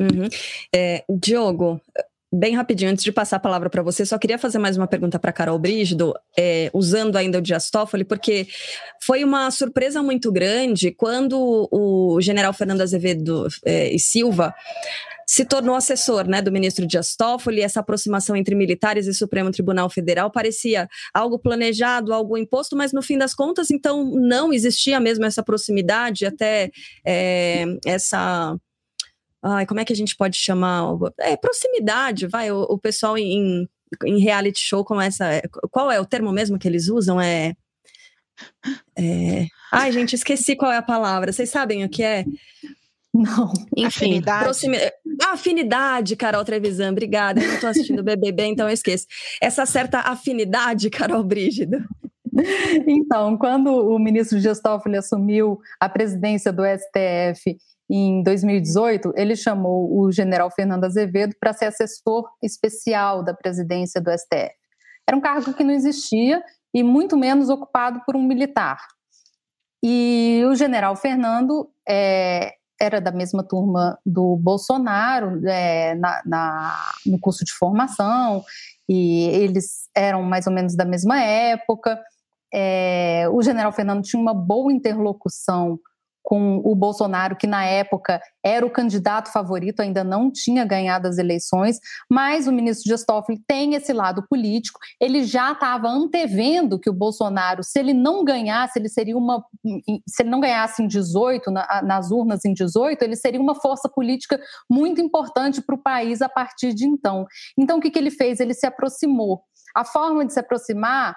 Uhum. 0.00 0.28
É, 0.72 1.04
Diogo, 1.10 1.80
bem 2.32 2.54
rapidinho, 2.54 2.90
antes 2.90 3.04
de 3.04 3.12
passar 3.12 3.36
a 3.36 3.40
palavra 3.40 3.70
para 3.70 3.82
você, 3.82 4.04
só 4.04 4.18
queria 4.18 4.38
fazer 4.38 4.58
mais 4.58 4.76
uma 4.76 4.86
pergunta 4.86 5.18
para 5.18 5.32
Carol 5.32 5.58
Brígido, 5.58 6.14
é, 6.36 6.70
usando 6.74 7.16
ainda 7.16 7.38
o 7.38 7.42
Dias 7.42 7.70
Toffoli, 7.70 8.04
porque 8.04 8.46
foi 9.02 9.24
uma 9.24 9.50
surpresa 9.50 10.02
muito 10.02 10.30
grande 10.30 10.90
quando 10.90 11.68
o 11.70 12.20
general 12.20 12.52
Fernando 12.52 12.82
Azevedo 12.82 13.48
é, 13.64 13.92
e 13.92 13.98
Silva 13.98 14.54
se 15.26 15.44
tornou 15.44 15.74
assessor 15.74 16.26
né, 16.26 16.40
do 16.40 16.50
ministro 16.50 16.86
Dias 16.86 17.14
Toffoli, 17.14 17.60
essa 17.60 17.80
aproximação 17.80 18.34
entre 18.34 18.54
militares 18.54 19.06
e 19.06 19.12
Supremo 19.12 19.50
Tribunal 19.50 19.90
Federal 19.90 20.30
parecia 20.30 20.88
algo 21.12 21.38
planejado, 21.38 22.14
algo 22.14 22.38
imposto, 22.38 22.74
mas 22.74 22.94
no 22.94 23.02
fim 23.02 23.18
das 23.18 23.34
contas, 23.34 23.70
então, 23.70 24.10
não 24.10 24.54
existia 24.54 24.98
mesmo 24.98 25.26
essa 25.26 25.42
proximidade, 25.42 26.24
até 26.24 26.70
é, 27.04 27.66
essa 27.84 28.56
Ai, 29.42 29.66
como 29.66 29.80
é 29.80 29.84
que 29.84 29.92
a 29.92 29.96
gente 29.96 30.16
pode 30.16 30.36
chamar? 30.36 30.84
É 31.20 31.36
proximidade, 31.36 32.26
vai. 32.26 32.50
O, 32.50 32.62
o 32.62 32.78
pessoal 32.78 33.16
em, 33.16 33.68
em 34.04 34.18
reality 34.18 34.60
show 34.60 34.84
começa. 34.84 35.26
É, 35.26 35.42
qual 35.70 35.90
é 35.90 36.00
o 36.00 36.06
termo 36.06 36.32
mesmo 36.32 36.58
que 36.58 36.66
eles 36.66 36.88
usam? 36.88 37.20
É. 37.20 37.54
é... 38.98 39.46
Ai, 39.72 39.92
gente, 39.92 40.14
esqueci 40.14 40.56
qual 40.56 40.72
é 40.72 40.76
a 40.76 40.82
palavra. 40.82 41.32
Vocês 41.32 41.50
sabem 41.50 41.84
o 41.84 41.88
que 41.88 42.02
é? 42.02 42.24
Não. 43.14 43.52
Enfim, 43.76 43.86
afinidade. 43.86 44.44
Proximidade. 44.44 44.92
Afinidade, 45.24 46.16
Carol 46.16 46.44
Trevisan, 46.44 46.92
obrigada. 46.92 47.40
Eu 47.40 47.48
não 47.48 47.54
estou 47.54 47.70
assistindo 47.70 48.00
o 48.00 48.04
BBB, 48.04 48.44
então 48.44 48.68
eu 48.68 48.72
esqueço. 48.72 49.06
Essa 49.40 49.66
certa 49.66 50.00
afinidade, 50.00 50.90
Carol 50.90 51.24
Brígido. 51.24 51.84
Então, 52.86 53.36
quando 53.36 53.68
o 53.68 53.98
ministro 53.98 54.38
Dias 54.38 54.60
Toffoli 54.60 54.96
assumiu 54.96 55.58
a 55.80 55.88
presidência 55.88 56.52
do 56.52 56.62
STF 56.62 57.56
em 57.90 58.22
2018, 58.22 59.12
ele 59.16 59.34
chamou 59.34 59.98
o 59.98 60.12
general 60.12 60.50
Fernando 60.50 60.84
Azevedo 60.84 61.34
para 61.40 61.52
ser 61.52 61.66
assessor 61.66 62.28
especial 62.42 63.22
da 63.22 63.32
presidência 63.32 64.00
do 64.00 64.10
STF. 64.10 64.54
Era 65.06 65.16
um 65.16 65.20
cargo 65.20 65.54
que 65.54 65.64
não 65.64 65.72
existia 65.72 66.42
e 66.74 66.82
muito 66.82 67.16
menos 67.16 67.48
ocupado 67.48 68.02
por 68.04 68.14
um 68.14 68.22
militar. 68.22 68.78
E 69.82 70.42
o 70.46 70.54
general 70.54 70.94
Fernando 70.96 71.70
é, 71.88 72.52
era 72.78 73.00
da 73.00 73.10
mesma 73.10 73.42
turma 73.42 73.98
do 74.04 74.36
Bolsonaro 74.36 75.40
é, 75.48 75.94
na, 75.94 76.22
na, 76.26 76.90
no 77.06 77.18
curso 77.18 77.44
de 77.44 77.52
formação, 77.52 78.44
e 78.88 79.28
eles 79.28 79.88
eram 79.94 80.22
mais 80.22 80.46
ou 80.46 80.52
menos 80.52 80.76
da 80.76 80.84
mesma 80.84 81.20
época. 81.20 81.98
É, 82.52 83.26
o 83.30 83.42
general 83.42 83.72
Fernando 83.72 84.02
tinha 84.02 84.20
uma 84.20 84.34
boa 84.34 84.72
interlocução 84.72 85.78
com 86.28 86.60
o 86.62 86.74
Bolsonaro, 86.74 87.36
que 87.36 87.46
na 87.46 87.64
época 87.64 88.20
era 88.44 88.66
o 88.66 88.70
candidato 88.70 89.32
favorito, 89.32 89.80
ainda 89.80 90.04
não 90.04 90.30
tinha 90.30 90.62
ganhado 90.62 91.08
as 91.08 91.16
eleições, 91.16 91.78
mas 92.06 92.46
o 92.46 92.52
ministro 92.52 92.84
Dias 92.84 93.02
Toffoli 93.02 93.40
tem 93.46 93.74
esse 93.74 93.94
lado 93.94 94.22
político. 94.28 94.78
Ele 95.00 95.24
já 95.24 95.52
estava 95.52 95.88
antevendo 95.88 96.78
que 96.78 96.90
o 96.90 96.92
Bolsonaro, 96.92 97.64
se 97.64 97.78
ele 97.78 97.94
não 97.94 98.22
ganhasse, 98.22 98.78
ele 98.78 98.90
seria 98.90 99.16
uma. 99.16 99.42
Se 100.06 100.22
ele 100.22 100.28
não 100.28 100.38
ganhasse 100.38 100.82
em 100.82 100.86
18, 100.86 101.50
na, 101.50 101.80
nas 101.82 102.10
urnas 102.10 102.44
em 102.44 102.52
18, 102.52 103.02
ele 103.02 103.16
seria 103.16 103.40
uma 103.40 103.54
força 103.54 103.88
política 103.88 104.38
muito 104.68 105.00
importante 105.00 105.62
para 105.62 105.76
o 105.76 105.82
país 105.82 106.20
a 106.20 106.28
partir 106.28 106.74
de 106.74 106.86
então. 106.86 107.24
Então, 107.56 107.78
o 107.78 107.80
que, 107.80 107.90
que 107.90 107.98
ele 107.98 108.10
fez? 108.10 108.38
Ele 108.38 108.52
se 108.52 108.66
aproximou. 108.66 109.40
A 109.74 109.82
forma 109.82 110.26
de 110.26 110.34
se 110.34 110.40
aproximar 110.40 111.16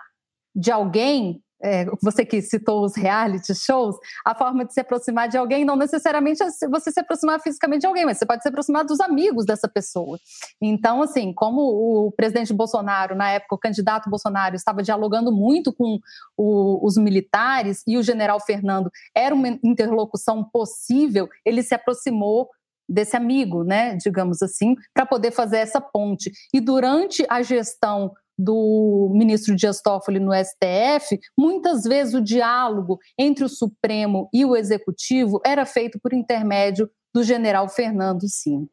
de 0.56 0.72
alguém 0.72 1.44
é, 1.64 1.86
você 2.02 2.26
que 2.26 2.42
citou 2.42 2.84
os 2.84 2.96
reality 2.96 3.54
shows, 3.56 3.96
a 4.26 4.36
forma 4.36 4.66
de 4.66 4.74
se 4.74 4.80
aproximar 4.80 5.28
de 5.28 5.38
alguém 5.38 5.64
não 5.64 5.76
necessariamente 5.76 6.42
é 6.44 6.68
você 6.68 6.92
se 6.92 7.00
aproximar 7.00 7.40
fisicamente 7.42 7.82
de 7.82 7.88
alguém, 7.88 8.06
mas 8.06 8.18
você 8.18 8.26
pode 8.26 8.42
se 8.42 8.50
aproximar 8.50 8.84
dos 8.84 9.00
amigos 9.00 9.46
dessa 9.46 9.68
pessoa. 9.68 10.18
Então, 10.62 11.02
assim, 11.02 11.34
como 11.34 11.62
o 11.62 12.12
presidente 12.12 12.54
Bolsonaro, 12.54 13.16
na 13.16 13.30
época, 13.32 13.56
o 13.56 13.60
candidato 13.60 14.10
Bolsonaro, 14.10 14.56
estava 14.56 14.82
dialogando 14.82 15.32
muito 15.32 15.74
com 15.74 16.00
o, 16.38 16.86
os 16.86 16.98
militares 16.98 17.84
e 17.88 17.98
o 17.98 18.04
general 18.04 18.40
Fernando 18.40 18.90
era 19.16 19.34
uma 19.34 19.48
interlocução 19.64 20.44
possível, 20.44 21.28
ele 21.46 21.64
se 21.64 21.76
aproximou 21.76 22.50
desse 22.92 23.16
amigo, 23.16 23.64
né, 23.64 23.96
digamos 23.96 24.42
assim, 24.42 24.76
para 24.94 25.06
poder 25.06 25.32
fazer 25.32 25.58
essa 25.58 25.80
ponte. 25.80 26.32
E 26.54 26.60
durante 26.60 27.26
a 27.30 27.42
gestão 27.42 28.12
do 28.42 29.12
ministro 29.14 29.56
Dias 29.56 29.82
Toffoli 29.82 30.20
no 30.20 30.32
STF, 30.34 31.20
muitas 31.38 31.84
vezes 31.84 32.14
o 32.14 32.22
diálogo 32.22 32.98
entre 33.18 33.44
o 33.44 33.50
Supremo 33.50 34.30
e 34.34 34.44
o 34.44 34.56
Executivo 34.56 35.40
era 35.46 35.66
feito 35.66 36.00
por 36.02 36.14
intermédio 36.14 36.90
do 37.14 37.24
general 37.24 37.70
Fernando 37.70 38.28
Sim. 38.28 38.68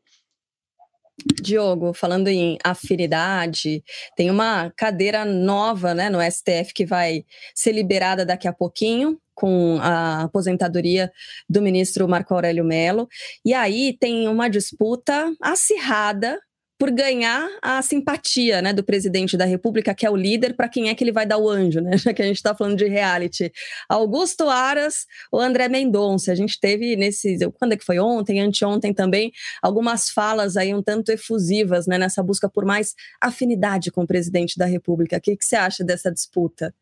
Diogo, 1.43 1.93
falando 1.93 2.29
em 2.29 2.57
afinidade, 2.65 3.83
tem 4.17 4.31
uma 4.31 4.73
cadeira 4.77 5.25
nova 5.25 5.93
né, 5.93 6.09
no 6.09 6.21
STF 6.23 6.73
que 6.73 6.87
vai 6.87 7.25
ser 7.55 7.73
liberada 7.73 8.25
daqui 8.25 8.47
a 8.47 8.53
pouquinho, 8.53 9.21
com 9.35 9.79
a 9.81 10.23
aposentadoria 10.23 11.13
do 11.49 11.61
ministro 11.61 12.09
Marco 12.09 12.35
Aurélio 12.35 12.65
Mello. 12.65 13.09
E 13.45 13.53
aí 13.53 13.97
tem 13.99 14.29
uma 14.29 14.49
disputa 14.49 15.33
acirrada 15.41 16.41
por 16.79 16.93
ganhar 16.93 17.49
a 17.61 17.83
simpatia 17.83 18.63
né, 18.63 18.73
do 18.73 18.85
presidente 18.85 19.37
da 19.37 19.45
República, 19.45 19.93
que 19.93 20.07
é 20.07 20.11
o 20.11 20.15
líder, 20.15 20.55
para 20.55 20.69
quem 20.69 20.89
é 20.89 20.95
que 20.95 21.03
ele 21.03 21.11
vai 21.11 21.27
dar 21.27 21.37
o 21.37 21.49
anjo, 21.51 21.81
né? 21.81 21.97
Já 21.99 22.15
que 22.15 22.23
a 22.23 22.25
gente 22.25 22.37
está 22.37 22.55
falando 22.55 22.77
de 22.77 22.87
reality. 22.87 23.53
Augusto 23.89 24.49
Aras 24.49 25.05
ou 25.33 25.41
André 25.41 25.69
Mendonça. 25.69 26.31
A 26.31 26.35
gente 26.37 26.59
teve 26.61 26.95
nesses. 26.95 27.41
Quando 27.59 27.73
é 27.73 27.77
que 27.77 27.85
foi 27.85 27.99
ontem, 27.99 28.41
anteontem 28.41 28.95
também, 28.95 29.33
algumas 29.61 30.09
falas 30.09 30.57
aí 30.57 30.73
um 30.73 30.83
tanto 30.83 31.11
efusivas 31.11 31.87
né, 31.87 31.99
nessa 31.99 32.23
busca 32.23 32.49
por 32.49 32.65
mais 32.65 32.95
afinidade 33.21 33.91
com 33.91 34.03
o 34.03 34.07
presidente 34.07 34.57
da 34.57 34.67
República. 34.67 35.17
O 35.17 35.21
que, 35.21 35.37
que 35.37 35.45
você 35.45 35.57
acha 35.57 35.83
dessa 35.83 36.13
disputa? 36.13 36.73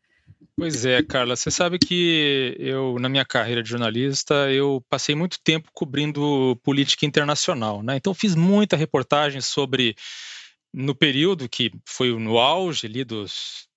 Pois 0.59 0.85
é, 0.85 1.03
Carla, 1.03 1.35
você 1.35 1.51
sabe 1.51 1.77
que 1.77 2.55
eu, 2.57 2.97
na 2.99 3.07
minha 3.07 3.23
carreira 3.23 3.61
de 3.61 3.69
jornalista, 3.69 4.51
eu 4.51 4.83
passei 4.89 5.13
muito 5.13 5.39
tempo 5.39 5.69
cobrindo 5.71 6.59
política 6.63 7.05
internacional, 7.05 7.83
né? 7.83 7.95
Então 7.95 8.11
fiz 8.11 8.33
muita 8.33 8.75
reportagem 8.75 9.39
sobre, 9.39 9.95
no 10.73 10.95
período 10.95 11.47
que 11.47 11.71
foi 11.85 12.11
no 12.17 12.39
auge 12.39 12.87
ali 12.87 13.03
dos 13.03 13.67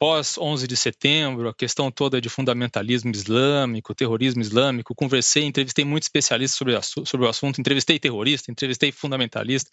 pós 0.00 0.36
11 0.36 0.66
de 0.66 0.76
setembro, 0.76 1.48
a 1.48 1.54
questão 1.54 1.92
toda 1.92 2.20
de 2.20 2.28
fundamentalismo 2.28 3.12
islâmico, 3.12 3.94
terrorismo 3.94 4.40
islâmico, 4.40 4.96
conversei, 4.96 5.44
entrevistei 5.44 5.84
muitos 5.84 6.06
especialistas 6.06 6.58
sobre, 6.58 7.06
sobre 7.06 7.24
o 7.24 7.28
assunto, 7.28 7.60
entrevistei 7.60 8.00
terrorista, 8.00 8.50
entrevistei 8.50 8.90
fundamentalista, 8.90 9.70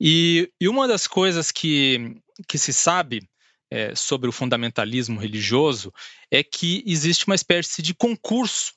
e, 0.00 0.48
e 0.60 0.68
uma 0.68 0.86
das 0.86 1.08
coisas 1.08 1.50
que, 1.50 2.14
que 2.46 2.58
se 2.58 2.72
sabe 2.72 3.28
é, 3.70 3.94
sobre 3.94 4.28
o 4.28 4.32
fundamentalismo 4.32 5.20
religioso 5.20 5.92
é 6.30 6.42
que 6.42 6.82
existe 6.86 7.26
uma 7.26 7.34
espécie 7.34 7.82
de 7.82 7.94
concurso, 7.94 8.72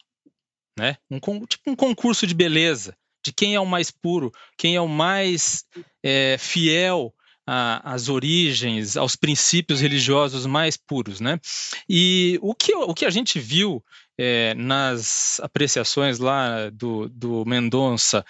né? 0.77 0.97
um, 1.09 1.19
tipo 1.45 1.71
um 1.71 1.75
concurso 1.75 2.27
de 2.27 2.33
beleza, 2.33 2.95
de 3.25 3.33
quem 3.33 3.55
é 3.55 3.59
o 3.59 3.65
mais 3.65 3.89
puro, 3.89 4.31
quem 4.57 4.75
é 4.75 4.81
o 4.81 4.87
mais 4.87 5.65
é, 6.03 6.37
fiel 6.37 7.13
às 7.45 8.07
origens, 8.07 8.95
aos 8.95 9.17
princípios 9.17 9.81
religiosos 9.81 10.45
mais 10.45 10.77
puros, 10.77 11.19
né? 11.19 11.37
E 11.89 12.39
o 12.41 12.55
que, 12.55 12.73
o 12.73 12.93
que 12.93 13.05
a 13.05 13.09
gente 13.09 13.37
viu 13.37 13.83
é, 14.17 14.53
nas 14.53 15.41
apreciações 15.41 16.19
lá 16.19 16.69
do, 16.69 17.09
do 17.09 17.43
Mendonça 17.45 18.25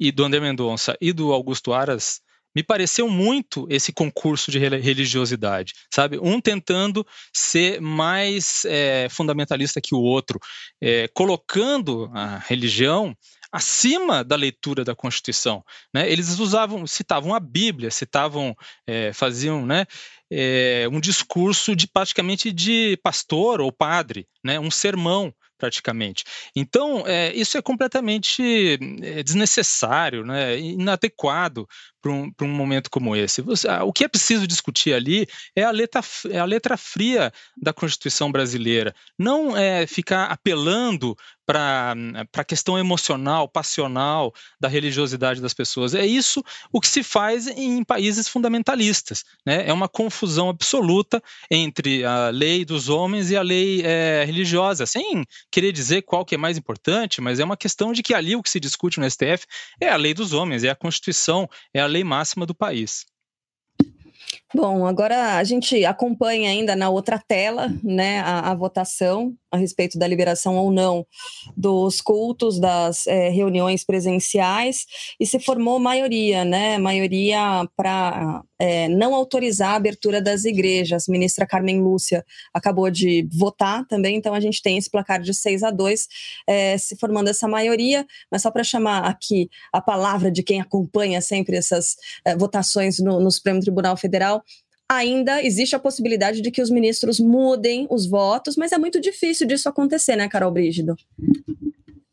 e 0.00 0.10
do 0.10 0.24
André 0.24 0.40
Mendonça 0.40 0.96
e 1.00 1.12
do 1.12 1.32
Augusto 1.32 1.72
Aras 1.72 2.20
me 2.54 2.62
pareceu 2.62 3.08
muito 3.08 3.66
esse 3.70 3.92
concurso 3.92 4.50
de 4.50 4.58
religiosidade, 4.58 5.74
sabe? 5.92 6.18
Um 6.20 6.40
tentando 6.40 7.06
ser 7.32 7.80
mais 7.80 8.64
é, 8.64 9.08
fundamentalista 9.10 9.80
que 9.80 9.94
o 9.94 10.00
outro, 10.00 10.38
é, 10.80 11.08
colocando 11.08 12.10
a 12.14 12.38
religião 12.38 13.16
acima 13.50 14.22
da 14.22 14.36
leitura 14.36 14.84
da 14.84 14.94
Constituição. 14.94 15.64
Né? 15.92 16.10
Eles 16.10 16.38
usavam, 16.38 16.86
citavam 16.86 17.34
a 17.34 17.40
Bíblia, 17.40 17.90
citavam, 17.90 18.54
é, 18.86 19.12
faziam, 19.12 19.64
né, 19.64 19.86
é, 20.30 20.86
um 20.90 21.00
discurso 21.00 21.74
de 21.74 21.86
praticamente 21.86 22.52
de 22.52 22.98
pastor 23.02 23.60
ou 23.60 23.72
padre, 23.72 24.26
né, 24.44 24.60
um 24.60 24.70
sermão 24.70 25.34
praticamente. 25.56 26.24
Então, 26.54 27.02
é, 27.04 27.34
isso 27.34 27.58
é 27.58 27.62
completamente 27.62 28.78
é, 29.02 29.22
desnecessário, 29.22 30.24
né, 30.24 30.58
inadequado 30.58 31.66
para 32.00 32.12
um, 32.12 32.30
um 32.42 32.48
momento 32.48 32.90
como 32.90 33.14
esse. 33.14 33.42
Você, 33.42 33.68
o 33.68 33.92
que 33.92 34.04
é 34.04 34.08
preciso 34.08 34.46
discutir 34.46 34.92
ali 34.92 35.26
é 35.54 35.64
a 35.64 35.70
letra, 35.70 36.00
é 36.30 36.38
a 36.38 36.44
letra 36.44 36.76
fria 36.76 37.32
da 37.56 37.72
Constituição 37.72 38.30
brasileira, 38.30 38.94
não 39.18 39.56
é 39.56 39.86
ficar 39.86 40.26
apelando 40.26 41.16
para 41.48 41.94
a 42.36 42.44
questão 42.44 42.78
emocional, 42.78 43.48
passional 43.48 44.34
da 44.60 44.68
religiosidade 44.68 45.40
das 45.40 45.54
pessoas. 45.54 45.94
É 45.94 46.04
isso 46.04 46.44
o 46.70 46.78
que 46.78 46.86
se 46.86 47.02
faz 47.02 47.46
em 47.46 47.82
países 47.82 48.28
fundamentalistas. 48.28 49.24
Né? 49.46 49.66
É 49.66 49.72
uma 49.72 49.88
confusão 49.88 50.50
absoluta 50.50 51.22
entre 51.50 52.04
a 52.04 52.28
lei 52.28 52.66
dos 52.66 52.90
homens 52.90 53.30
e 53.30 53.36
a 53.36 53.40
lei 53.40 53.80
é, 53.82 54.24
religiosa, 54.26 54.84
sem 54.84 55.24
querer 55.50 55.72
dizer 55.72 56.02
qual 56.02 56.22
que 56.22 56.34
é 56.34 56.38
mais 56.38 56.58
importante, 56.58 57.22
mas 57.22 57.40
é 57.40 57.44
uma 57.44 57.56
questão 57.56 57.92
de 57.92 58.02
que 58.02 58.12
ali 58.12 58.36
o 58.36 58.42
que 58.42 58.50
se 58.50 58.60
discute 58.60 59.00
no 59.00 59.10
STF 59.10 59.46
é 59.80 59.88
a 59.88 59.96
lei 59.96 60.12
dos 60.12 60.34
homens, 60.34 60.64
é 60.64 60.68
a 60.68 60.76
Constituição, 60.76 61.48
é 61.72 61.80
a 61.80 61.86
lei 61.88 62.04
máxima 62.04 62.46
do 62.46 62.54
país. 62.54 63.04
Bom, 64.54 64.86
agora 64.86 65.36
a 65.36 65.44
gente 65.44 65.84
acompanha 65.84 66.48
ainda 66.48 66.74
na 66.74 66.88
outra 66.88 67.18
tela 67.18 67.68
né, 67.84 68.20
a, 68.20 68.50
a 68.50 68.54
votação 68.54 69.34
a 69.52 69.58
respeito 69.58 69.98
da 69.98 70.06
liberação 70.06 70.56
ou 70.56 70.70
não 70.70 71.06
dos 71.54 72.00
cultos, 72.00 72.58
das 72.58 73.06
é, 73.06 73.28
reuniões 73.28 73.84
presenciais, 73.84 74.86
e 75.20 75.26
se 75.26 75.38
formou 75.38 75.78
maioria, 75.78 76.46
né? 76.46 76.78
Maioria 76.78 77.68
para 77.76 78.42
é, 78.58 78.88
não 78.88 79.14
autorizar 79.14 79.70
a 79.70 79.76
abertura 79.76 80.20
das 80.20 80.44
igrejas. 80.44 81.08
A 81.08 81.12
ministra 81.12 81.46
Carmen 81.46 81.80
Lúcia 81.80 82.24
acabou 82.52 82.90
de 82.90 83.28
votar 83.32 83.86
também, 83.86 84.16
então 84.16 84.34
a 84.34 84.40
gente 84.40 84.62
tem 84.62 84.76
esse 84.76 84.90
placar 84.90 85.20
de 85.20 85.32
6 85.32 85.62
a 85.62 85.70
2, 85.70 86.08
é, 86.46 86.78
se 86.78 86.96
formando 86.96 87.28
essa 87.28 87.46
maioria, 87.46 88.06
mas 88.30 88.42
só 88.42 88.50
para 88.50 88.64
chamar 88.64 89.04
aqui 89.04 89.48
a 89.72 89.80
palavra 89.80 90.30
de 90.30 90.42
quem 90.42 90.60
acompanha 90.60 91.20
sempre 91.20 91.56
essas 91.56 91.96
é, 92.24 92.36
votações 92.36 92.98
no, 92.98 93.20
no 93.20 93.30
Supremo 93.30 93.60
Tribunal 93.60 93.96
Federal 93.96 94.42
ainda 94.90 95.44
existe 95.44 95.76
a 95.76 95.78
possibilidade 95.78 96.40
de 96.40 96.50
que 96.50 96.62
os 96.62 96.70
ministros 96.70 97.20
mudem 97.20 97.86
os 97.90 98.06
votos, 98.06 98.56
mas 98.56 98.72
é 98.72 98.78
muito 98.78 98.98
difícil 98.98 99.46
disso 99.46 99.68
acontecer, 99.68 100.16
né, 100.16 100.28
Carol 100.28 100.50
Brígido? 100.50 100.96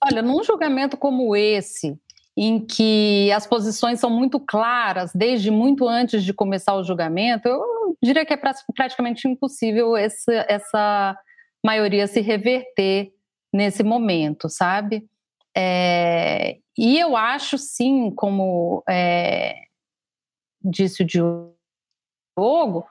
Olha, 0.04 0.22
num 0.22 0.44
julgamento 0.44 0.98
como 0.98 1.36
esse, 1.36 1.98
em 2.38 2.60
que 2.66 3.32
as 3.32 3.48
posições 3.48 4.00
são 4.00 4.10
muito 4.10 4.40
claras 4.40 5.12
desde 5.14 5.50
muito 5.50 5.88
antes 5.88 6.24
de 6.24 6.34
começar 6.34 6.76
o 6.76 6.84
julgamento, 6.84 7.48
eu 7.48 7.98
diria 8.04 8.26
que 8.26 8.34
é 8.34 8.40
praticamente 8.76 9.28
impossível 9.28 9.96
esse, 9.96 10.34
essa 10.50 11.18
maioria 11.66 12.08
se 12.08 12.20
reverter 12.20 13.12
nesse 13.54 13.84
momento, 13.84 14.50
sabe? 14.50 15.08
É, 15.56 16.58
e 16.78 17.00
eu 17.00 17.16
acho 17.16 17.58
sim, 17.58 18.12
como 18.12 18.84
é, 18.90 19.56
disse 20.62 21.04
o 21.04 21.06
Diogo, 21.06 22.86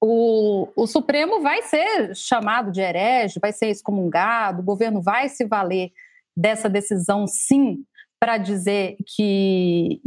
o, 0.00 0.68
o 0.74 0.86
Supremo 0.86 1.42
vai 1.42 1.62
ser 1.62 2.14
chamado 2.16 2.72
de 2.72 2.80
herege, 2.80 3.38
vai 3.38 3.52
ser 3.52 3.68
excomungado, 3.68 4.60
o 4.60 4.64
governo 4.64 5.02
vai 5.02 5.28
se 5.28 5.44
valer 5.44 5.92
dessa 6.34 6.68
decisão, 6.68 7.26
sim, 7.26 7.84
para 8.24 8.38
dizer 8.38 8.96
que, 9.14 10.00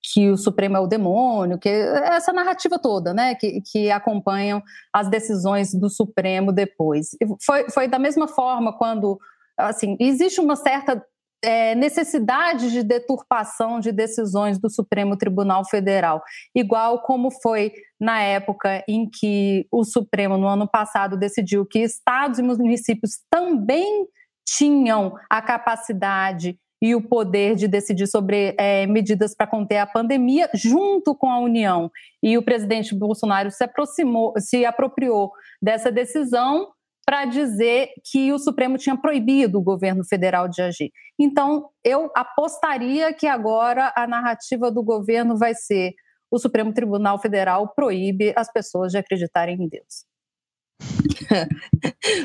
que 0.00 0.30
o 0.30 0.36
Supremo 0.36 0.76
é 0.76 0.80
o 0.80 0.86
demônio, 0.86 1.58
que 1.58 1.68
essa 1.68 2.32
narrativa 2.32 2.78
toda, 2.78 3.12
né, 3.12 3.34
que, 3.34 3.60
que 3.60 3.90
acompanham 3.90 4.62
as 4.92 5.10
decisões 5.10 5.74
do 5.74 5.90
Supremo 5.90 6.52
depois. 6.52 7.08
Foi, 7.44 7.68
foi 7.68 7.88
da 7.88 7.98
mesma 7.98 8.28
forma 8.28 8.72
quando, 8.78 9.18
assim, 9.58 9.96
existe 9.98 10.40
uma 10.40 10.54
certa 10.54 11.04
é, 11.42 11.74
necessidade 11.74 12.70
de 12.70 12.84
deturpação 12.84 13.80
de 13.80 13.90
decisões 13.90 14.60
do 14.60 14.70
Supremo 14.70 15.18
Tribunal 15.18 15.64
Federal, 15.68 16.22
igual 16.54 17.02
como 17.02 17.32
foi 17.32 17.72
na 18.00 18.22
época 18.22 18.84
em 18.86 19.10
que 19.10 19.66
o 19.72 19.82
Supremo, 19.82 20.38
no 20.38 20.46
ano 20.46 20.68
passado, 20.68 21.18
decidiu 21.18 21.66
que 21.66 21.80
estados 21.80 22.38
e 22.38 22.44
municípios 22.44 23.18
também 23.28 24.06
tinham 24.46 25.16
a 25.28 25.42
capacidade 25.42 26.56
e 26.80 26.94
o 26.94 27.00
poder 27.00 27.54
de 27.54 27.66
decidir 27.66 28.06
sobre 28.06 28.54
é, 28.58 28.86
medidas 28.86 29.34
para 29.34 29.46
conter 29.46 29.78
a 29.78 29.86
pandemia 29.86 30.48
junto 30.54 31.14
com 31.14 31.30
a 31.30 31.40
União. 31.40 31.90
E 32.22 32.36
o 32.36 32.42
presidente 32.42 32.94
Bolsonaro 32.94 33.50
se 33.50 33.64
aproximou, 33.64 34.34
se 34.38 34.64
apropriou 34.64 35.32
dessa 35.60 35.90
decisão 35.90 36.68
para 37.06 37.24
dizer 37.24 37.90
que 38.10 38.32
o 38.32 38.38
Supremo 38.38 38.76
tinha 38.76 38.96
proibido 38.96 39.58
o 39.58 39.62
governo 39.62 40.04
federal 40.04 40.48
de 40.48 40.60
agir. 40.60 40.90
Então, 41.18 41.70
eu 41.84 42.10
apostaria 42.16 43.12
que 43.14 43.28
agora 43.28 43.92
a 43.96 44.06
narrativa 44.06 44.70
do 44.70 44.82
governo 44.82 45.36
vai 45.38 45.54
ser 45.54 45.94
o 46.30 46.38
Supremo 46.38 46.72
Tribunal 46.72 47.20
Federal 47.20 47.72
proíbe 47.74 48.32
as 48.36 48.52
pessoas 48.52 48.90
de 48.90 48.98
acreditarem 48.98 49.56
em 49.62 49.68
Deus. 49.68 50.04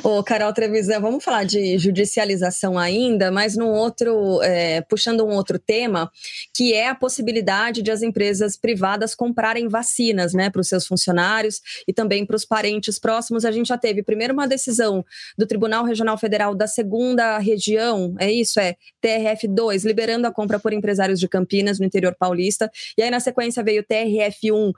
Ô, 0.03 0.23
Carol 0.23 0.53
Trevisan, 0.53 0.99
vamos 0.99 1.23
falar 1.23 1.43
de 1.43 1.77
judicialização 1.77 2.77
ainda, 2.77 3.31
mas 3.31 3.55
num 3.55 3.71
outro, 3.71 4.41
é, 4.41 4.81
puxando 4.81 5.25
um 5.25 5.31
outro 5.31 5.57
tema, 5.57 6.11
que 6.53 6.73
é 6.73 6.87
a 6.87 6.95
possibilidade 6.95 7.81
de 7.81 7.91
as 7.91 8.01
empresas 8.01 8.57
privadas 8.57 9.15
comprarem 9.15 9.67
vacinas, 9.67 10.33
né, 10.33 10.49
para 10.49 10.61
os 10.61 10.67
seus 10.67 10.85
funcionários 10.85 11.61
e 11.87 11.93
também 11.93 12.25
para 12.25 12.35
os 12.35 12.45
parentes 12.45 12.99
próximos. 12.99 13.45
A 13.45 13.51
gente 13.51 13.67
já 13.67 13.77
teve 13.77 14.03
primeiro 14.03 14.33
uma 14.33 14.47
decisão 14.47 15.03
do 15.37 15.45
Tribunal 15.45 15.85
Regional 15.85 16.17
Federal 16.17 16.55
da 16.55 16.67
segunda 16.67 17.37
região, 17.37 18.15
é 18.19 18.31
isso, 18.31 18.59
é 18.59 18.75
TRF 19.01 19.47
2, 19.47 19.85
liberando 19.85 20.27
a 20.27 20.31
compra 20.31 20.59
por 20.59 20.73
empresários 20.73 21.19
de 21.19 21.27
Campinas 21.27 21.79
no 21.79 21.85
interior 21.85 22.15
paulista, 22.17 22.69
e 22.97 23.01
aí 23.01 23.09
na 23.09 23.19
sequência 23.19 23.63
veio 23.63 23.81
o 23.81 23.85
TRF 23.85 24.51
1 24.51 24.71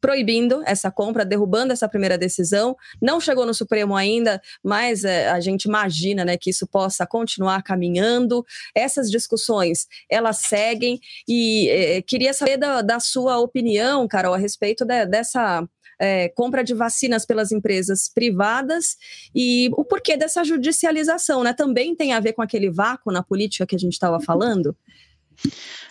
proibindo 0.00 0.62
essa 0.66 0.90
compra, 0.90 1.24
derrubando 1.24 1.72
essa 1.72 1.88
primeira 1.88 2.18
decisão. 2.18 2.76
Não 3.00 3.20
chegou 3.20 3.44
no 3.46 3.54
Supremo 3.54 3.96
ainda, 3.96 4.40
mas 4.62 5.04
é, 5.04 5.28
a 5.28 5.40
gente 5.40 5.64
imagina 5.64 6.24
né, 6.24 6.36
que 6.36 6.50
isso 6.50 6.66
possa 6.66 7.06
continuar 7.06 7.62
caminhando. 7.62 8.44
Essas 8.74 9.10
discussões, 9.10 9.86
elas 10.10 10.38
seguem 10.38 11.00
e 11.26 11.68
é, 11.68 12.02
queria 12.02 12.32
saber 12.32 12.56
da, 12.56 12.82
da, 12.82 13.00
sua 13.00 13.38
opinião, 13.38 14.06
Carol, 14.08 14.34
a 14.34 14.38
respeito 14.38 14.84
de, 14.84 15.06
dessa 15.06 15.66
é, 15.98 16.28
compra 16.28 16.62
de 16.62 16.74
vacinas 16.74 17.26
pelas 17.26 17.50
empresas 17.50 18.10
privadas 18.12 18.96
e 19.34 19.68
o 19.72 19.84
porquê 19.84 20.16
dessa 20.16 20.44
judicialização, 20.44 21.42
né? 21.42 21.52
Também 21.52 21.94
tem 21.94 22.12
a 22.12 22.20
ver 22.20 22.32
com 22.32 22.42
aquele 22.42 22.70
vácuo 22.70 23.12
na 23.12 23.22
política 23.22 23.66
que 23.66 23.74
a 23.74 23.78
gente 23.78 23.94
estava 23.94 24.20
falando? 24.20 24.76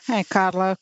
É, 0.09 0.23
Carla, 0.23 0.77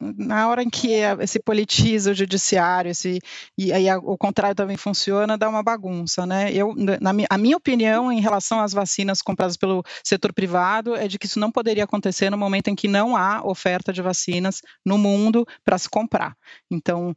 na 0.00 0.48
hora 0.48 0.62
em 0.62 0.70
que 0.70 1.00
se 1.26 1.40
politiza 1.40 2.12
o 2.12 2.14
judiciário, 2.14 2.90
esse, 2.90 3.18
e 3.56 3.72
aí 3.72 3.86
o 3.96 4.16
contrário 4.16 4.54
também 4.54 4.76
funciona, 4.76 5.36
dá 5.36 5.48
uma 5.48 5.62
bagunça, 5.62 6.24
né? 6.24 6.52
Eu, 6.52 6.74
na 6.76 7.10
a 7.28 7.38
minha 7.38 7.56
opinião 7.56 8.12
em 8.12 8.20
relação 8.20 8.60
às 8.60 8.72
vacinas 8.72 9.20
compradas 9.20 9.56
pelo 9.56 9.82
setor 10.04 10.32
privado 10.32 10.94
é 10.94 11.08
de 11.08 11.18
que 11.18 11.26
isso 11.26 11.40
não 11.40 11.50
poderia 11.50 11.84
acontecer 11.84 12.30
no 12.30 12.38
momento 12.38 12.68
em 12.68 12.76
que 12.76 12.86
não 12.86 13.16
há 13.16 13.42
oferta 13.44 13.92
de 13.92 14.00
vacinas 14.00 14.62
no 14.84 14.96
mundo 14.96 15.46
para 15.64 15.78
se 15.78 15.88
comprar. 15.88 16.36
Então, 16.70 17.14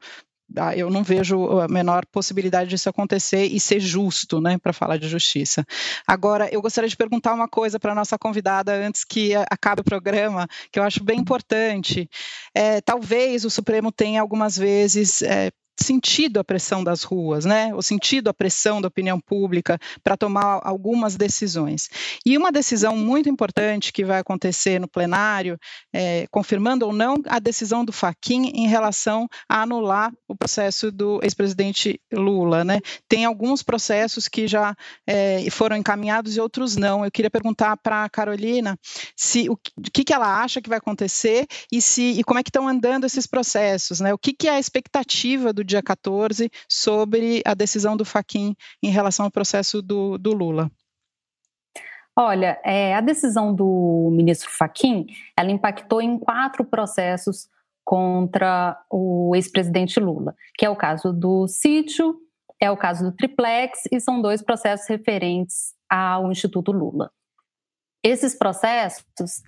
eu 0.76 0.90
não 0.90 1.04
vejo 1.04 1.60
a 1.60 1.68
menor 1.68 2.06
possibilidade 2.06 2.70
disso 2.70 2.90
acontecer 2.90 3.46
e 3.46 3.60
ser 3.60 3.80
justo, 3.80 4.42
né, 4.42 4.58
para 4.58 4.74
falar 4.74 4.98
de 4.98 5.08
justiça. 5.08 5.66
Agora, 6.06 6.50
eu 6.52 6.62
gostaria 6.62 6.90
de 6.90 6.98
perguntar 6.98 7.34
uma 7.34 7.48
coisa 7.48 7.80
para 7.80 7.92
a 7.92 7.96
nossa 7.96 8.18
convidada 8.18 8.74
antes 8.74 9.04
que 9.04 9.34
acabe 9.50 9.82
o 9.82 9.86
programa, 9.86 10.48
que 10.72 10.80
eu 10.80 10.84
acho 10.84 11.04
bem 11.04 11.20
importante. 11.20 12.10
É, 12.54 12.82
talvez 12.82 13.46
o 13.46 13.50
Supremo 13.50 13.92
tenha 13.92 14.22
algumas 14.22 14.58
vezes 14.58 15.22
é, 15.22 15.52
sentido 15.82 16.40
a 16.40 16.44
pressão 16.44 16.84
das 16.84 17.04
ruas, 17.04 17.46
né? 17.46 17.74
O 17.76 17.82
sentido 17.82 18.30
a 18.30 18.34
pressão 18.34 18.82
da 18.82 18.88
opinião 18.88 19.20
pública 19.20 19.80
para 20.04 20.16
tomar 20.16 20.62
algumas 20.64 21.16
decisões. 21.16 21.90
E 22.26 22.38
uma 22.38 22.52
decisão 22.52 22.96
muito 22.96 23.30
importante 23.30 23.92
que 23.92 24.06
vai 24.06 24.20
acontecer 24.20 24.80
no 24.80 24.88
plenário, 24.88 25.58
é, 25.94 26.28
confirmando 26.32 26.86
ou 26.86 26.94
não 26.94 27.16
a 27.28 27.40
decisão 27.40 27.84
do 27.84 27.92
Faquin 27.92 28.52
em 28.54 28.68
relação 28.68 29.28
a 29.48 29.64
anular 29.64 30.12
o 30.28 30.36
processo 30.36 30.92
do 30.92 31.20
ex-presidente 31.24 32.00
Lula, 32.12 32.64
né? 32.64 32.80
Tem 33.08 33.26
alguns 33.26 33.64
processos 33.64 34.28
que 34.28 34.48
já 34.48 34.76
é, 35.08 35.50
foram 35.50 35.76
encaminhados 35.76 36.36
e 36.36 36.42
outros 36.42 36.76
não. 36.76 37.04
Eu 37.04 37.12
queria 37.12 37.30
perguntar 37.30 37.78
para 37.78 38.04
a 38.04 38.10
Carolina 38.10 38.78
se 39.16 39.50
o 39.50 39.58
que, 39.92 40.04
que 40.04 40.14
ela 40.14 40.42
acha 40.42 40.62
que 40.62 40.70
vai 40.70 40.78
acontecer 40.78 41.48
e 41.72 41.82
se 41.82 42.02
e 42.20 42.24
como 42.24 42.40
é 42.40 42.44
que 42.44 42.50
estão 42.50 42.68
andando 42.68 43.06
esses 43.06 43.26
processos, 43.28 44.00
né? 44.00 44.14
O 44.14 44.18
que, 44.18 44.34
que 44.34 44.48
é 44.48 44.52
a 44.52 44.60
expectativa 44.60 45.54
do 45.54 45.64
dia 45.72 45.82
14 45.82 46.50
sobre 46.70 47.42
a 47.46 47.54
decisão 47.54 47.98
do 47.98 48.06
Faquin 48.06 48.56
em 48.82 48.90
relação 48.90 49.26
ao 49.26 49.32
processo 49.32 49.82
do, 49.82 50.18
do 50.18 50.34
Lula. 50.34 50.70
Olha, 52.16 52.60
é, 52.64 52.94
a 52.94 53.02
decisão 53.02 53.54
do 53.56 54.10
ministro 54.12 54.50
Faquin, 54.50 55.08
ela 55.36 55.50
impactou 55.50 56.02
em 56.02 56.20
quatro 56.20 56.66
processos 56.66 57.50
contra 57.84 58.78
o 58.90 59.34
ex-presidente 59.36 60.00
Lula, 60.00 60.36
que 60.58 60.66
é 60.66 60.70
o 60.70 60.76
caso 60.76 61.14
do 61.14 61.48
sítio, 61.48 62.20
é 62.60 62.70
o 62.70 62.78
caso 62.78 63.06
do 63.06 63.16
triplex 63.16 63.88
e 63.92 64.00
são 64.00 64.22
dois 64.22 64.42
processos 64.42 64.88
referentes 64.88 65.74
ao 65.90 66.32
Instituto 66.32 66.72
Lula. 66.72 67.12
Esses 68.04 68.36
processos 68.36 69.42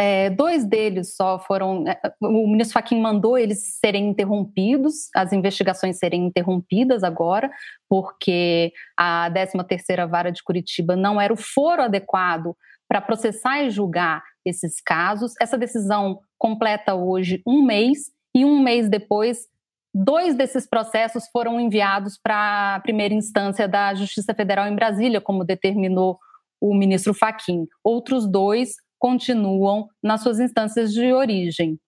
é, 0.00 0.30
dois 0.30 0.64
deles 0.64 1.14
só 1.14 1.38
foram. 1.38 1.86
É, 1.86 2.00
o 2.22 2.46
ministro 2.46 2.72
Fachin 2.72 2.98
mandou 2.98 3.36
eles 3.36 3.78
serem 3.78 4.08
interrompidos, 4.08 5.10
as 5.14 5.30
investigações 5.30 5.98
serem 5.98 6.24
interrompidas 6.24 7.04
agora, 7.04 7.50
porque 7.86 8.72
a 8.96 9.30
13ª 9.30 10.08
Vara 10.08 10.32
de 10.32 10.42
Curitiba 10.42 10.96
não 10.96 11.20
era 11.20 11.30
o 11.30 11.36
foro 11.36 11.82
adequado 11.82 12.56
para 12.88 13.02
processar 13.02 13.62
e 13.62 13.68
julgar 13.68 14.24
esses 14.42 14.80
casos. 14.80 15.34
Essa 15.38 15.58
decisão 15.58 16.20
completa 16.38 16.94
hoje 16.94 17.42
um 17.46 17.62
mês, 17.62 18.10
e 18.34 18.42
um 18.42 18.58
mês 18.58 18.88
depois, 18.88 19.48
dois 19.94 20.34
desses 20.34 20.66
processos 20.66 21.24
foram 21.30 21.60
enviados 21.60 22.16
para 22.16 22.76
a 22.76 22.80
primeira 22.80 23.12
instância 23.12 23.68
da 23.68 23.92
Justiça 23.92 24.32
Federal 24.32 24.66
em 24.66 24.74
Brasília, 24.74 25.20
como 25.20 25.44
determinou 25.44 26.18
o 26.58 26.74
ministro 26.74 27.12
Faquim. 27.12 27.66
Outros 27.84 28.26
dois 28.26 28.76
continuam 29.00 29.88
nas 30.02 30.20
suas 30.22 30.38
instâncias 30.38 30.92
de 30.92 31.12
origem. 31.12 31.80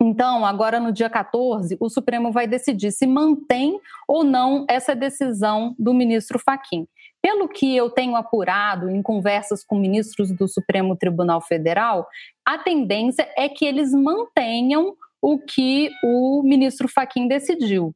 Então, 0.00 0.44
agora 0.46 0.80
no 0.80 0.92
dia 0.92 1.10
14, 1.10 1.76
o 1.78 1.90
Supremo 1.90 2.32
vai 2.32 2.46
decidir 2.46 2.92
se 2.92 3.06
mantém 3.06 3.78
ou 4.06 4.24
não 4.24 4.64
essa 4.68 4.94
decisão 4.94 5.74
do 5.78 5.92
ministro 5.92 6.38
Faquim. 6.38 6.86
Pelo 7.20 7.48
que 7.48 7.76
eu 7.76 7.90
tenho 7.90 8.14
apurado 8.14 8.88
em 8.88 9.02
conversas 9.02 9.64
com 9.64 9.76
ministros 9.76 10.30
do 10.30 10.46
Supremo 10.46 10.96
Tribunal 10.96 11.40
Federal, 11.40 12.06
a 12.46 12.56
tendência 12.58 13.28
é 13.36 13.48
que 13.48 13.64
eles 13.64 13.92
mantenham 13.92 14.96
o 15.20 15.36
que 15.36 15.90
o 16.04 16.44
ministro 16.44 16.88
Faquim 16.88 17.26
decidiu. 17.26 17.92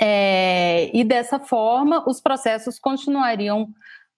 É, 0.00 0.90
e 0.96 1.02
dessa 1.02 1.40
forma, 1.40 2.08
os 2.08 2.20
processos 2.20 2.78
continuariam 2.78 3.68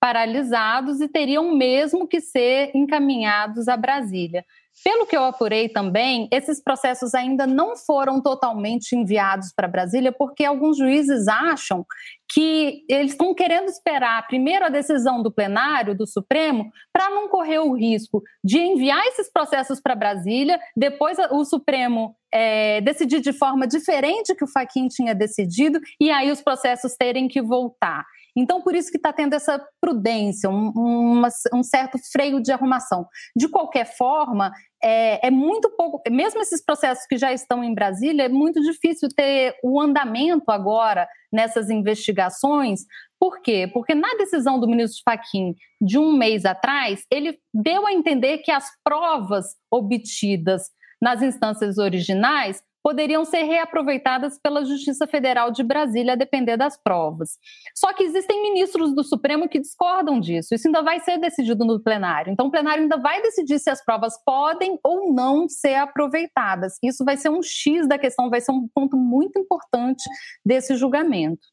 paralisados 0.00 1.00
e 1.00 1.08
teriam 1.08 1.54
mesmo 1.54 2.06
que 2.06 2.20
ser 2.20 2.70
encaminhados 2.74 3.68
a 3.68 3.76
Brasília. 3.76 4.44
Pelo 4.84 5.06
que 5.06 5.16
eu 5.16 5.24
apurei 5.24 5.68
também, 5.68 6.28
esses 6.30 6.62
processos 6.62 7.14
ainda 7.14 7.46
não 7.46 7.76
foram 7.76 8.22
totalmente 8.22 8.94
enviados 8.94 9.52
para 9.52 9.66
Brasília, 9.66 10.12
porque 10.12 10.44
alguns 10.44 10.78
juízes 10.78 11.26
acham 11.26 11.84
que 12.30 12.84
eles 12.88 13.12
estão 13.12 13.34
querendo 13.34 13.68
esperar 13.68 14.26
primeiro 14.28 14.64
a 14.64 14.68
decisão 14.68 15.22
do 15.22 15.32
plenário, 15.32 15.96
do 15.96 16.06
Supremo, 16.06 16.70
para 16.92 17.10
não 17.10 17.28
correr 17.28 17.58
o 17.58 17.72
risco 17.72 18.22
de 18.44 18.58
enviar 18.58 19.04
esses 19.06 19.30
processos 19.32 19.80
para 19.80 19.96
Brasília, 19.96 20.60
depois 20.76 21.18
o 21.32 21.44
Supremo 21.44 22.14
é, 22.32 22.80
decidir 22.80 23.20
de 23.20 23.32
forma 23.32 23.66
diferente 23.66 24.34
que 24.34 24.44
o 24.44 24.48
Faquin 24.48 24.86
tinha 24.88 25.14
decidido, 25.14 25.80
e 26.00 26.10
aí 26.10 26.30
os 26.30 26.40
processos 26.40 26.94
terem 26.94 27.26
que 27.26 27.42
voltar. 27.42 28.04
Então, 28.38 28.62
por 28.62 28.74
isso 28.76 28.90
que 28.90 28.96
está 28.96 29.12
tendo 29.12 29.34
essa 29.34 29.60
prudência, 29.80 30.48
um, 30.48 31.20
um 31.52 31.62
certo 31.64 31.98
freio 32.12 32.40
de 32.40 32.52
arrumação. 32.52 33.04
De 33.36 33.48
qualquer 33.48 33.84
forma, 33.96 34.52
é, 34.80 35.26
é, 35.26 35.30
muito 35.30 35.68
pouco, 35.76 36.00
mesmo 36.08 36.40
esses 36.40 36.64
processos 36.64 37.04
que 37.06 37.16
já 37.16 37.32
estão 37.32 37.64
em 37.64 37.74
Brasília, 37.74 38.26
é 38.26 38.28
muito 38.28 38.60
difícil 38.62 39.08
ter 39.08 39.56
o 39.64 39.80
andamento 39.80 40.52
agora 40.52 41.08
nessas 41.32 41.68
investigações. 41.68 42.82
Por 43.18 43.42
quê? 43.42 43.68
Porque 43.72 43.92
na 43.92 44.14
decisão 44.14 44.60
do 44.60 44.68
ministro 44.68 45.02
Fachin 45.04 45.56
de 45.80 45.98
um 45.98 46.16
mês 46.16 46.44
atrás, 46.44 47.02
ele 47.10 47.36
deu 47.52 47.88
a 47.88 47.92
entender 47.92 48.38
que 48.38 48.52
as 48.52 48.68
provas 48.84 49.46
obtidas 49.68 50.62
nas 51.02 51.22
instâncias 51.22 51.76
originais 51.76 52.62
poderiam 52.82 53.24
ser 53.24 53.42
reaproveitadas 53.42 54.38
pela 54.38 54.64
Justiça 54.64 55.06
Federal 55.06 55.50
de 55.50 55.62
Brasília, 55.62 56.12
a 56.12 56.16
depender 56.16 56.56
das 56.56 56.76
provas. 56.76 57.38
Só 57.74 57.92
que 57.92 58.04
existem 58.04 58.42
ministros 58.42 58.94
do 58.94 59.04
Supremo 59.04 59.48
que 59.48 59.60
discordam 59.60 60.20
disso. 60.20 60.54
Isso 60.54 60.68
ainda 60.68 60.82
vai 60.82 61.00
ser 61.00 61.18
decidido 61.18 61.64
no 61.64 61.82
plenário. 61.82 62.32
Então, 62.32 62.46
o 62.46 62.50
plenário 62.50 62.82
ainda 62.82 62.96
vai 62.96 63.20
decidir 63.22 63.58
se 63.58 63.70
as 63.70 63.84
provas 63.84 64.14
podem 64.24 64.78
ou 64.82 65.12
não 65.12 65.48
ser 65.48 65.74
aproveitadas. 65.74 66.78
Isso 66.82 67.04
vai 67.04 67.16
ser 67.16 67.30
um 67.30 67.42
X 67.42 67.88
da 67.88 67.98
questão, 67.98 68.30
vai 68.30 68.40
ser 68.40 68.52
um 68.52 68.68
ponto 68.74 68.96
muito 68.96 69.38
importante 69.38 70.04
desse 70.44 70.76
julgamento. 70.76 71.46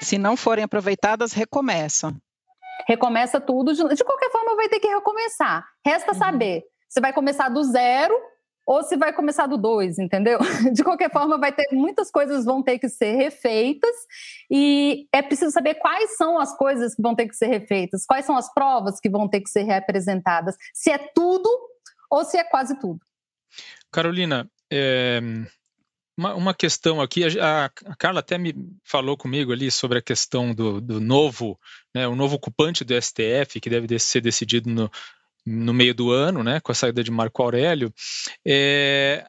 Se 0.00 0.18
não 0.18 0.36
forem 0.36 0.64
aproveitadas, 0.64 1.32
recomeça. 1.32 2.14
Recomeça 2.88 3.40
tudo. 3.40 3.72
De 3.74 4.04
qualquer 4.04 4.30
forma, 4.30 4.56
vai 4.56 4.68
ter 4.68 4.80
que 4.80 4.88
recomeçar. 4.88 5.66
Resta 5.84 6.12
uhum. 6.12 6.18
saber 6.18 6.64
se 6.88 7.00
vai 7.00 7.12
começar 7.12 7.48
do 7.48 7.62
zero 7.62 8.14
ou 8.66 8.82
se 8.82 8.96
vai 8.96 9.12
começar 9.12 9.46
do 9.46 9.56
2, 9.56 9.98
entendeu? 9.98 10.38
De 10.74 10.82
qualquer 10.82 11.10
forma, 11.10 11.38
vai 11.38 11.52
ter 11.52 11.68
muitas 11.72 12.10
coisas 12.10 12.44
vão 12.44 12.62
ter 12.62 12.78
que 12.78 12.88
ser 12.88 13.14
refeitas 13.14 13.94
e 14.50 15.06
é 15.12 15.22
preciso 15.22 15.52
saber 15.52 15.74
quais 15.74 16.16
são 16.16 16.38
as 16.38 16.56
coisas 16.56 16.94
que 16.94 17.00
vão 17.00 17.14
ter 17.14 17.28
que 17.28 17.36
ser 17.36 17.46
refeitas, 17.46 18.04
quais 18.04 18.26
são 18.26 18.36
as 18.36 18.52
provas 18.52 18.98
que 18.98 19.08
vão 19.08 19.28
ter 19.28 19.40
que 19.40 19.48
ser 19.48 19.62
representadas, 19.62 20.56
se 20.74 20.90
é 20.90 20.98
tudo 20.98 21.48
ou 22.10 22.24
se 22.24 22.36
é 22.36 22.44
quase 22.44 22.78
tudo. 22.80 23.00
Carolina, 23.92 24.50
é, 24.70 25.20
uma, 26.16 26.34
uma, 26.34 26.54
questão 26.54 27.00
aqui, 27.00 27.24
a, 27.38 27.66
a, 27.66 27.96
Carla 27.96 28.20
até 28.20 28.36
me 28.36 28.54
falou 28.82 29.16
comigo 29.16 29.52
ali 29.52 29.70
sobre 29.70 29.98
a 29.98 30.02
questão 30.02 30.52
do, 30.52 30.80
do 30.80 31.00
novo, 31.00 31.58
né, 31.94 32.08
o 32.08 32.16
novo 32.16 32.34
ocupante 32.36 32.84
do 32.84 33.00
STF, 33.00 33.60
que 33.60 33.70
deve 33.70 33.98
ser 33.98 34.20
decidido 34.20 34.68
no, 34.68 34.90
no 35.46 35.72
meio 35.72 35.94
do 35.94 36.10
ano, 36.10 36.42
né, 36.42 36.60
com 36.60 36.72
a 36.72 36.74
saída 36.74 37.04
de 37.04 37.10
Marco 37.10 37.42
Aurélio, 37.42 37.92
é, 38.44 39.24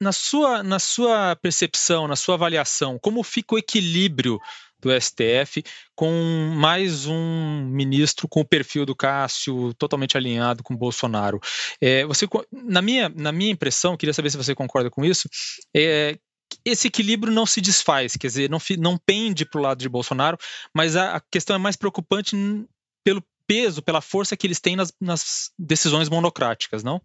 na, 0.00 0.10
sua, 0.10 0.62
na 0.62 0.78
sua 0.78 1.36
percepção, 1.36 2.08
na 2.08 2.16
sua 2.16 2.34
avaliação, 2.34 2.98
como 3.00 3.22
fica 3.22 3.54
o 3.54 3.58
equilíbrio 3.58 4.40
do 4.80 4.90
STF 5.00 5.64
com 5.94 6.54
mais 6.56 7.06
um 7.06 7.64
ministro 7.66 8.28
com 8.28 8.40
o 8.40 8.44
perfil 8.44 8.86
do 8.86 8.94
Cássio 8.94 9.74
totalmente 9.74 10.16
alinhado 10.16 10.62
com 10.62 10.76
Bolsonaro? 10.76 11.40
É, 11.80 12.04
você, 12.04 12.26
na, 12.52 12.82
minha, 12.82 13.08
na 13.08 13.32
minha 13.32 13.50
impressão, 13.50 13.96
queria 13.96 14.12
saber 14.12 14.30
se 14.30 14.36
você 14.36 14.54
concorda 14.54 14.90
com 14.90 15.04
isso, 15.04 15.28
é, 15.74 16.16
esse 16.64 16.88
equilíbrio 16.88 17.32
não 17.32 17.46
se 17.46 17.60
desfaz, 17.60 18.16
quer 18.16 18.28
dizer, 18.28 18.50
não, 18.50 18.58
não 18.78 18.96
pende 18.96 19.44
para 19.44 19.58
o 19.58 19.62
lado 19.62 19.78
de 19.78 19.88
Bolsonaro, 19.88 20.38
mas 20.74 20.96
a, 20.96 21.16
a 21.16 21.20
questão 21.20 21.54
é 21.56 21.58
mais 21.58 21.76
preocupante 21.76 22.36
pelo 23.04 23.22
peso, 23.48 23.82
pela 23.82 24.02
força 24.02 24.36
que 24.36 24.46
eles 24.46 24.60
têm 24.60 24.76
nas, 24.76 24.92
nas 25.00 25.50
decisões 25.58 26.10
monocráticas, 26.10 26.84
não? 26.84 27.00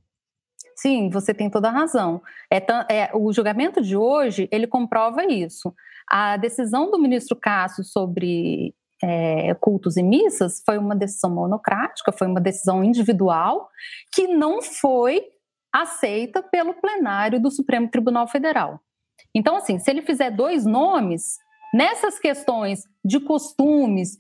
Sim, 0.76 1.10
você 1.10 1.34
tem 1.34 1.50
toda 1.50 1.70
a 1.70 1.72
razão. 1.72 2.22
É, 2.52 2.58
é, 2.90 3.12
o 3.14 3.32
julgamento 3.32 3.82
de 3.82 3.96
hoje 3.96 4.50
ele 4.52 4.68
comprova 4.68 5.24
isso. 5.26 5.74
A 6.08 6.36
decisão 6.36 6.92
do 6.92 7.00
ministro 7.00 7.38
Cássio 7.38 7.84
sobre 7.84 8.76
é, 9.02 9.54
cultos 9.56 9.96
e 9.96 10.04
missas 10.04 10.62
foi 10.66 10.78
uma 10.78 10.96
decisão 10.96 11.30
monocrática, 11.30 12.12
foi 12.12 12.28
uma 12.28 12.42
decisão 12.42 12.84
individual 12.84 13.70
que 14.12 14.28
não 14.28 14.62
foi 14.62 15.24
aceita 15.72 16.44
pelo 16.44 16.74
plenário 16.74 17.42
do 17.42 17.50
Supremo 17.50 17.90
Tribunal 17.90 18.28
Federal. 18.28 18.80
Então, 19.34 19.56
assim, 19.56 19.80
se 19.80 19.90
ele 19.90 20.02
fizer 20.02 20.30
dois 20.30 20.66
nomes, 20.66 21.38
Nessas 21.74 22.20
questões 22.20 22.84
de 23.04 23.20
costumes, 23.20 24.16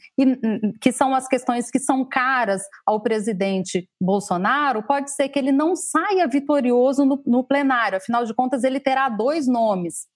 que 0.81 0.91
são 0.91 1.13
as 1.13 1.27
questões 1.27 1.69
que 1.69 1.79
são 1.79 2.03
caras 2.03 2.63
ao 2.83 2.99
presidente 2.99 3.87
Bolsonaro, 4.01 4.81
pode 4.81 5.11
ser 5.11 5.29
que 5.29 5.37
ele 5.37 5.51
não 5.51 5.75
saia 5.75 6.27
vitorioso 6.27 7.05
no, 7.05 7.21
no 7.27 7.43
plenário, 7.43 7.97
afinal 7.97 8.25
de 8.25 8.33
contas, 8.33 8.63
ele 8.63 8.79
terá 8.79 9.07
dois 9.07 9.47
nomes. 9.47 10.07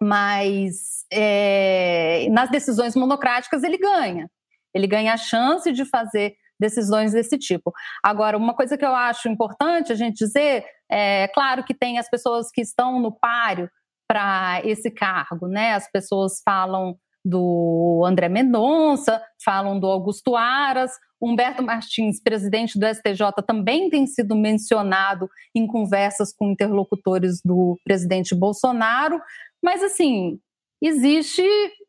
Mas 0.00 1.04
é, 1.12 2.28
nas 2.30 2.48
decisões 2.50 2.94
monocráticas 2.94 3.64
ele 3.64 3.76
ganha. 3.76 4.30
Ele 4.72 4.86
ganha 4.86 5.14
a 5.14 5.16
chance 5.16 5.72
de 5.72 5.84
fazer 5.84 6.34
decisões 6.58 7.12
desse 7.12 7.36
tipo. 7.36 7.72
Agora, 8.02 8.36
uma 8.36 8.54
coisa 8.54 8.78
que 8.78 8.84
eu 8.84 8.94
acho 8.94 9.28
importante 9.28 9.92
a 9.92 9.96
gente 9.96 10.18
dizer, 10.18 10.64
é 10.88 11.26
claro 11.28 11.64
que 11.64 11.74
tem 11.74 11.98
as 11.98 12.08
pessoas 12.08 12.50
que 12.50 12.60
estão 12.60 13.00
no 13.00 13.10
páreo 13.10 13.68
para 14.10 14.60
esse 14.64 14.90
cargo, 14.90 15.46
né? 15.46 15.74
As 15.74 15.88
pessoas 15.88 16.42
falam 16.44 16.96
do 17.24 18.02
André 18.04 18.28
Mendonça, 18.28 19.22
falam 19.44 19.78
do 19.78 19.86
Augusto 19.86 20.34
Aras, 20.34 20.90
Humberto 21.22 21.62
Martins, 21.62 22.20
presidente 22.20 22.76
do 22.76 22.86
STJ, 22.86 23.40
também 23.46 23.88
tem 23.88 24.08
sido 24.08 24.34
mencionado 24.34 25.28
em 25.54 25.64
conversas 25.64 26.32
com 26.32 26.50
interlocutores 26.50 27.40
do 27.44 27.78
presidente 27.84 28.34
Bolsonaro, 28.34 29.20
mas 29.62 29.80
assim, 29.80 30.40
existe 30.82 31.46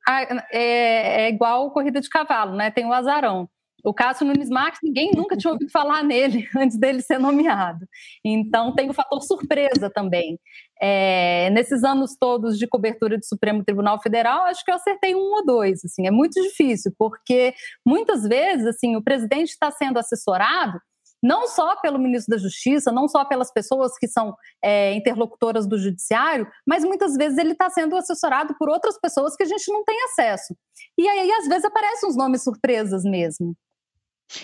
é, 0.08 1.24
é 1.24 1.30
igual 1.30 1.72
corrida 1.72 2.00
de 2.00 2.10
cavalo, 2.10 2.56
né? 2.56 2.70
Tem 2.70 2.86
o 2.86 2.94
azarão. 2.94 3.50
O 3.84 3.94
Cássio 3.94 4.26
Nunes 4.26 4.50
Marques, 4.50 4.80
ninguém 4.84 5.12
nunca 5.16 5.36
tinha 5.36 5.52
ouvido 5.52 5.72
falar 5.72 6.04
nele 6.04 6.48
antes 6.58 6.78
dele 6.78 7.02
ser 7.02 7.20
nomeado. 7.20 7.86
Então, 8.24 8.74
tem 8.74 8.90
o 8.90 8.94
fator 8.94 9.22
surpresa 9.22 9.90
também. 9.90 10.40
É, 10.82 11.50
nesses 11.52 11.84
anos 11.84 12.16
todos 12.20 12.58
de 12.58 12.68
cobertura 12.68 13.18
do 13.18 13.26
Supremo 13.26 13.64
Tribunal 13.64 14.02
Federal, 14.02 14.46
acho 14.46 14.64
que 14.64 14.72
eu 14.72 14.76
acertei 14.76 15.16
um 15.16 15.34
ou 15.36 15.46
dois. 15.46 15.84
Assim, 15.86 16.08
é 16.08 16.12
muito 16.12 16.42
difícil, 16.42 16.94
porque 16.98 17.54
muitas 17.86 18.24
vezes 18.24 18.66
assim, 18.66 18.96
o 18.96 19.04
presidente 19.04 19.50
está 19.50 19.70
sendo 19.72 20.00
assessorado 20.00 20.80
não 21.22 21.48
só 21.48 21.76
pelo 21.80 22.00
ministro 22.00 22.36
da 22.36 22.42
Justiça, 22.42 22.92
não 22.92 23.08
só 23.08 23.24
pelas 23.24 23.52
pessoas 23.54 23.98
que 23.98 24.08
são 24.08 24.36
é, 24.64 24.94
interlocutoras 24.94 25.68
do 25.68 25.78
Judiciário, 25.78 26.48
mas 26.66 26.84
muitas 26.84 27.16
vezes 27.16 27.38
ele 27.38 27.52
está 27.52 27.70
sendo 27.70 27.96
assessorado 27.96 28.56
por 28.58 28.70
outras 28.70 29.00
pessoas 29.00 29.36
que 29.36 29.44
a 29.44 29.46
gente 29.46 29.72
não 29.72 29.84
tem 29.84 29.96
acesso. 30.06 30.56
E 30.98 31.08
aí, 31.08 31.32
às 31.34 31.48
vezes, 31.48 31.66
aparecem 31.66 32.10
uns 32.10 32.16
nomes 32.16 32.44
surpresas 32.44 33.04
mesmo. 33.04 33.56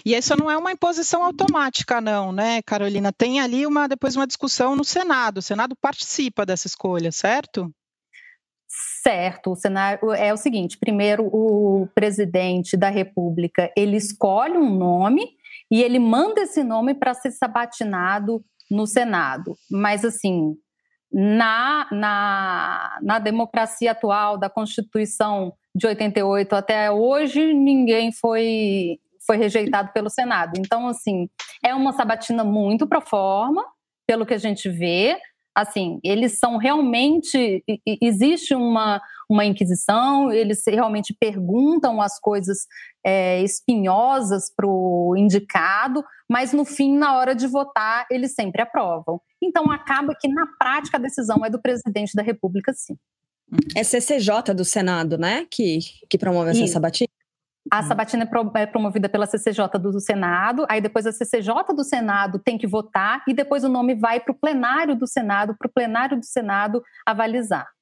E 0.06 0.16
isso 0.16 0.36
não 0.38 0.50
é 0.50 0.58
uma 0.58 0.72
imposição 0.72 1.24
automática, 1.24 2.02
não, 2.02 2.32
né, 2.32 2.62
Carolina? 2.64 3.12
Tem 3.12 3.40
ali 3.40 3.66
uma 3.66 3.88
depois 3.88 4.16
uma 4.16 4.28
discussão 4.28 4.76
no 4.76 4.84
Senado. 4.84 5.40
O 5.40 5.42
Senado 5.42 5.76
participa 5.76 6.46
dessa 6.46 6.68
escolha, 6.68 7.12
certo? 7.12 7.72
Certo. 8.68 9.52
O 9.52 9.56
cenário 9.56 10.12
é 10.12 10.34
o 10.34 10.38
seguinte: 10.38 10.78
primeiro, 10.78 11.26
o 11.28 11.88
presidente 11.96 12.76
da 12.76 12.90
República 12.90 13.72
ele 13.76 13.96
escolhe 13.96 14.58
um 14.58 14.76
nome 14.76 15.38
e 15.72 15.82
ele 15.82 16.00
manda 16.00 16.42
esse 16.42 16.64
nome 16.64 16.94
para 16.94 17.14
ser 17.14 17.32
sabatinado 17.32 18.44
no 18.70 18.86
Senado. 18.86 19.56
Mas 19.72 20.04
assim, 20.04 20.56
na, 21.12 21.88
na, 21.92 23.00
na 23.02 23.20
democracia 23.20 23.92
atual 23.92 24.38
da 24.38 24.50
Constituição 24.50 25.54
de 25.74 25.88
88 25.88 26.54
até 26.54 26.92
hoje, 26.92 27.54
ninguém 27.54 28.12
foi 28.12 29.00
foi 29.28 29.38
rejeitado 29.38 29.92
pelo 29.94 30.10
Senado. 30.10 30.54
Então, 30.58 30.88
assim, 30.88 31.30
é 31.64 31.76
uma 31.76 31.94
sabatina 31.94 32.44
muito 32.44 32.88
pro 32.88 33.02
forma, 33.02 33.64
pelo 34.08 34.26
que 34.26 34.34
a 34.34 34.40
gente 34.40 34.70
vê. 34.70 35.20
Assim, 35.54 36.00
eles 36.04 36.40
são 36.40 36.58
realmente. 36.58 37.64
Existe 38.02 38.56
uma, 38.56 39.02
uma 39.30 39.44
inquisição, 39.44 40.32
eles 40.32 40.64
realmente 40.66 41.16
perguntam 41.20 42.02
as 42.02 42.20
coisas 42.20 42.60
é, 43.06 43.42
espinhosas 43.42 44.52
para 44.56 44.68
o 44.68 45.16
indicado, 45.18 46.04
mas 46.30 46.54
no 46.54 46.64
fim, 46.64 46.98
na 46.98 47.18
hora 47.18 47.36
de 47.36 47.48
votar, 47.48 48.06
eles 48.10 48.34
sempre 48.34 48.62
aprovam. 48.62 49.20
Então, 49.44 49.70
acaba 49.72 50.16
que 50.20 50.28
na 50.28 50.46
prática 50.58 50.98
a 50.98 51.02
decisão 51.02 51.44
é 51.46 51.50
do 51.50 51.62
presidente 51.62 52.14
da 52.16 52.24
República, 52.24 52.72
sim. 52.74 52.96
É 53.76 53.84
CCJ 53.84 54.54
do 54.54 54.66
Senado, 54.66 55.18
né, 55.18 55.48
que, 55.50 55.80
que 56.10 56.18
promove 56.18 56.52
essa 56.52 56.68
sabatina? 56.68 57.08
A 57.72 57.80
hum. 57.80 57.84
sabatina 57.84 58.30
é, 58.56 58.62
é 58.62 58.66
promovida 58.66 59.10
pela 59.10 59.26
CCJ 59.26 59.68
do 59.80 60.00
Senado, 60.00 60.66
aí 60.70 60.82
depois 60.82 61.06
a 61.06 61.12
CCJ 61.12 61.76
do 61.76 61.84
Senado 61.84 62.40
tem 62.40 62.58
que 62.58 62.68
votar 62.68 63.24
e 63.28 63.34
depois 63.34 63.64
o 63.64 63.70
nome 63.70 63.96
vai 63.96 64.20
para 64.20 64.32
o 64.32 64.36
plenário 64.36 64.96
do 64.96 65.08
Senado, 65.08 65.56
para 65.58 65.68
o 65.68 65.72
plenário 65.72 66.18
do 66.18 66.26
Senado 66.26 66.82
avalizar. 67.06 67.77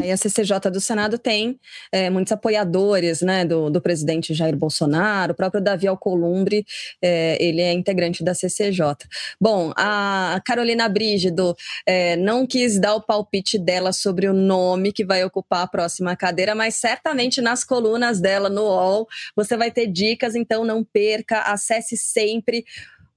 Aí 0.00 0.12
a 0.12 0.16
CCJ 0.16 0.70
do 0.70 0.80
Senado 0.80 1.18
tem 1.18 1.58
é, 1.90 2.08
muitos 2.10 2.32
apoiadores 2.32 3.22
né, 3.22 3.44
do, 3.44 3.68
do, 3.70 3.80
presidente 3.80 4.32
Jair 4.32 4.56
Bolsonaro, 4.56 5.32
o 5.32 5.34
próprio 5.34 5.60
Davi 5.60 5.88
Alcolumbre, 5.88 6.64
é, 7.02 7.36
ele 7.42 7.60
é 7.60 7.72
integrante 7.72 8.22
da 8.22 8.32
CCJ. 8.32 8.84
Bom, 9.40 9.72
a 9.76 10.40
Carolina 10.44 10.88
Brígido 10.88 11.56
é, 11.84 12.16
não 12.16 12.46
quis 12.46 12.78
dar 12.78 12.94
o 12.94 13.02
palpite 13.02 13.58
dela 13.58 13.92
sobre 13.92 14.28
o 14.28 14.32
nome 14.32 14.92
que 14.92 15.04
vai 15.04 15.24
ocupar 15.24 15.62
a 15.62 15.66
próxima 15.66 16.14
cadeira, 16.14 16.54
mas 16.54 16.76
certamente 16.76 17.40
nas 17.40 17.64
colunas 17.64 18.20
dela 18.20 18.48
no 18.48 18.62
UOL 18.62 19.08
você 19.34 19.56
vai 19.56 19.70
ter 19.70 19.88
dicas, 19.88 20.36
então 20.36 20.64
não 20.64 20.84
perca, 20.84 21.40
acesse 21.40 21.96
sempre 21.96 22.64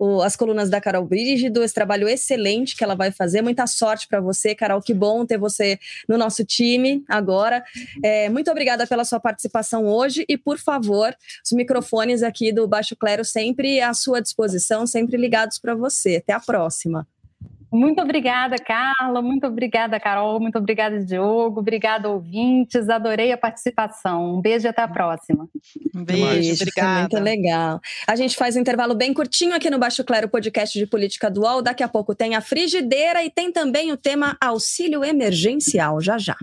o, 0.03 0.21
as 0.21 0.35
colunas 0.35 0.69
da 0.69 0.81
Carol 0.81 1.05
Brígido, 1.05 1.63
esse 1.63 1.73
trabalho 1.73 2.09
excelente 2.09 2.75
que 2.75 2.83
ela 2.83 2.93
vai 2.93 3.09
fazer. 3.09 3.41
Muita 3.41 3.65
sorte 3.65 4.05
para 4.05 4.19
você, 4.19 4.53
Carol. 4.53 4.81
Que 4.81 4.93
bom 4.93 5.25
ter 5.25 5.37
você 5.37 5.79
no 6.09 6.17
nosso 6.17 6.43
time 6.43 7.05
agora. 7.07 7.63
É, 8.03 8.29
muito 8.29 8.51
obrigada 8.51 8.85
pela 8.85 9.05
sua 9.05 9.19
participação 9.19 9.85
hoje 9.85 10.25
e, 10.27 10.37
por 10.37 10.57
favor, 10.57 11.15
os 11.43 11.53
microfones 11.53 12.21
aqui 12.21 12.51
do 12.51 12.67
Baixo 12.67 12.97
Clero 12.97 13.23
sempre 13.23 13.79
à 13.79 13.93
sua 13.93 14.21
disposição, 14.21 14.85
sempre 14.85 15.15
ligados 15.15 15.57
para 15.57 15.73
você. 15.73 16.17
Até 16.17 16.33
a 16.33 16.39
próxima. 16.39 17.07
Muito 17.73 17.99
obrigada, 17.99 18.55
Carla. 18.57 19.19
Muito 19.19 19.47
obrigada, 19.47 19.99
Carol. 19.99 20.39
Muito 20.39 20.59
obrigada, 20.59 21.03
Diogo. 21.03 21.59
Obrigada, 21.59 22.07
ouvintes. 22.07 22.87
Adorei 22.87 23.31
a 23.31 23.37
participação. 23.37 24.35
Um 24.35 24.41
beijo 24.41 24.67
e 24.67 24.69
até 24.69 24.83
a 24.83 24.87
próxima. 24.87 25.49
Um 25.95 26.03
beijo, 26.03 26.25
beijo 26.27 26.53
obrigada. 26.61 26.99
Muito 26.99 27.19
legal. 27.19 27.81
A 28.07 28.15
gente 28.15 28.37
faz 28.37 28.55
um 28.55 28.59
intervalo 28.59 28.93
bem 28.93 29.11
curtinho 29.11 29.55
aqui 29.55 29.71
no 29.71 29.79
Baixo 29.79 30.03
Clero, 30.03 30.29
podcast 30.29 30.77
de 30.77 30.85
política 30.85 31.31
dual. 31.31 31.63
Daqui 31.63 31.81
a 31.81 31.87
pouco 31.87 32.13
tem 32.13 32.35
a 32.35 32.41
frigideira 32.41 33.23
e 33.23 33.31
tem 33.31 33.51
também 33.51 33.91
o 33.91 33.97
tema 33.97 34.37
auxílio 34.39 35.03
emergencial. 35.03 35.99
Já 35.99 36.19
já. 36.19 36.35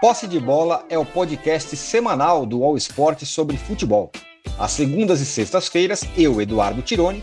Posse 0.00 0.26
de 0.26 0.40
Bola 0.40 0.84
é 0.90 0.98
o 0.98 1.06
podcast 1.06 1.76
semanal 1.76 2.44
do 2.44 2.64
All 2.64 2.76
Sport 2.76 3.22
sobre 3.22 3.56
futebol. 3.56 4.10
Às 4.58 4.72
segundas 4.72 5.20
e 5.20 5.24
sextas-feiras, 5.24 6.02
eu, 6.18 6.40
Eduardo 6.40 6.82
Tironi, 6.82 7.22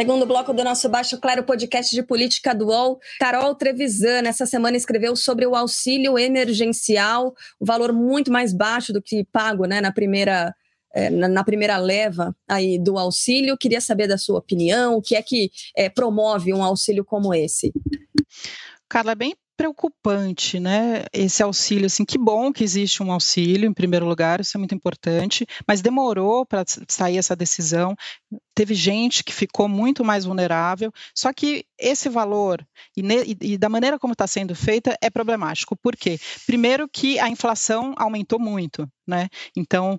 Segundo 0.00 0.24
bloco 0.24 0.54
do 0.54 0.64
nosso 0.64 0.88
Baixo 0.88 1.20
Claro 1.20 1.44
podcast 1.44 1.94
de 1.94 2.02
política 2.02 2.54
do 2.54 2.68
UOL, 2.68 2.98
Carol 3.18 3.54
Trevisan, 3.54 4.22
essa 4.24 4.46
semana 4.46 4.74
escreveu 4.74 5.14
sobre 5.14 5.46
o 5.46 5.54
auxílio 5.54 6.18
emergencial, 6.18 7.34
o 7.60 7.66
valor 7.66 7.92
muito 7.92 8.32
mais 8.32 8.54
baixo 8.54 8.94
do 8.94 9.02
que 9.02 9.26
pago 9.30 9.66
né, 9.66 9.78
na 9.78 9.92
primeira 9.92 10.54
é, 10.94 11.10
na, 11.10 11.44
primeira 11.44 11.76
leva 11.76 12.34
aí 12.48 12.78
do 12.78 12.96
auxílio. 12.96 13.58
Queria 13.58 13.78
saber 13.78 14.08
da 14.08 14.16
sua 14.16 14.38
opinião, 14.38 14.96
o 14.96 15.02
que 15.02 15.14
é 15.14 15.20
que 15.20 15.50
é, 15.76 15.90
promove 15.90 16.54
um 16.54 16.64
auxílio 16.64 17.04
como 17.04 17.34
esse? 17.34 17.70
Carla, 18.88 19.12
é 19.12 19.14
bem 19.14 19.34
preocupante, 19.60 20.58
né? 20.58 21.04
Esse 21.12 21.42
auxílio, 21.42 21.84
assim, 21.84 22.02
que 22.02 22.16
bom 22.16 22.50
que 22.50 22.64
existe 22.64 23.02
um 23.02 23.12
auxílio, 23.12 23.68
em 23.68 23.74
primeiro 23.74 24.06
lugar, 24.06 24.40
isso 24.40 24.56
é 24.56 24.58
muito 24.58 24.74
importante, 24.74 25.46
mas 25.68 25.82
demorou 25.82 26.46
para 26.46 26.64
sair 26.88 27.18
essa 27.18 27.36
decisão. 27.36 27.94
Teve 28.54 28.72
gente 28.72 29.22
que 29.22 29.34
ficou 29.34 29.68
muito 29.68 30.02
mais 30.02 30.24
vulnerável, 30.24 30.90
só 31.14 31.30
que 31.30 31.66
esse 31.78 32.08
valor 32.08 32.66
e, 32.96 33.02
ne, 33.02 33.36
e 33.38 33.58
da 33.58 33.68
maneira 33.68 33.98
como 33.98 34.14
está 34.14 34.26
sendo 34.26 34.54
feita 34.54 34.96
é 35.02 35.10
problemático. 35.10 35.76
Por 35.76 35.94
quê? 35.94 36.18
Primeiro 36.46 36.88
que 36.88 37.18
a 37.18 37.28
inflação 37.28 37.94
aumentou 37.98 38.38
muito, 38.38 38.88
né? 39.06 39.28
Então, 39.54 39.98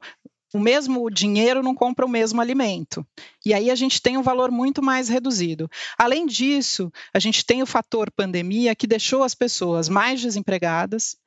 o 0.54 0.60
mesmo 0.60 1.10
dinheiro 1.10 1.64
não 1.64 1.74
compra 1.74 2.06
o 2.06 2.10
mesmo 2.10 2.42
alimento. 2.42 3.06
E 3.46 3.54
aí 3.54 3.72
a 3.72 3.76
gente 3.76 4.02
tem 4.02 4.18
um 4.18 4.22
valor 4.22 4.52
muito 4.52 4.82
mais 4.82 5.08
reduzido. 5.08 5.70
Além 5.98 6.26
disso, 6.26 6.92
a 7.14 7.20
gente 7.20 7.46
tem 7.46 7.62
o 7.62 7.66
fator 7.66 8.12
pandemia 8.12 8.76
que 8.76 8.88
deixou 8.88 9.24
as 9.24 9.34
pessoas 9.34 9.88
mais 9.88 10.22
desempregadas 10.22 11.18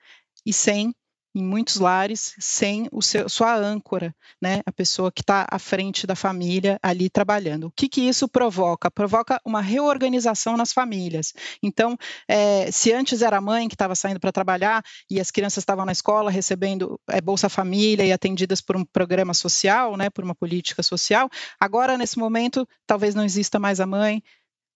e 0.45 0.53
sem 0.53 0.95
em 1.35 1.43
muitos 1.43 1.76
lares 1.76 2.35
sem 2.39 2.89
o 2.93 3.03
seu, 3.03 3.28
sua 3.28 3.57
âncora, 3.57 4.14
né? 4.41 4.61
A 4.64 4.72
pessoa 4.72 5.11
que 5.11 5.20
está 5.20 5.47
à 5.51 5.59
frente 5.59 6.07
da 6.07 6.14
família 6.14 6.78
ali 6.82 7.11
trabalhando. 7.11 7.66
O 7.66 7.72
que, 7.72 7.89
que 7.89 8.03
isso 8.03 8.28
provoca? 8.28 8.91
Provoca 8.91 9.41
uma 9.45 9.61
reorganização 9.61 10.57
nas 10.57 10.72
famílias. 10.72 11.32
Então, 11.62 11.97
é, 12.28 12.70
se 12.70 12.93
antes 12.93 13.20
era 13.20 13.39
a 13.39 13.41
mãe 13.41 13.68
que 13.68 13.74
estava 13.74 13.95
saindo 13.95 14.20
para 14.20 14.30
trabalhar 14.30 14.82
e 15.11 15.20
as 15.20 15.30
crianças 15.30 15.62
estavam 15.62 15.85
na 15.85 15.93
escola 15.93 16.30
recebendo 16.30 17.01
é, 17.09 17.20
Bolsa 17.20 17.49
Família 17.49 18.05
e 18.05 18.12
atendidas 18.12 18.61
por 18.61 18.76
um 18.76 18.85
programa 18.85 19.35
social, 19.35 19.97
né? 19.97 20.11
Por 20.11 20.22
uma 20.22 20.35
política 20.35 20.82
social, 20.82 21.28
agora 21.59 21.99
nesse 21.99 22.18
momento 22.18 22.66
talvez 22.87 23.14
não 23.14 23.24
exista 23.24 23.59
mais 23.59 23.80
a 23.80 23.87
mãe 23.87 24.22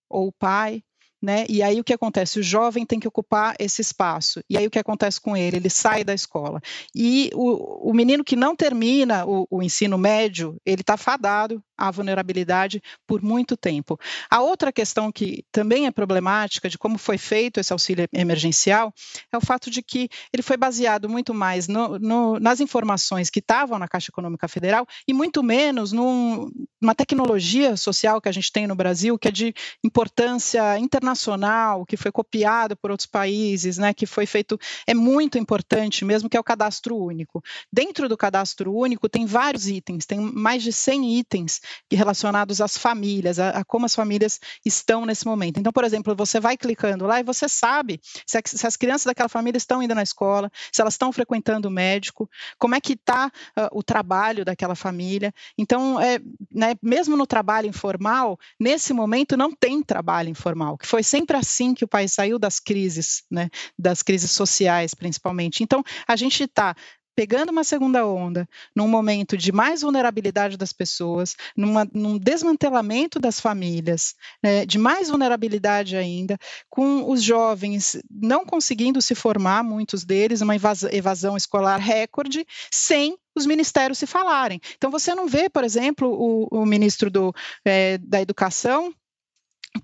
ou 0.09 0.29
o 0.29 0.33
pai, 0.33 0.83
né? 1.21 1.45
E 1.49 1.63
aí 1.63 1.81
o 1.81 1.85
que 1.85 1.93
acontece? 1.93 2.39
O 2.39 2.43
jovem 2.43 2.87
tem 2.87 3.01
que 3.01 3.09
ocupar 3.09 3.55
esse 3.59 3.83
espaço. 3.83 4.41
E 4.49 4.57
aí 4.57 4.67
o 4.67 4.71
que 4.71 4.79
acontece 4.79 5.21
com 5.21 5.37
ele? 5.37 5.57
Ele 5.57 5.71
sai 5.71 6.05
da 6.05 6.15
escola. 6.15 6.61
E 6.95 7.31
o, 7.35 7.91
o 7.91 7.95
menino 7.95 8.25
que 8.25 8.37
não 8.37 8.55
termina 8.55 9.27
o, 9.27 9.47
o 9.51 9.63
ensino 9.63 9.99
médio, 9.99 10.57
ele 10.65 10.83
está 10.83 10.97
fadado 10.97 11.63
à 11.79 11.91
vulnerabilidade 11.91 12.83
por 13.07 13.23
muito 13.23 13.57
tempo. 13.57 13.99
A 14.29 14.43
outra 14.43 14.73
questão 14.73 15.13
que 15.13 15.45
também 15.53 15.87
é 15.87 15.91
problemática 15.91 16.69
de 16.69 16.77
como 16.77 16.99
foi 16.99 17.17
feito 17.17 17.61
esse 17.61 17.73
auxílio 17.73 18.09
emergencial 18.13 18.93
é 19.33 19.39
o 19.39 19.41
fato 19.41 19.71
de 19.71 19.81
que 19.81 20.09
ele 20.33 20.43
foi 20.43 20.57
baseado 20.57 21.09
muito 21.09 21.33
mais 21.33 21.69
no, 21.69 21.99
no, 21.99 22.41
nas 22.41 22.61
informações 22.61 23.31
que 23.31 23.39
estavam 23.39 23.79
na 23.79 23.87
Caixa 23.87 24.11
Econômica 24.11 24.49
Federal 24.49 24.87
e 25.07 25.15
muito 25.15 25.43
menos 25.43 25.93
num, 25.93 26.51
numa 26.81 26.95
tecnologia 26.95 27.77
social 27.77 28.21
que 28.21 28.29
a 28.29 28.33
gente 28.33 28.51
tem 28.51 28.67
no 28.67 28.75
Brasil, 28.75 29.19
que 29.19 29.29
é 29.29 29.31
de 29.31 29.55
importância 29.85 30.79
internacional, 30.79 31.87
que 31.87 31.97
foi 31.97 32.11
copiado 32.11 32.77
por 32.77 32.91
outros 32.91 33.07
países, 33.07 33.79
né, 33.79 33.95
que 33.95 34.07
foi 34.07 34.27
feito, 34.27 34.59
é 34.87 34.95
muito 34.95 35.39
importante 35.39 36.05
mesmo, 36.05 36.29
que 36.29 36.37
é 36.37 36.41
o 36.41 36.45
cadastro 36.45 36.97
único. 36.97 37.43
Dentro 37.73 38.09
do 38.09 38.17
cadastro 38.17 38.75
único 38.75 39.09
tem 39.09 39.27
vários 39.27 39.69
itens, 39.69 40.07
tem 40.07 40.19
mais 40.19 40.63
de 40.63 40.73
100 40.73 41.19
itens 41.19 41.61
relacionados 41.91 42.61
às 42.61 42.77
famílias, 42.77 43.39
a, 43.39 43.51
a, 43.51 43.65
como 43.65 43.87
as 43.87 43.95
famílias 43.95 44.41
estão 44.65 45.05
nesse 45.05 45.27
momento. 45.27 45.59
Então, 45.59 45.73
por 45.73 45.85
exemplo, 45.85 46.15
você 46.15 46.41
vai 46.41 46.57
clicando 46.57 47.07
lá 47.07 47.21
e 47.21 47.25
você 47.25 47.49
sabe 47.49 48.01
se, 48.27 48.39
a, 48.39 48.41
se 48.45 48.67
as 48.67 48.77
crianças 48.77 49.07
daquela 49.07 49.29
família 49.29 49.59
estão 49.59 49.83
indo 49.83 49.95
na 49.95 50.03
escola, 50.03 50.51
se 50.73 50.81
elas 50.81 50.95
estão 50.95 51.13
frequentando 51.13 51.69
o 51.69 51.71
médico, 51.71 52.29
como 52.59 52.75
é 52.75 52.81
que 52.81 52.95
está 52.95 53.27
uh, 53.29 53.69
o 53.73 53.83
trabalho 53.83 54.45
daquela 54.45 54.75
família. 54.75 55.33
Então, 55.57 56.01
é, 56.01 56.19
né, 56.53 56.75
mesmo 56.83 57.17
no 57.17 57.27
trabalho 57.27 57.69
informal, 57.69 58.39
nesse 58.59 58.93
momento 58.93 59.37
não 59.37 59.53
tem 59.53 59.83
trabalho 59.83 60.29
informal, 60.29 60.77
que 60.77 60.87
foi 60.87 61.03
sempre 61.03 61.37
assim 61.37 61.75
que 61.75 61.85
o 61.85 61.89
país 61.89 62.13
saiu 62.13 62.39
das 62.39 62.61
crises, 62.61 63.25
né, 63.31 63.49
das 63.79 64.03
crises 64.03 64.31
sociais, 64.31 64.95
principalmente. 64.95 65.63
Então, 65.63 65.83
a 66.07 66.17
gente 66.17 66.45
está 66.45 66.75
pegando 67.19 67.51
uma 67.51 67.65
segunda 67.65 68.07
onda, 68.07 68.49
num 68.73 68.87
momento 68.87 69.37
de 69.37 69.51
mais 69.51 69.83
vulnerabilidade 69.83 70.57
das 70.57 70.73
pessoas, 70.73 71.35
numa, 71.57 71.85
num 71.93 72.17
desmantelamento 72.17 73.19
das 73.19 73.41
famílias, 73.41 74.15
né, 74.41 74.65
de 74.65 74.79
mais 74.79 75.09
vulnerabilidade 75.09 75.97
ainda, 75.97 76.39
com 76.71 77.11
os 77.11 77.21
jovens 77.21 78.01
não 78.09 78.47
conseguindo 78.47 79.03
se 79.03 79.17
formar, 79.17 79.65
muitos 79.65 80.05
deles, 80.05 80.43
uma 80.43 80.55
evasão 80.55 81.37
escolar 81.37 81.81
recorde, 81.81 82.47
sem 82.71 83.19
os 83.35 83.47
ministérios 83.47 83.99
se 83.99 84.07
falarem. 84.07 84.61
Então, 84.77 84.89
você 84.89 85.13
não 85.13 85.27
vê, 85.27 85.51
por 85.51 85.65
exemplo, 85.65 86.09
o, 86.09 86.47
o 86.53 86.65
ministro 86.65 87.11
do, 87.11 87.35
é, 87.65 87.99
da 87.99 88.23
Educação 88.23 88.95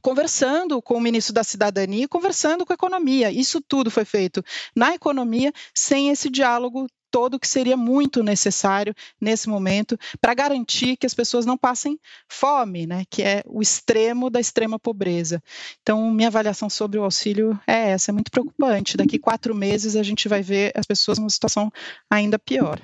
conversando 0.00 0.80
com 0.80 0.94
o 0.94 1.00
ministro 1.00 1.34
da 1.34 1.44
Cidadania, 1.44 2.08
conversando 2.08 2.64
com 2.64 2.72
a 2.72 2.74
economia. 2.74 3.30
Isso 3.30 3.60
tudo 3.60 3.90
foi 3.90 4.04
feito 4.04 4.42
na 4.74 4.94
economia 4.94 5.52
sem 5.74 6.10
esse 6.10 6.30
diálogo 6.30 6.86
todo 7.14 7.38
que 7.38 7.46
seria 7.46 7.76
muito 7.76 8.24
necessário 8.24 8.92
nesse 9.20 9.48
momento 9.48 9.96
para 10.20 10.34
garantir 10.34 10.96
que 10.96 11.06
as 11.06 11.14
pessoas 11.14 11.46
não 11.46 11.56
passem 11.56 11.96
fome, 12.28 12.88
né, 12.88 13.04
que 13.08 13.22
é 13.22 13.40
o 13.46 13.62
extremo 13.62 14.28
da 14.28 14.40
extrema 14.40 14.80
pobreza. 14.80 15.40
Então, 15.80 16.10
minha 16.10 16.26
avaliação 16.26 16.68
sobre 16.68 16.98
o 16.98 17.04
auxílio 17.04 17.56
é 17.68 17.90
essa, 17.90 18.10
é 18.10 18.12
muito 18.12 18.32
preocupante. 18.32 18.96
Daqui 18.96 19.16
quatro 19.16 19.54
meses 19.54 19.94
a 19.94 20.02
gente 20.02 20.28
vai 20.28 20.42
ver 20.42 20.72
as 20.74 20.86
pessoas 20.86 21.16
numa 21.20 21.30
situação 21.30 21.70
ainda 22.10 22.36
pior. 22.36 22.80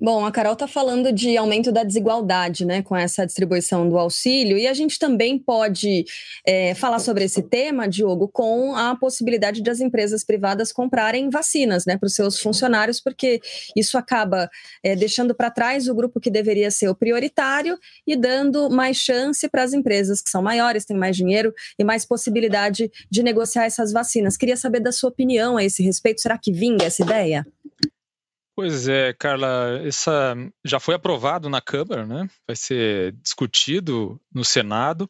Bom, 0.00 0.24
a 0.24 0.30
Carol 0.30 0.52
está 0.52 0.68
falando 0.68 1.12
de 1.12 1.36
aumento 1.36 1.72
da 1.72 1.82
desigualdade, 1.82 2.64
né, 2.64 2.82
com 2.82 2.94
essa 2.94 3.26
distribuição 3.26 3.88
do 3.88 3.98
auxílio, 3.98 4.56
e 4.56 4.68
a 4.68 4.72
gente 4.72 4.96
também 4.96 5.36
pode 5.36 6.04
é, 6.46 6.72
falar 6.74 7.00
sobre 7.00 7.24
esse 7.24 7.42
tema, 7.42 7.88
Diogo, 7.88 8.28
com 8.28 8.76
a 8.76 8.94
possibilidade 8.94 9.60
de 9.60 9.68
as 9.68 9.80
empresas 9.80 10.22
privadas 10.22 10.70
comprarem 10.70 11.28
vacinas, 11.30 11.84
né, 11.84 11.96
para 11.98 12.06
os 12.06 12.14
seus 12.14 12.38
funcionários, 12.38 13.00
porque 13.00 13.40
isso 13.74 13.98
acaba 13.98 14.48
é, 14.84 14.94
deixando 14.94 15.34
para 15.34 15.50
trás 15.50 15.88
o 15.88 15.94
grupo 15.94 16.20
que 16.20 16.30
deveria 16.30 16.70
ser 16.70 16.88
o 16.88 16.94
prioritário 16.94 17.76
e 18.06 18.14
dando 18.14 18.70
mais 18.70 18.96
chance 18.98 19.48
para 19.48 19.64
as 19.64 19.72
empresas 19.72 20.22
que 20.22 20.30
são 20.30 20.40
maiores, 20.40 20.84
têm 20.84 20.96
mais 20.96 21.16
dinheiro 21.16 21.52
e 21.76 21.82
mais 21.82 22.06
possibilidade 22.06 22.88
de 23.10 23.22
negociar 23.24 23.64
essas 23.64 23.92
vacinas. 23.92 24.36
Queria 24.36 24.56
saber 24.56 24.78
da 24.78 24.92
sua 24.92 25.10
opinião 25.10 25.56
a 25.56 25.64
esse 25.64 25.82
respeito. 25.82 26.20
Será 26.20 26.38
que 26.38 26.52
vinga 26.52 26.84
essa 26.84 27.02
ideia? 27.02 27.44
Pois 28.58 28.88
é, 28.88 29.12
Carla, 29.12 29.80
essa 29.86 30.34
já 30.64 30.80
foi 30.80 30.96
aprovado 30.96 31.48
na 31.48 31.60
Câmara, 31.60 32.04
né? 32.04 32.28
Vai 32.44 32.56
ser 32.56 33.12
discutido 33.22 34.20
no 34.34 34.44
Senado 34.44 35.08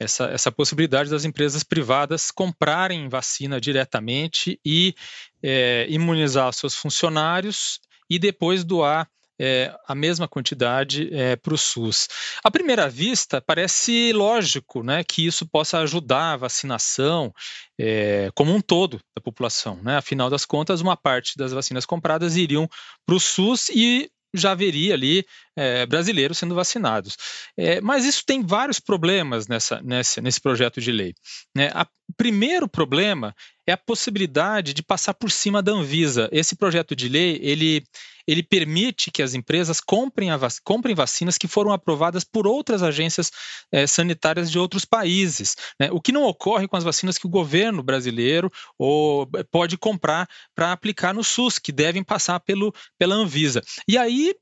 essa, 0.00 0.24
essa 0.24 0.50
possibilidade 0.50 1.08
das 1.08 1.24
empresas 1.24 1.62
privadas 1.62 2.32
comprarem 2.32 3.08
vacina 3.08 3.60
diretamente 3.60 4.58
e 4.66 4.96
é, 5.40 5.86
imunizar 5.88 6.52
seus 6.52 6.74
funcionários 6.74 7.78
e 8.10 8.18
depois 8.18 8.64
doar 8.64 9.08
é, 9.40 9.74
a 9.86 9.94
mesma 9.94 10.26
quantidade 10.26 11.08
é, 11.12 11.36
para 11.36 11.54
o 11.54 11.58
SUS. 11.58 12.08
À 12.42 12.50
primeira 12.50 12.88
vista, 12.88 13.40
parece 13.40 14.12
lógico 14.12 14.82
né, 14.82 15.04
que 15.04 15.26
isso 15.26 15.46
possa 15.46 15.78
ajudar 15.78 16.32
a 16.32 16.36
vacinação 16.36 17.32
é, 17.78 18.30
como 18.34 18.54
um 18.54 18.60
todo 18.60 19.00
da 19.16 19.22
população. 19.22 19.80
Né? 19.82 19.96
Afinal 19.96 20.28
das 20.28 20.44
contas, 20.44 20.80
uma 20.80 20.96
parte 20.96 21.36
das 21.36 21.52
vacinas 21.52 21.86
compradas 21.86 22.36
iriam 22.36 22.68
para 23.06 23.14
o 23.14 23.20
SUS 23.20 23.68
e 23.68 24.10
já 24.34 24.52
haveria 24.52 24.94
ali 24.94 25.24
é, 25.56 25.86
brasileiros 25.86 26.38
sendo 26.38 26.54
vacinados. 26.54 27.16
É, 27.56 27.80
mas 27.80 28.04
isso 28.04 28.22
tem 28.26 28.44
vários 28.44 28.78
problemas 28.78 29.48
nessa, 29.48 29.80
nessa, 29.82 30.20
nesse 30.20 30.40
projeto 30.40 30.80
de 30.80 30.92
lei. 30.92 31.14
Né? 31.54 31.70
O 32.07 32.07
primeiro 32.18 32.68
problema 32.68 33.34
é 33.64 33.72
a 33.72 33.76
possibilidade 33.76 34.74
de 34.74 34.82
passar 34.82 35.14
por 35.14 35.30
cima 35.30 35.62
da 35.62 35.70
Anvisa. 35.70 36.28
Esse 36.32 36.56
projeto 36.56 36.96
de 36.96 37.08
lei 37.08 37.38
ele, 37.40 37.84
ele 38.26 38.42
permite 38.42 39.08
que 39.10 39.22
as 39.22 39.34
empresas 39.34 39.80
comprem, 39.80 40.36
vac 40.36 40.56
comprem 40.64 40.96
vacinas 40.96 41.38
que 41.38 41.46
foram 41.46 41.72
aprovadas 41.72 42.24
por 42.24 42.44
outras 42.44 42.82
agências 42.82 43.30
é, 43.70 43.86
sanitárias 43.86 44.50
de 44.50 44.58
outros 44.58 44.84
países. 44.84 45.54
Né? 45.78 45.90
O 45.92 46.00
que 46.00 46.10
não 46.10 46.24
ocorre 46.24 46.66
com 46.66 46.76
as 46.76 46.84
vacinas 46.84 47.16
que 47.16 47.26
o 47.26 47.30
governo 47.30 47.84
brasileiro 47.84 48.50
ou, 48.76 49.28
pode 49.50 49.78
comprar 49.78 50.28
para 50.56 50.72
aplicar 50.72 51.14
no 51.14 51.22
SUS, 51.22 51.58
que 51.58 51.70
devem 51.70 52.02
passar 52.02 52.40
pelo, 52.40 52.74
pela 52.98 53.14
Anvisa. 53.14 53.62
E 53.86 53.96
aí 53.96 54.34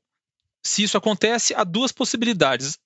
se 0.65 0.83
isso 0.83 0.97
acontece, 0.97 1.53
há 1.55 1.63
duas 1.63 1.91
possibilidades 1.91 2.77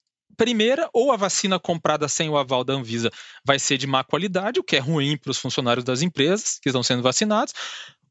primeira, 0.41 0.89
ou 0.91 1.11
a 1.11 1.15
vacina 1.15 1.59
comprada 1.59 2.07
sem 2.07 2.27
o 2.27 2.35
aval 2.35 2.63
da 2.63 2.73
Anvisa 2.73 3.11
vai 3.45 3.59
ser 3.59 3.77
de 3.77 3.85
má 3.85 4.03
qualidade, 4.03 4.59
o 4.59 4.63
que 4.63 4.75
é 4.75 4.79
ruim 4.79 5.15
para 5.15 5.29
os 5.29 5.37
funcionários 5.37 5.85
das 5.85 6.01
empresas 6.01 6.57
que 6.59 6.67
estão 6.67 6.81
sendo 6.81 7.03
vacinados, 7.03 7.53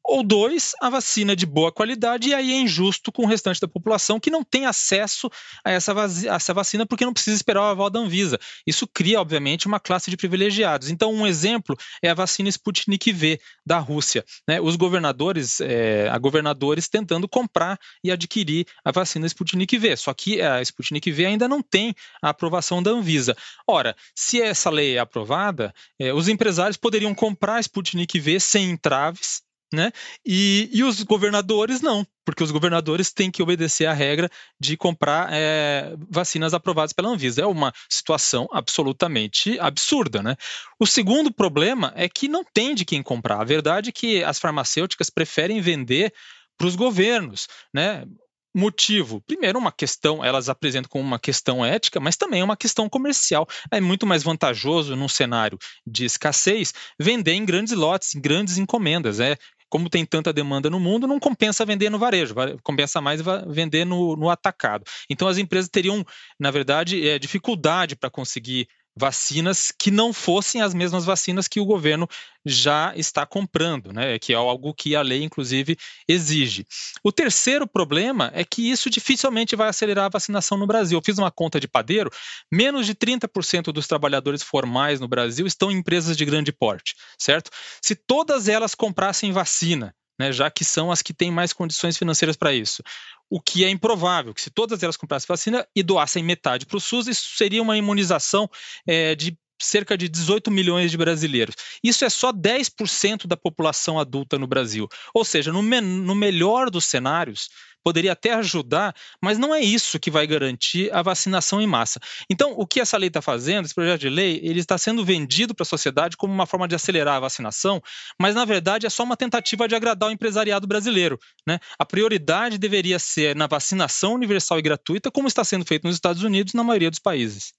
ou 0.03 0.23
dois, 0.23 0.73
a 0.81 0.89
vacina 0.89 1.35
de 1.35 1.45
boa 1.45 1.71
qualidade, 1.71 2.29
e 2.29 2.33
aí 2.33 2.51
é 2.51 2.59
injusto 2.59 3.11
com 3.11 3.23
o 3.23 3.27
restante 3.27 3.61
da 3.61 3.67
população 3.67 4.19
que 4.19 4.29
não 4.29 4.43
tem 4.43 4.65
acesso 4.65 5.29
a 5.63 5.71
essa, 5.71 5.93
a 5.93 6.35
essa 6.35 6.53
vacina 6.53 6.85
porque 6.85 7.05
não 7.05 7.13
precisa 7.13 7.35
esperar 7.35 7.61
o 7.61 7.65
aval 7.65 7.89
da 7.89 7.99
Anvisa. 7.99 8.39
Isso 8.65 8.87
cria, 8.87 9.21
obviamente, 9.21 9.67
uma 9.67 9.79
classe 9.79 10.09
de 10.09 10.17
privilegiados. 10.17 10.89
Então, 10.89 11.13
um 11.13 11.25
exemplo 11.25 11.77
é 12.01 12.09
a 12.09 12.13
vacina 12.13 12.49
Sputnik 12.49 13.11
V 13.11 13.39
da 13.65 13.77
Rússia. 13.77 14.25
Né? 14.47 14.59
Os 14.59 14.75
governadores, 14.75 15.61
é, 15.61 16.09
a 16.09 16.17
governadores 16.17 16.89
tentando 16.89 17.27
comprar 17.27 17.79
e 18.03 18.11
adquirir 18.11 18.65
a 18.83 18.91
vacina 18.91 19.27
Sputnik 19.27 19.77
V. 19.77 19.95
Só 19.95 20.13
que 20.13 20.41
a 20.41 20.61
Sputnik 20.61 21.11
V 21.11 21.25
ainda 21.25 21.47
não 21.47 21.61
tem 21.61 21.93
a 22.21 22.29
aprovação 22.29 22.81
da 22.81 22.91
Anvisa. 22.91 23.35
Ora, 23.67 23.95
se 24.15 24.41
essa 24.41 24.69
lei 24.69 24.97
é 24.97 24.99
aprovada, 24.99 25.73
é, 25.99 26.13
os 26.13 26.27
empresários 26.27 26.77
poderiam 26.77 27.13
comprar 27.13 27.57
a 27.57 27.59
Sputnik 27.59 28.19
V 28.19 28.39
sem 28.39 28.71
entraves 28.71 29.41
né? 29.73 29.91
E, 30.25 30.69
e 30.73 30.83
os 30.83 31.01
governadores 31.03 31.81
não, 31.81 32.05
porque 32.25 32.43
os 32.43 32.51
governadores 32.51 33.11
têm 33.11 33.31
que 33.31 33.41
obedecer 33.41 33.85
à 33.85 33.93
regra 33.93 34.29
de 34.59 34.75
comprar 34.75 35.29
é, 35.31 35.95
vacinas 36.09 36.53
aprovadas 36.53 36.93
pela 36.93 37.09
Anvisa. 37.09 37.41
É 37.41 37.45
uma 37.45 37.73
situação 37.89 38.47
absolutamente 38.51 39.59
absurda, 39.59 40.21
né? 40.21 40.35
O 40.79 40.85
segundo 40.85 41.33
problema 41.33 41.93
é 41.95 42.09
que 42.09 42.27
não 42.27 42.43
tem 42.43 42.75
de 42.75 42.83
quem 42.83 43.01
comprar. 43.01 43.39
A 43.39 43.45
verdade 43.45 43.89
é 43.89 43.93
que 43.93 44.23
as 44.23 44.39
farmacêuticas 44.39 45.09
preferem 45.09 45.61
vender 45.61 46.13
para 46.57 46.67
os 46.67 46.75
governos, 46.75 47.47
né? 47.73 48.05
Motivo, 48.53 49.21
primeiro, 49.21 49.57
uma 49.57 49.71
questão, 49.71 50.23
elas 50.25 50.49
apresentam 50.49 50.89
como 50.89 51.05
uma 51.05 51.17
questão 51.17 51.63
ética, 51.63 52.01
mas 52.01 52.17
também 52.17 52.41
é 52.41 52.43
uma 52.43 52.57
questão 52.57 52.89
comercial. 52.89 53.47
É 53.71 53.79
muito 53.79 54.05
mais 54.05 54.23
vantajoso 54.23 54.93
num 54.93 55.07
cenário 55.07 55.57
de 55.87 56.03
escassez 56.03 56.73
vender 56.99 57.31
em 57.31 57.45
grandes 57.45 57.71
lotes, 57.71 58.13
em 58.13 58.19
grandes 58.19 58.57
encomendas. 58.57 59.21
É 59.21 59.37
como 59.71 59.89
tem 59.89 60.05
tanta 60.05 60.33
demanda 60.33 60.69
no 60.69 60.81
mundo, 60.81 61.07
não 61.07 61.17
compensa 61.17 61.65
vender 61.65 61.89
no 61.89 61.97
varejo, 61.97 62.35
compensa 62.61 62.99
mais 62.99 63.21
vender 63.47 63.85
no, 63.85 64.17
no 64.17 64.29
atacado. 64.29 64.83
Então 65.09 65.29
as 65.29 65.37
empresas 65.37 65.69
teriam, 65.69 66.05
na 66.37 66.51
verdade, 66.51 67.07
é, 67.07 67.17
dificuldade 67.17 67.95
para 67.95 68.09
conseguir 68.09 68.67
vacinas 68.95 69.71
que 69.71 69.89
não 69.89 70.11
fossem 70.11 70.61
as 70.61 70.73
mesmas 70.73 71.05
vacinas 71.05 71.47
que 71.47 71.59
o 71.59 71.65
governo 71.65 72.07
já 72.45 72.93
está 72.95 73.25
comprando, 73.25 73.93
né? 73.93 74.17
que 74.19 74.33
é 74.33 74.35
algo 74.35 74.73
que 74.73 74.95
a 74.95 75.01
lei, 75.01 75.23
inclusive, 75.23 75.77
exige. 76.07 76.65
O 77.03 77.11
terceiro 77.11 77.67
problema 77.67 78.31
é 78.33 78.43
que 78.43 78.69
isso 78.69 78.89
dificilmente 78.89 79.55
vai 79.55 79.69
acelerar 79.69 80.05
a 80.05 80.09
vacinação 80.09 80.57
no 80.57 80.67
Brasil. 80.67 80.97
Eu 80.97 81.03
fiz 81.03 81.17
uma 81.17 81.31
conta 81.31 81.59
de 81.59 81.67
padeiro, 81.67 82.11
menos 82.51 82.85
de 82.85 82.95
30% 82.95 83.71
dos 83.71 83.87
trabalhadores 83.87 84.43
formais 84.43 84.99
no 84.99 85.07
Brasil 85.07 85.45
estão 85.45 85.71
em 85.71 85.77
empresas 85.77 86.17
de 86.17 86.25
grande 86.25 86.51
porte, 86.51 86.95
certo? 87.17 87.51
Se 87.81 87.95
todas 87.95 88.47
elas 88.47 88.75
comprassem 88.75 89.31
vacina, 89.31 89.95
né, 90.19 90.31
já 90.31 90.51
que 90.51 90.63
são 90.63 90.91
as 90.91 91.01
que 91.01 91.13
têm 91.13 91.31
mais 91.31 91.53
condições 91.53 91.97
financeiras 91.97 92.35
para 92.35 92.53
isso 92.53 92.83
o 93.31 93.39
que 93.39 93.63
é 93.63 93.69
improvável, 93.69 94.33
que 94.33 94.41
se 94.41 94.49
todas 94.49 94.83
elas 94.83 94.97
comprassem 94.97 95.25
vacina 95.25 95.65
e 95.73 95.81
doassem 95.81 96.21
metade 96.21 96.65
para 96.65 96.75
o 96.75 96.81
SUS, 96.81 97.07
isso 97.07 97.37
seria 97.37 97.61
uma 97.61 97.77
imunização 97.77 98.49
é, 98.85 99.15
de 99.15 99.37
cerca 99.63 99.97
de 99.97 100.07
18 100.07 100.51
milhões 100.51 100.91
de 100.91 100.97
brasileiros. 100.97 101.55
Isso 101.83 102.05
é 102.05 102.09
só 102.09 102.31
10% 102.31 103.27
da 103.27 103.37
população 103.37 103.99
adulta 103.99 104.37
no 104.37 104.47
Brasil. 104.47 104.87
Ou 105.13 105.23
seja, 105.23 105.51
no, 105.51 105.61
no 105.61 106.15
melhor 106.15 106.69
dos 106.69 106.85
cenários, 106.85 107.49
poderia 107.83 108.11
até 108.13 108.33
ajudar, 108.33 108.95
mas 109.21 109.37
não 109.37 109.53
é 109.53 109.59
isso 109.59 109.99
que 109.99 110.11
vai 110.11 110.25
garantir 110.25 110.93
a 110.93 111.01
vacinação 111.01 111.61
em 111.61 111.67
massa. 111.67 111.99
Então, 112.29 112.53
o 112.57 112.65
que 112.65 112.79
essa 112.79 112.97
lei 112.97 113.07
está 113.07 113.21
fazendo, 113.21 113.65
esse 113.65 113.73
projeto 113.73 114.01
de 114.01 114.09
lei, 114.09 114.39
ele 114.43 114.59
está 114.59 114.77
sendo 114.77 115.03
vendido 115.03 115.53
para 115.53 115.63
a 115.63 115.65
sociedade 115.65 116.17
como 116.17 116.33
uma 116.33 116.45
forma 116.45 116.67
de 116.67 116.75
acelerar 116.75 117.15
a 117.15 117.21
vacinação, 117.21 117.81
mas 118.19 118.35
na 118.35 118.45
verdade 118.45 118.85
é 118.85 118.89
só 118.89 119.03
uma 119.03 119.17
tentativa 119.17 119.67
de 119.67 119.75
agradar 119.75 120.09
o 120.09 120.11
empresariado 120.11 120.67
brasileiro. 120.67 121.19
Né? 121.45 121.59
A 121.77 121.85
prioridade 121.85 122.57
deveria 122.57 122.99
ser 122.99 123.35
na 123.35 123.47
vacinação 123.47 124.13
universal 124.13 124.59
e 124.59 124.61
gratuita, 124.61 125.11
como 125.11 125.27
está 125.27 125.43
sendo 125.43 125.65
feito 125.65 125.85
nos 125.85 125.95
Estados 125.95 126.23
Unidos 126.23 126.53
e 126.53 126.57
na 126.57 126.63
maioria 126.63 126.89
dos 126.89 126.99
países. 126.99 127.53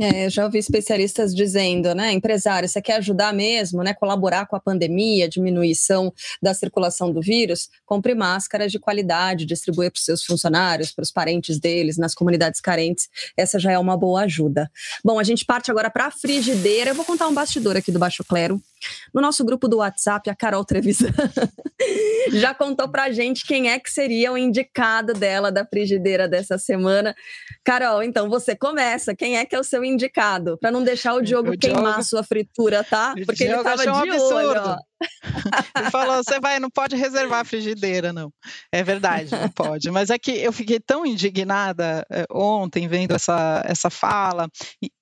É, 0.00 0.30
já 0.30 0.46
ouvi 0.46 0.56
especialistas 0.56 1.34
dizendo, 1.34 1.94
né, 1.94 2.12
empresário, 2.12 2.66
você 2.66 2.80
quer 2.80 2.96
ajudar 2.96 3.30
mesmo, 3.34 3.82
né, 3.82 3.92
colaborar 3.92 4.46
com 4.46 4.56
a 4.56 4.60
pandemia, 4.60 5.28
diminuição 5.28 6.10
da 6.40 6.54
circulação 6.54 7.12
do 7.12 7.20
vírus, 7.20 7.68
compre 7.84 8.14
máscaras 8.14 8.72
de 8.72 8.78
qualidade, 8.78 9.44
distribua 9.44 9.90
para 9.90 9.98
os 9.98 10.04
seus 10.04 10.24
funcionários, 10.24 10.92
para 10.92 11.02
os 11.02 11.12
parentes 11.12 11.60
deles, 11.60 11.98
nas 11.98 12.14
comunidades 12.14 12.58
carentes, 12.58 13.10
essa 13.36 13.58
já 13.58 13.70
é 13.70 13.78
uma 13.78 13.94
boa 13.94 14.22
ajuda. 14.22 14.70
Bom, 15.04 15.18
a 15.18 15.24
gente 15.24 15.44
parte 15.44 15.70
agora 15.70 15.90
para 15.90 16.06
a 16.06 16.10
frigideira, 16.10 16.92
eu 16.92 16.94
vou 16.94 17.04
contar 17.04 17.28
um 17.28 17.34
bastidor 17.34 17.76
aqui 17.76 17.92
do 17.92 17.98
Baixo 17.98 18.24
Clero. 18.24 18.58
No 19.12 19.20
nosso 19.20 19.44
grupo 19.44 19.68
do 19.68 19.78
WhatsApp, 19.78 20.28
a 20.30 20.34
Carol 20.34 20.64
Trevisan 20.64 21.08
já 22.32 22.54
contou 22.54 22.88
pra 22.88 23.10
gente 23.10 23.44
quem 23.44 23.70
é 23.70 23.78
que 23.78 23.90
seria 23.90 24.32
o 24.32 24.38
indicado 24.38 25.12
dela 25.12 25.50
da 25.50 25.64
frigideira 25.64 26.28
dessa 26.28 26.58
semana. 26.58 27.14
Carol, 27.64 28.02
então 28.02 28.28
você 28.28 28.56
começa. 28.56 29.14
Quem 29.14 29.36
é 29.36 29.44
que 29.44 29.54
é 29.54 29.58
o 29.58 29.64
seu 29.64 29.84
indicado? 29.84 30.58
Para 30.58 30.70
não 30.70 30.82
deixar 30.82 31.14
o 31.14 31.22
Diogo 31.22 31.52
o 31.52 31.58
queimar 31.58 31.98
a 31.98 32.02
sua 32.02 32.22
fritura, 32.22 32.84
tá? 32.84 33.14
Porque 33.26 33.44
ele 33.44 33.62
tava 33.62 33.82
de 33.82 33.90
um 33.90 34.20
olho, 34.20 34.60
ó. 34.60 34.76
Ele 35.76 35.90
falou: 35.90 36.22
você 36.22 36.38
vai, 36.40 36.58
não 36.58 36.70
pode 36.70 36.96
reservar 36.96 37.40
a 37.40 37.44
frigideira, 37.44 38.12
não. 38.12 38.32
É 38.70 38.82
verdade, 38.82 39.30
não 39.30 39.48
pode. 39.48 39.90
Mas 39.90 40.10
é 40.10 40.18
que 40.18 40.30
eu 40.30 40.52
fiquei 40.52 40.80
tão 40.80 41.04
indignada 41.04 42.06
eh, 42.10 42.26
ontem 42.30 42.88
vendo 42.88 43.14
essa, 43.14 43.62
essa 43.66 43.90
fala. 43.90 44.48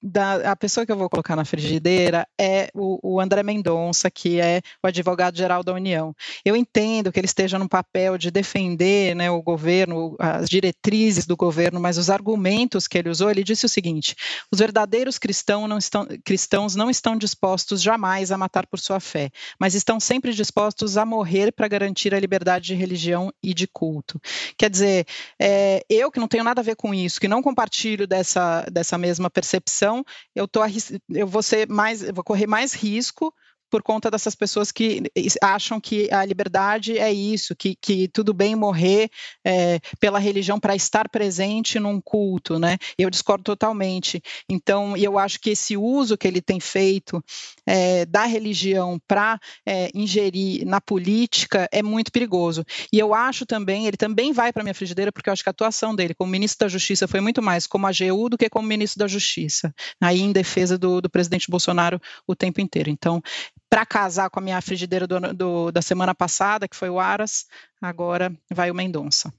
Da, 0.02 0.52
a 0.52 0.56
pessoa 0.56 0.86
que 0.86 0.92
eu 0.92 0.96
vou 0.96 1.10
colocar 1.10 1.36
na 1.36 1.44
frigideira 1.44 2.26
é 2.40 2.68
o, 2.74 3.16
o 3.16 3.20
André 3.20 3.42
Mendonça, 3.42 4.10
que 4.10 4.40
é 4.40 4.60
o 4.82 4.86
advogado-geral 4.86 5.62
da 5.62 5.72
União. 5.72 6.14
Eu 6.44 6.56
entendo 6.56 7.12
que 7.12 7.18
ele 7.20 7.26
esteja 7.26 7.58
no 7.58 7.68
papel 7.68 8.16
de 8.16 8.30
defender 8.30 9.14
né, 9.14 9.30
o 9.30 9.42
governo, 9.42 10.16
as 10.18 10.48
diretrizes 10.48 11.26
do 11.26 11.36
governo, 11.36 11.80
mas 11.80 11.98
os 11.98 12.10
argumentos 12.10 12.88
que 12.88 12.98
ele 12.98 13.10
usou, 13.10 13.30
ele 13.30 13.44
disse 13.44 13.66
o 13.66 13.68
seguinte: 13.68 14.14
os 14.50 14.58
verdadeiros 14.58 15.18
cristãos 15.18 15.68
não 15.68 15.78
estão, 15.78 16.06
cristãos 16.24 16.74
não 16.74 16.90
estão 16.90 17.16
dispostos 17.16 17.82
jamais 17.82 18.32
a 18.32 18.38
matar 18.38 18.66
por 18.66 18.78
sua 18.78 19.00
fé, 19.00 19.30
mas 19.58 19.74
estão 19.74 19.89
estão 19.90 19.98
sempre 19.98 20.32
dispostos 20.32 20.96
a 20.96 21.04
morrer 21.04 21.50
para 21.50 21.66
garantir 21.66 22.14
a 22.14 22.20
liberdade 22.20 22.66
de 22.66 22.74
religião 22.74 23.32
e 23.42 23.52
de 23.52 23.66
culto. 23.66 24.20
Quer 24.56 24.70
dizer, 24.70 25.04
é, 25.36 25.84
eu 25.90 26.12
que 26.12 26.20
não 26.20 26.28
tenho 26.28 26.44
nada 26.44 26.60
a 26.60 26.64
ver 26.64 26.76
com 26.76 26.94
isso, 26.94 27.20
que 27.20 27.26
não 27.26 27.42
compartilho 27.42 28.06
dessa, 28.06 28.64
dessa 28.70 28.96
mesma 28.96 29.28
percepção, 29.28 30.04
eu, 30.32 30.46
tô, 30.46 30.60
eu 31.08 31.26
vou 31.26 31.42
ser 31.42 31.68
mais, 31.68 32.08
vou 32.12 32.22
correr 32.22 32.46
mais 32.46 32.72
risco 32.72 33.34
por 33.70 33.82
conta 33.82 34.10
dessas 34.10 34.34
pessoas 34.34 34.72
que 34.72 35.02
acham 35.42 35.80
que 35.80 36.12
a 36.12 36.24
liberdade 36.24 36.98
é 36.98 37.12
isso, 37.12 37.54
que, 37.54 37.76
que 37.80 38.08
tudo 38.08 38.34
bem 38.34 38.56
morrer 38.56 39.08
é, 39.44 39.78
pela 39.98 40.18
religião 40.18 40.58
para 40.58 40.74
estar 40.74 41.08
presente 41.08 41.78
num 41.78 42.00
culto, 42.00 42.58
né? 42.58 42.76
Eu 42.98 43.08
discordo 43.08 43.44
totalmente. 43.44 44.20
Então, 44.48 44.96
eu 44.96 45.18
acho 45.18 45.38
que 45.40 45.50
esse 45.50 45.76
uso 45.76 46.18
que 46.18 46.26
ele 46.26 46.42
tem 46.42 46.58
feito 46.58 47.22
é, 47.66 48.04
da 48.06 48.24
religião 48.24 49.00
para 49.06 49.38
é, 49.66 49.90
ingerir 49.94 50.66
na 50.66 50.80
política 50.80 51.68
é 51.72 51.82
muito 51.82 52.10
perigoso. 52.10 52.64
E 52.92 52.98
eu 52.98 53.14
acho 53.14 53.46
também, 53.46 53.86
ele 53.86 53.96
também 53.96 54.32
vai 54.32 54.52
para 54.52 54.62
minha 54.62 54.74
frigideira, 54.74 55.12
porque 55.12 55.28
eu 55.28 55.32
acho 55.32 55.42
que 55.42 55.48
a 55.48 55.52
atuação 55.52 55.94
dele 55.94 56.14
como 56.14 56.30
ministro 56.30 56.66
da 56.66 56.68
Justiça 56.68 57.06
foi 57.06 57.20
muito 57.20 57.40
mais 57.40 57.66
como 57.66 57.86
AGU 57.86 58.28
do 58.28 58.38
que 58.38 58.48
como 58.48 58.66
ministro 58.66 58.98
da 58.98 59.08
Justiça, 59.08 59.72
aí 60.00 60.20
em 60.20 60.32
defesa 60.32 60.76
do, 60.76 61.00
do 61.00 61.10
presidente 61.10 61.50
Bolsonaro 61.50 62.00
o 62.26 62.34
tempo 62.34 62.60
inteiro. 62.60 62.90
Então, 62.90 63.22
para 63.70 63.86
casar 63.86 64.28
com 64.28 64.40
a 64.40 64.42
minha 64.42 64.60
frigideira 64.60 65.06
do, 65.06 65.20
do, 65.32 65.70
da 65.70 65.80
semana 65.80 66.12
passada, 66.12 66.66
que 66.66 66.76
foi 66.76 66.90
o 66.90 66.98
Aras, 66.98 67.46
agora 67.80 68.32
vai 68.52 68.70
o 68.70 68.74
Mendonça. 68.74 69.32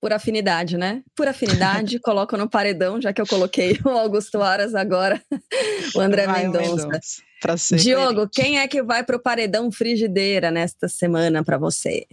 Por 0.00 0.12
afinidade, 0.12 0.76
né? 0.76 1.02
Por 1.14 1.28
afinidade, 1.28 1.98
coloco 2.00 2.36
no 2.36 2.50
paredão, 2.50 3.00
já 3.00 3.12
que 3.12 3.20
eu 3.20 3.26
coloquei 3.26 3.78
o 3.84 3.90
Augusto 3.90 4.42
Aras 4.42 4.74
agora, 4.74 5.22
o 5.94 6.00
André 6.00 6.26
vai 6.26 6.44
Mendonça. 6.44 6.88
Mendonça 6.88 7.22
Diogo, 7.76 8.28
quem 8.28 8.58
é 8.58 8.66
que 8.66 8.82
vai 8.82 9.04
para 9.04 9.16
o 9.16 9.22
paredão 9.22 9.70
frigideira 9.70 10.50
nesta 10.50 10.88
semana 10.88 11.44
para 11.44 11.56
você? 11.56 12.06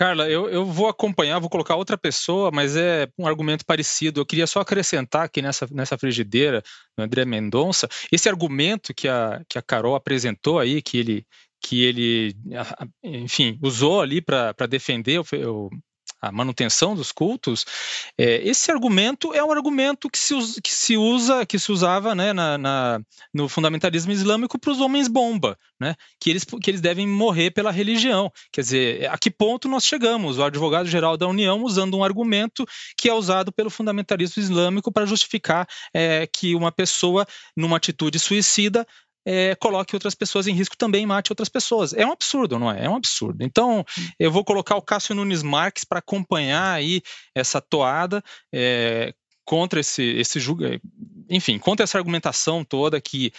Carla, 0.00 0.30
eu, 0.30 0.48
eu 0.48 0.64
vou 0.64 0.88
acompanhar, 0.88 1.38
vou 1.38 1.50
colocar 1.50 1.76
outra 1.76 1.98
pessoa, 1.98 2.50
mas 2.50 2.74
é 2.74 3.06
um 3.18 3.26
argumento 3.26 3.66
parecido. 3.66 4.18
Eu 4.18 4.24
queria 4.24 4.46
só 4.46 4.60
acrescentar 4.60 5.26
aqui 5.26 5.42
nessa, 5.42 5.68
nessa 5.70 5.98
frigideira 5.98 6.62
do 6.96 7.04
André 7.04 7.26
Mendonça, 7.26 7.86
esse 8.10 8.26
argumento 8.26 8.94
que 8.94 9.06
a, 9.06 9.42
que 9.46 9.58
a 9.58 9.62
Carol 9.62 9.94
apresentou 9.94 10.58
aí, 10.58 10.80
que 10.80 10.96
ele, 10.96 11.26
que 11.62 11.84
ele 11.84 12.34
enfim, 13.04 13.58
usou 13.62 14.00
ali 14.00 14.22
para 14.22 14.66
defender 14.66 15.20
o, 15.20 15.24
o, 15.46 15.70
a 16.20 16.30
manutenção 16.30 16.94
dos 16.94 17.12
cultos, 17.12 17.64
é, 18.18 18.46
esse 18.46 18.70
argumento 18.70 19.32
é 19.34 19.42
um 19.42 19.50
argumento 19.50 20.08
que 20.10 20.18
se, 20.18 20.34
que 20.60 20.70
se 20.70 20.96
usa, 20.96 21.46
que 21.46 21.58
se 21.58 21.72
usava 21.72 22.14
né, 22.14 22.32
na, 22.32 22.58
na 22.58 23.00
no 23.32 23.48
fundamentalismo 23.48 24.12
islâmico 24.12 24.58
para 24.58 24.72
os 24.72 24.80
homens 24.80 25.08
bomba, 25.08 25.58
né, 25.78 25.94
que, 26.20 26.30
eles, 26.30 26.44
que 26.44 26.70
eles 26.70 26.80
devem 26.80 27.06
morrer 27.06 27.50
pela 27.50 27.70
religião. 27.70 28.30
Quer 28.52 28.60
dizer, 28.60 29.10
a 29.10 29.16
que 29.16 29.30
ponto 29.30 29.68
nós 29.68 29.84
chegamos? 29.84 30.38
O 30.38 30.44
advogado-geral 30.44 31.16
da 31.16 31.26
União 31.26 31.62
usando 31.62 31.96
um 31.96 32.04
argumento 32.04 32.66
que 32.96 33.08
é 33.08 33.14
usado 33.14 33.50
pelo 33.52 33.70
fundamentalismo 33.70 34.42
islâmico 34.42 34.92
para 34.92 35.06
justificar 35.06 35.66
é, 35.94 36.26
que 36.26 36.54
uma 36.54 36.70
pessoa, 36.70 37.26
numa 37.56 37.76
atitude 37.76 38.18
suicida, 38.18 38.86
é, 39.26 39.54
coloque 39.54 39.94
outras 39.94 40.14
pessoas 40.14 40.46
em 40.46 40.54
risco 40.54 40.76
também 40.76 41.06
mate 41.06 41.32
outras 41.32 41.48
pessoas. 41.48 41.92
É 41.92 42.06
um 42.06 42.12
absurdo, 42.12 42.58
não 42.58 42.70
é? 42.70 42.84
É 42.84 42.88
um 42.88 42.96
absurdo. 42.96 43.42
Então, 43.42 43.84
eu 44.18 44.30
vou 44.30 44.44
colocar 44.44 44.76
o 44.76 44.82
Cássio 44.82 45.14
Nunes 45.14 45.42
Marques 45.42 45.84
para 45.84 45.98
acompanhar 45.98 46.72
aí 46.72 47.02
essa 47.34 47.60
toada 47.60 48.22
é, 48.52 49.14
contra 49.44 49.80
esse, 49.80 50.02
esse 50.02 50.38
julga, 50.38 50.80
enfim, 51.28 51.58
contra 51.58 51.84
essa 51.84 51.98
argumentação 51.98 52.64
toda 52.64 53.00
que 53.00 53.32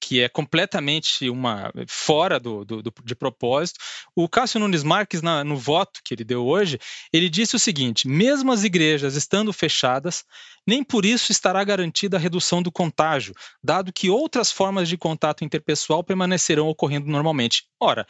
que 0.00 0.20
é 0.20 0.28
completamente 0.28 1.28
uma 1.28 1.72
fora 1.88 2.38
do, 2.38 2.64
do, 2.64 2.82
do, 2.82 2.94
de 3.04 3.14
propósito. 3.14 3.80
O 4.14 4.28
Cássio 4.28 4.60
Nunes 4.60 4.82
Marques, 4.82 5.22
na, 5.22 5.42
no 5.42 5.56
voto 5.56 6.00
que 6.04 6.14
ele 6.14 6.24
deu 6.24 6.46
hoje, 6.46 6.78
ele 7.12 7.28
disse 7.28 7.56
o 7.56 7.58
seguinte: 7.58 8.06
mesmo 8.06 8.52
as 8.52 8.64
igrejas 8.64 9.14
estando 9.14 9.52
fechadas, 9.52 10.24
nem 10.66 10.84
por 10.84 11.04
isso 11.04 11.32
estará 11.32 11.62
garantida 11.64 12.16
a 12.16 12.20
redução 12.20 12.62
do 12.62 12.70
contágio, 12.70 13.34
dado 13.62 13.92
que 13.92 14.10
outras 14.10 14.52
formas 14.52 14.88
de 14.88 14.96
contato 14.96 15.44
interpessoal 15.44 16.04
permanecerão 16.04 16.68
ocorrendo 16.68 17.08
normalmente. 17.08 17.64
Ora, 17.80 18.06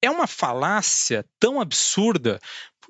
é 0.00 0.10
uma 0.10 0.26
falácia 0.26 1.24
tão 1.38 1.60
absurda 1.60 2.40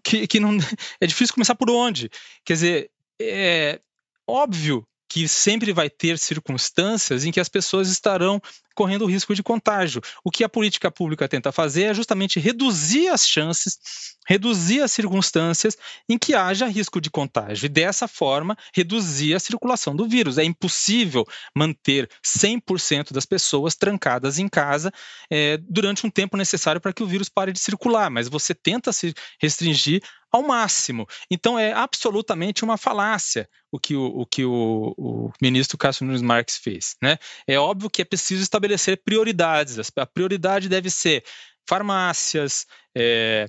que, 0.02 0.26
que 0.26 0.40
não, 0.40 0.56
é 1.00 1.06
difícil 1.06 1.34
começar 1.34 1.54
por 1.54 1.70
onde. 1.70 2.10
Quer 2.44 2.52
dizer, 2.54 2.90
é 3.20 3.80
óbvio 4.26 4.86
que 5.12 5.28
sempre 5.28 5.74
vai 5.74 5.90
ter 5.90 6.18
circunstâncias 6.18 7.26
em 7.26 7.30
que 7.30 7.38
as 7.38 7.48
pessoas 7.48 7.90
estarão 7.90 8.40
correndo 8.74 9.02
o 9.02 9.06
risco 9.06 9.34
de 9.34 9.42
contágio. 9.42 10.00
O 10.24 10.30
que 10.30 10.42
a 10.42 10.48
política 10.48 10.90
pública 10.90 11.28
tenta 11.28 11.52
fazer 11.52 11.82
é 11.82 11.94
justamente 11.94 12.40
reduzir 12.40 13.08
as 13.08 13.28
chances, 13.28 13.78
reduzir 14.26 14.80
as 14.80 14.90
circunstâncias 14.90 15.76
em 16.08 16.16
que 16.16 16.34
haja 16.34 16.66
risco 16.66 16.98
de 16.98 17.10
contágio 17.10 17.66
e 17.66 17.68
dessa 17.68 18.08
forma 18.08 18.56
reduzir 18.74 19.34
a 19.34 19.40
circulação 19.40 19.94
do 19.94 20.08
vírus. 20.08 20.38
É 20.38 20.44
impossível 20.44 21.26
manter 21.54 22.08
100% 22.24 23.12
das 23.12 23.26
pessoas 23.26 23.74
trancadas 23.74 24.38
em 24.38 24.48
casa 24.48 24.90
é, 25.30 25.58
durante 25.58 26.06
um 26.06 26.10
tempo 26.10 26.38
necessário 26.38 26.80
para 26.80 26.94
que 26.94 27.02
o 27.02 27.06
vírus 27.06 27.28
pare 27.28 27.52
de 27.52 27.60
circular, 27.60 28.08
mas 28.10 28.30
você 28.30 28.54
tenta 28.54 28.94
se 28.94 29.12
restringir 29.38 30.02
ao 30.32 30.42
máximo. 30.42 31.06
Então 31.30 31.58
é 31.58 31.72
absolutamente 31.72 32.64
uma 32.64 32.78
falácia 32.78 33.48
o 33.70 33.78
que 33.78 33.94
o, 33.94 34.04
o 34.04 34.26
que 34.26 34.44
o, 34.44 34.94
o, 34.96 35.32
ministro 35.40 35.78
Cássio 35.78 36.06
Nunes 36.06 36.22
Marques 36.22 36.56
fez. 36.56 36.96
Né? 37.02 37.18
É 37.46 37.58
óbvio 37.58 37.90
que 37.90 38.02
é 38.02 38.04
preciso 38.04 38.42
estabelecer 38.42 39.02
prioridades. 39.04 39.78
A 39.96 40.06
prioridade 40.06 40.68
deve 40.68 40.90
ser 40.90 41.24
farmácias, 41.68 42.66
é, 42.94 43.48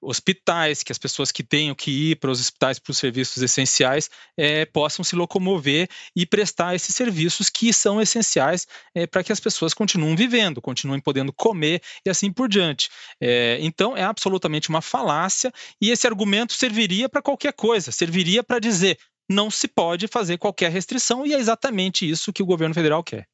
hospitais, 0.00 0.82
que 0.82 0.92
as 0.92 0.98
pessoas 0.98 1.32
que 1.32 1.42
tenham 1.42 1.74
que 1.74 1.90
ir 2.10 2.16
para 2.16 2.30
os 2.30 2.40
hospitais 2.40 2.78
para 2.78 2.90
os 2.90 2.98
serviços 2.98 3.42
essenciais 3.42 4.10
é, 4.36 4.64
possam 4.64 5.04
se 5.04 5.16
locomover 5.16 5.88
e 6.14 6.26
prestar 6.26 6.74
esses 6.74 6.94
serviços 6.94 7.48
que 7.48 7.72
são 7.72 8.00
essenciais 8.00 8.66
é, 8.94 9.06
para 9.06 9.22
que 9.24 9.32
as 9.32 9.40
pessoas 9.40 9.74
continuem 9.74 10.14
vivendo, 10.14 10.60
continuem 10.60 11.00
podendo 11.00 11.32
comer 11.32 11.82
e 12.04 12.10
assim 12.10 12.32
por 12.32 12.48
diante. 12.48 12.88
É, 13.20 13.58
então 13.60 13.96
é 13.96 14.02
absolutamente 14.02 14.68
uma 14.68 14.80
falácia 14.82 15.52
e 15.80 15.90
esse 15.90 16.06
argumento 16.06 16.52
serviria 16.52 17.08
para 17.08 17.22
qualquer 17.22 17.52
coisa, 17.52 17.90
serviria 17.90 18.42
para 18.42 18.58
dizer 18.58 18.98
não 19.28 19.50
se 19.50 19.66
pode 19.66 20.06
fazer 20.06 20.38
qualquer 20.38 20.70
restrição 20.70 21.26
e 21.26 21.34
é 21.34 21.38
exatamente 21.38 22.08
isso 22.08 22.32
que 22.32 22.42
o 22.42 22.46
governo 22.46 22.74
federal 22.74 23.02
quer. 23.02 23.26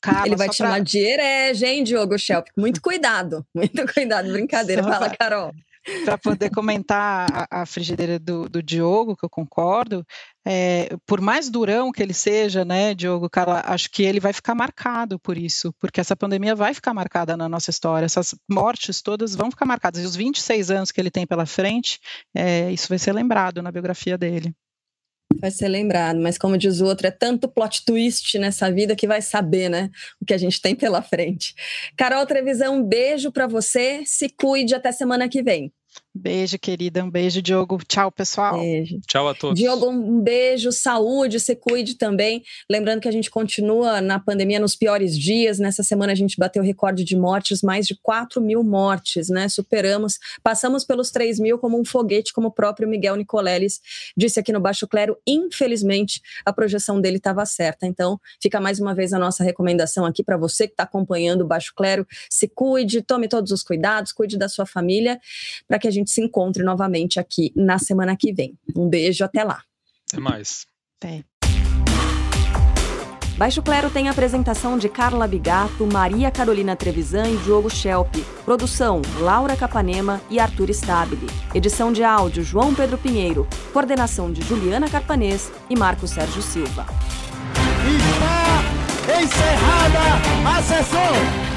Carla, 0.00 0.26
Ele 0.26 0.36
vai 0.36 0.48
te 0.48 0.56
pra... 0.56 0.66
chamar 0.66 0.80
de 0.80 0.98
herege, 0.98 1.66
hein, 1.66 1.84
Diogo 1.84 2.18
Schelp? 2.18 2.46
Muito 2.56 2.80
cuidado, 2.80 3.46
muito 3.54 3.86
cuidado, 3.92 4.32
brincadeira. 4.32 4.82
Só 4.82 4.88
Fala, 4.88 5.16
Carol 5.16 5.52
para 6.04 6.18
poder 6.18 6.50
comentar 6.50 7.28
a, 7.32 7.62
a 7.62 7.66
frigideira 7.66 8.18
do, 8.18 8.48
do, 8.48 8.62
Diogo, 8.62 9.16
que 9.16 9.24
eu 9.24 9.30
concordo, 9.30 10.04
é, 10.44 10.96
por 11.06 11.20
mais 11.20 11.48
durão 11.48 11.92
que 11.92 12.02
ele 12.02 12.12
seja, 12.12 12.64
né, 12.64 12.94
Diogo, 12.94 13.30
cara, 13.30 13.62
acho 13.66 13.90
que 13.90 14.02
ele 14.02 14.18
vai 14.18 14.32
ficar 14.32 14.54
marcado 14.54 15.18
por 15.18 15.38
isso, 15.38 15.72
porque 15.78 16.00
essa 16.00 16.16
pandemia 16.16 16.54
vai 16.54 16.74
ficar 16.74 16.92
marcada 16.92 17.36
na 17.36 17.48
nossa 17.48 17.70
história, 17.70 18.04
essas 18.06 18.34
mortes 18.50 19.00
todas 19.00 19.34
vão 19.34 19.50
ficar 19.50 19.66
marcadas, 19.66 20.02
e 20.02 20.06
os 20.06 20.16
26 20.16 20.70
anos 20.70 20.90
que 20.90 21.00
ele 21.00 21.10
tem 21.10 21.26
pela 21.26 21.46
frente, 21.46 22.00
é, 22.34 22.70
isso 22.72 22.88
vai 22.88 22.98
ser 22.98 23.12
lembrado 23.12 23.62
na 23.62 23.70
biografia 23.70 24.18
dele. 24.18 24.54
Vai 25.34 25.50
ser 25.50 25.68
lembrado, 25.68 26.18
mas 26.20 26.38
como 26.38 26.56
diz 26.56 26.80
o 26.80 26.86
outro, 26.86 27.06
é 27.06 27.10
tanto 27.10 27.48
plot 27.48 27.84
twist 27.84 28.38
nessa 28.38 28.70
vida 28.70 28.96
que 28.96 29.06
vai 29.06 29.20
saber, 29.20 29.68
né? 29.68 29.90
O 30.20 30.24
que 30.24 30.32
a 30.32 30.38
gente 30.38 30.60
tem 30.60 30.74
pela 30.74 31.02
frente. 31.02 31.54
Carol 31.96 32.24
Trevisão, 32.26 32.76
um 32.76 32.82
beijo 32.82 33.30
para 33.32 33.46
você. 33.46 34.02
Se 34.06 34.28
cuide 34.28 34.74
até 34.74 34.92
semana 34.92 35.28
que 35.28 35.42
vem. 35.42 35.72
Beijo, 36.16 36.58
querida. 36.58 37.04
Um 37.04 37.10
beijo, 37.10 37.42
Diogo. 37.42 37.78
Tchau, 37.86 38.10
pessoal. 38.10 38.58
Beijo. 38.58 38.98
Tchau 39.06 39.28
a 39.28 39.34
todos. 39.34 39.58
Diogo, 39.58 39.90
um 39.90 40.20
beijo, 40.20 40.72
saúde, 40.72 41.38
se 41.38 41.54
cuide 41.54 41.94
também. 41.94 42.42
Lembrando 42.70 43.00
que 43.00 43.08
a 43.08 43.12
gente 43.12 43.30
continua 43.30 44.00
na 44.00 44.18
pandemia 44.18 44.58
nos 44.58 44.74
piores 44.74 45.18
dias. 45.18 45.58
Nessa 45.58 45.82
semana 45.82 46.12
a 46.12 46.14
gente 46.16 46.36
bateu 46.38 46.62
recorde 46.62 47.04
de 47.04 47.16
mortes, 47.16 47.60
mais 47.62 47.86
de 47.86 47.94
4 47.94 48.40
mil 48.40 48.64
mortes, 48.64 49.28
né? 49.28 49.48
Superamos, 49.48 50.18
passamos 50.42 50.84
pelos 50.84 51.10
3 51.10 51.38
mil 51.38 51.58
como 51.58 51.78
um 51.78 51.84
foguete, 51.84 52.32
como 52.32 52.48
o 52.48 52.52
próprio 52.52 52.88
Miguel 52.88 53.16
Nicoleles 53.16 53.80
disse 54.16 54.40
aqui 54.40 54.52
no 54.52 54.60
Baixo 54.60 54.88
Clero. 54.88 55.18
Infelizmente, 55.26 56.22
a 56.44 56.52
projeção 56.52 57.00
dele 57.00 57.18
estava 57.18 57.44
certa. 57.44 57.86
Então, 57.86 58.18
fica 58.40 58.60
mais 58.60 58.80
uma 58.80 58.94
vez 58.94 59.12
a 59.12 59.18
nossa 59.18 59.44
recomendação 59.44 60.06
aqui 60.06 60.24
para 60.24 60.38
você 60.38 60.66
que 60.66 60.72
está 60.72 60.84
acompanhando 60.84 61.42
o 61.42 61.46
Baixo 61.46 61.74
Clero. 61.76 62.06
Se 62.30 62.48
cuide, 62.48 63.02
tome 63.02 63.28
todos 63.28 63.52
os 63.52 63.62
cuidados, 63.62 64.12
cuide 64.12 64.38
da 64.38 64.48
sua 64.48 64.64
família, 64.64 65.20
para 65.68 65.78
que 65.78 65.86
a 65.86 65.90
gente 66.06 66.10
se 66.12 66.22
encontre 66.22 66.62
novamente 66.62 67.18
aqui 67.18 67.52
na 67.56 67.78
semana 67.78 68.16
que 68.16 68.32
vem. 68.32 68.56
Um 68.74 68.88
beijo, 68.88 69.24
até 69.24 69.42
lá. 69.42 69.62
Até 70.08 70.20
mais. 70.20 70.66
Até. 70.98 71.24
Baixo 73.36 73.60
Clero 73.60 73.90
tem 73.90 74.08
a 74.08 74.12
apresentação 74.12 74.78
de 74.78 74.88
Carla 74.88 75.26
Bigato, 75.26 75.86
Maria 75.86 76.30
Carolina 76.30 76.74
Trevisan 76.74 77.28
e 77.28 77.36
Diogo 77.38 77.68
Schelp. 77.68 78.14
Produção: 78.46 79.02
Laura 79.20 79.54
Capanema 79.54 80.22
e 80.30 80.38
Arthur 80.38 80.70
Stabile. 80.70 81.26
Edição 81.54 81.92
de 81.92 82.02
áudio: 82.02 82.42
João 82.42 82.74
Pedro 82.74 82.96
Pinheiro. 82.96 83.46
Coordenação 83.74 84.32
de 84.32 84.40
Juliana 84.42 84.88
Carpanês 84.88 85.52
e 85.68 85.76
Marco 85.76 86.06
Sérgio 86.06 86.40
Silva. 86.40 86.86
Está 87.84 89.20
encerrada 89.20 90.58
a 90.58 90.62
sessão! 90.62 91.55